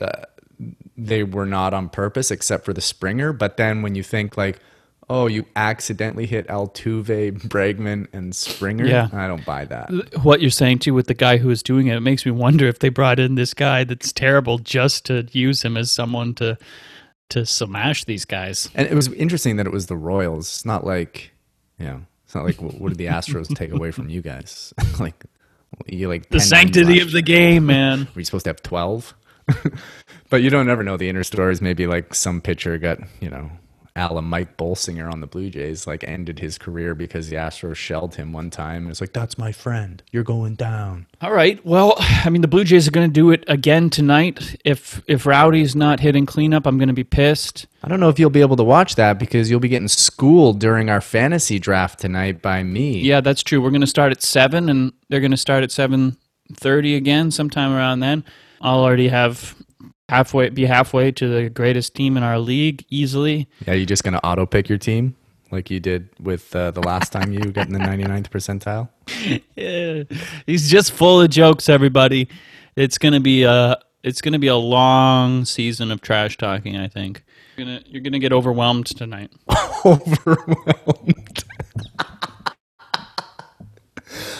uh, 0.00 0.22
they 1.06 1.22
were 1.22 1.46
not 1.46 1.72
on 1.74 1.88
purpose 1.88 2.30
except 2.30 2.64
for 2.64 2.72
the 2.72 2.80
Springer. 2.80 3.32
But 3.32 3.56
then 3.56 3.82
when 3.82 3.94
you 3.94 4.02
think 4.02 4.36
like, 4.36 4.58
oh, 5.08 5.26
you 5.26 5.44
accidentally 5.56 6.26
hit 6.26 6.46
Altuve, 6.46 7.42
Bregman, 7.48 8.06
and 8.12 8.34
Springer, 8.34 8.86
Yeah. 8.86 9.08
I 9.12 9.26
don't 9.26 9.44
buy 9.44 9.64
that. 9.64 9.90
What 10.22 10.40
you're 10.40 10.50
saying 10.50 10.80
too 10.80 10.94
with 10.94 11.08
the 11.08 11.14
guy 11.14 11.36
who 11.38 11.48
was 11.48 11.62
doing 11.62 11.88
it, 11.88 11.96
it 11.96 12.00
makes 12.00 12.24
me 12.24 12.32
wonder 12.32 12.66
if 12.68 12.78
they 12.78 12.90
brought 12.90 13.18
in 13.18 13.34
this 13.34 13.54
guy 13.54 13.84
that's 13.84 14.12
terrible 14.12 14.58
just 14.58 15.06
to 15.06 15.26
use 15.32 15.62
him 15.64 15.76
as 15.76 15.90
someone 15.90 16.34
to 16.36 16.56
to 17.30 17.46
smash 17.46 18.04
these 18.04 18.24
guys. 18.24 18.68
And 18.74 18.88
it 18.88 18.94
was 18.94 19.06
interesting 19.12 19.56
that 19.56 19.66
it 19.66 19.72
was 19.72 19.86
the 19.86 19.96
Royals. 19.96 20.48
It's 20.48 20.64
not 20.64 20.84
like, 20.84 21.30
you 21.78 21.86
know, 21.86 22.02
it's 22.24 22.34
not 22.34 22.44
like 22.44 22.60
what, 22.60 22.80
what 22.80 22.88
did 22.88 22.98
the 22.98 23.06
Astros 23.06 23.54
take 23.56 23.72
away 23.72 23.92
from 23.92 24.08
you 24.08 24.20
guys? 24.20 24.74
like, 25.00 25.24
you 25.86 26.08
like 26.08 26.28
The 26.28 26.40
sanctity 26.40 27.00
of 27.00 27.12
the 27.12 27.22
game, 27.22 27.66
man. 27.66 28.08
Were 28.14 28.20
you 28.20 28.24
supposed 28.24 28.44
to 28.44 28.50
have 28.50 28.62
12? 28.62 29.14
but 30.30 30.42
you 30.42 30.50
don't 30.50 30.68
ever 30.68 30.82
know 30.82 30.96
the 30.96 31.08
inner 31.08 31.24
stories. 31.24 31.60
Maybe 31.60 31.86
like 31.86 32.14
some 32.14 32.40
pitcher 32.40 32.78
got, 32.78 32.98
you 33.20 33.30
know, 33.30 33.50
Alan 33.96 34.24
Mike 34.24 34.56
Bolsinger 34.56 35.12
on 35.12 35.20
the 35.20 35.26
Blue 35.26 35.50
Jays, 35.50 35.86
like 35.86 36.04
ended 36.04 36.38
his 36.38 36.58
career 36.58 36.94
because 36.94 37.28
the 37.28 37.36
Astros 37.36 37.76
shelled 37.76 38.14
him 38.14 38.32
one 38.32 38.48
time. 38.48 38.82
And 38.82 38.90
it's 38.90 39.00
like, 39.00 39.12
that's 39.12 39.36
my 39.36 39.52
friend. 39.52 40.02
You're 40.12 40.22
going 40.22 40.54
down. 40.54 41.06
All 41.20 41.32
right. 41.32 41.64
Well, 41.66 41.94
I 41.98 42.30
mean, 42.30 42.42
the 42.42 42.48
Blue 42.48 42.64
Jays 42.64 42.86
are 42.86 42.92
going 42.92 43.08
to 43.08 43.12
do 43.12 43.30
it 43.30 43.44
again 43.48 43.90
tonight. 43.90 44.56
If 44.64 45.02
if 45.06 45.26
Rowdy's 45.26 45.74
not 45.74 46.00
hitting 46.00 46.24
cleanup, 46.24 46.66
I'm 46.66 46.78
going 46.78 46.88
to 46.88 46.94
be 46.94 47.04
pissed. 47.04 47.66
I 47.82 47.88
don't 47.88 48.00
know 48.00 48.08
if 48.08 48.18
you'll 48.18 48.30
be 48.30 48.40
able 48.40 48.56
to 48.56 48.64
watch 48.64 48.94
that 48.94 49.18
because 49.18 49.50
you'll 49.50 49.60
be 49.60 49.68
getting 49.68 49.88
schooled 49.88 50.60
during 50.60 50.88
our 50.88 51.00
fantasy 51.00 51.58
draft 51.58 51.98
tonight 51.98 52.40
by 52.42 52.62
me. 52.62 53.00
Yeah, 53.00 53.20
that's 53.20 53.42
true. 53.42 53.60
We're 53.60 53.70
going 53.70 53.80
to 53.80 53.86
start 53.86 54.12
at 54.12 54.22
seven, 54.22 54.68
and 54.68 54.92
they're 55.08 55.20
going 55.20 55.30
to 55.30 55.36
start 55.36 55.64
at 55.64 55.72
seven 55.72 56.16
thirty 56.54 56.94
again, 56.94 57.30
sometime 57.30 57.72
around 57.72 58.00
then. 58.00 58.24
I'll 58.60 58.80
already 58.80 59.08
have 59.08 59.54
halfway 60.08 60.50
be 60.50 60.64
halfway 60.66 61.12
to 61.12 61.28
the 61.28 61.48
greatest 61.50 61.94
team 61.94 62.16
in 62.16 62.22
our 62.22 62.38
league 62.38 62.84
easily. 62.90 63.48
Yeah, 63.66 63.74
you 63.74 63.86
just 63.86 64.04
going 64.04 64.14
to 64.14 64.24
auto 64.24 64.44
pick 64.46 64.68
your 64.68 64.78
team 64.78 65.16
like 65.50 65.70
you 65.70 65.80
did 65.80 66.08
with 66.20 66.54
uh, 66.54 66.70
the 66.70 66.80
last 66.82 67.12
time 67.12 67.32
you 67.32 67.40
got 67.52 67.66
in 67.66 67.72
the 67.72 67.78
99th 67.78 68.28
percentile? 68.28 68.88
Yeah. 69.56 70.04
He's 70.46 70.70
just 70.70 70.92
full 70.92 71.20
of 71.20 71.28
jokes, 71.30 71.68
everybody. 71.68 72.28
It's 72.76 72.96
gonna 72.96 73.20
be 73.20 73.42
a 73.42 73.76
it's 74.02 74.20
gonna 74.22 74.38
be 74.38 74.46
a 74.46 74.56
long 74.56 75.44
season 75.44 75.90
of 75.90 76.00
trash 76.00 76.38
talking. 76.38 76.76
I 76.76 76.88
think 76.88 77.22
you're 77.56 77.66
gonna 77.66 77.82
you're 77.86 78.00
gonna 78.00 78.18
get 78.20 78.32
overwhelmed 78.32 78.86
tonight. 78.86 79.30
overwhelmed. 79.84 81.44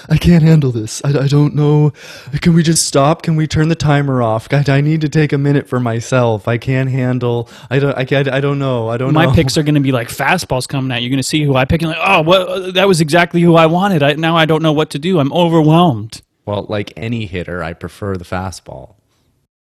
I 0.08 0.16
can't 0.16 0.42
handle 0.42 0.72
this. 0.72 1.02
I, 1.04 1.10
I 1.24 1.26
don't 1.28 1.54
know. 1.54 1.92
Can 2.40 2.54
we 2.54 2.62
just 2.62 2.86
stop? 2.86 3.22
Can 3.22 3.36
we 3.36 3.46
turn 3.46 3.68
the 3.68 3.74
timer 3.74 4.22
off? 4.22 4.48
God, 4.48 4.68
I 4.68 4.80
need 4.80 5.00
to 5.02 5.08
take 5.08 5.32
a 5.32 5.38
minute 5.38 5.68
for 5.68 5.80
myself. 5.80 6.48
I 6.48 6.58
can't 6.58 6.90
handle. 6.90 7.48
I 7.70 7.78
don't. 7.78 7.96
I 7.96 8.04
can't. 8.04 8.28
I 8.28 8.40
don't 8.40 8.58
know. 8.58 8.88
I 8.88 8.96
don't 8.96 9.12
My 9.12 9.26
know. 9.26 9.32
picks 9.32 9.56
are 9.56 9.62
gonna 9.62 9.80
be 9.80 9.92
like 9.92 10.08
fastballs 10.08 10.68
coming 10.68 10.90
at 10.92 11.02
you. 11.02 11.08
You're 11.08 11.14
gonna 11.16 11.22
see 11.22 11.44
who 11.44 11.56
I 11.56 11.64
pick 11.64 11.82
and 11.82 11.90
like, 11.90 12.00
oh, 12.02 12.22
what? 12.22 12.74
That 12.74 12.88
was 12.88 13.00
exactly 13.00 13.40
who 13.40 13.56
I 13.56 13.66
wanted. 13.66 14.02
I, 14.02 14.14
now 14.14 14.36
I 14.36 14.44
don't 14.46 14.62
know 14.62 14.72
what 14.72 14.90
to 14.90 14.98
do. 14.98 15.18
I'm 15.18 15.32
overwhelmed. 15.32 16.22
Well, 16.46 16.66
like 16.68 16.92
any 16.96 17.26
hitter, 17.26 17.62
I 17.62 17.72
prefer 17.74 18.16
the 18.16 18.24
fastball. 18.24 18.94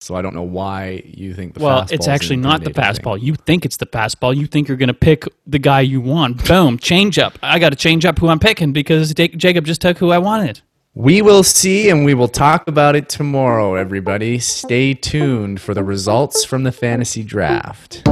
So 0.01 0.15
I 0.15 0.23
don't 0.23 0.35
know 0.35 0.43
why 0.43 1.03
you 1.07 1.33
think 1.35 1.55
the 1.55 1.65
Well, 1.65 1.87
it's 1.91 2.07
actually 2.07 2.37
not 2.37 2.61
the 2.63 2.69
intimidating. 2.69 3.03
fastball. 3.05 3.21
You 3.23 3.35
think 3.35 3.65
it's 3.65 3.79
the 3.79 3.87
fastball. 3.87 4.37
You 4.37 4.47
think 4.47 4.69
you're 4.69 4.77
going 4.77 4.89
to 4.89 4.95
pick 4.95 5.25
the 5.47 5.59
guy 5.59 5.81
you 5.81 6.01
want. 6.01 6.47
Boom, 6.47 6.79
change 6.79 7.19
up. 7.19 7.39
I 7.43 7.59
got 7.59 7.71
to 7.71 7.77
change 7.77 8.05
up 8.05 8.19
who 8.19 8.29
I'm 8.29 8.39
picking 8.39 8.73
because 8.73 9.15
Ja- 9.19 9.29
Jacob 9.29 9.65
just 9.65 9.81
took 9.81 9.97
who 9.99 10.11
I 10.11 10.19
wanted. 10.19 10.61
We 10.95 11.23
will 11.23 11.43
see 11.43 11.91
and 11.91 12.05
we 12.05 12.15
will 12.15 12.29
talk 12.29 12.69
about 12.69 12.95
it 12.95 13.09
tomorrow, 13.09 13.75
everybody. 13.75 14.39
Stay 14.39 14.95
tuned 14.95 15.61
for 15.61 15.75
the 15.75 15.83
results 15.85 16.45
from 16.45 16.63
the 16.63 16.73
fantasy 16.73 17.23
draft. 17.23 18.03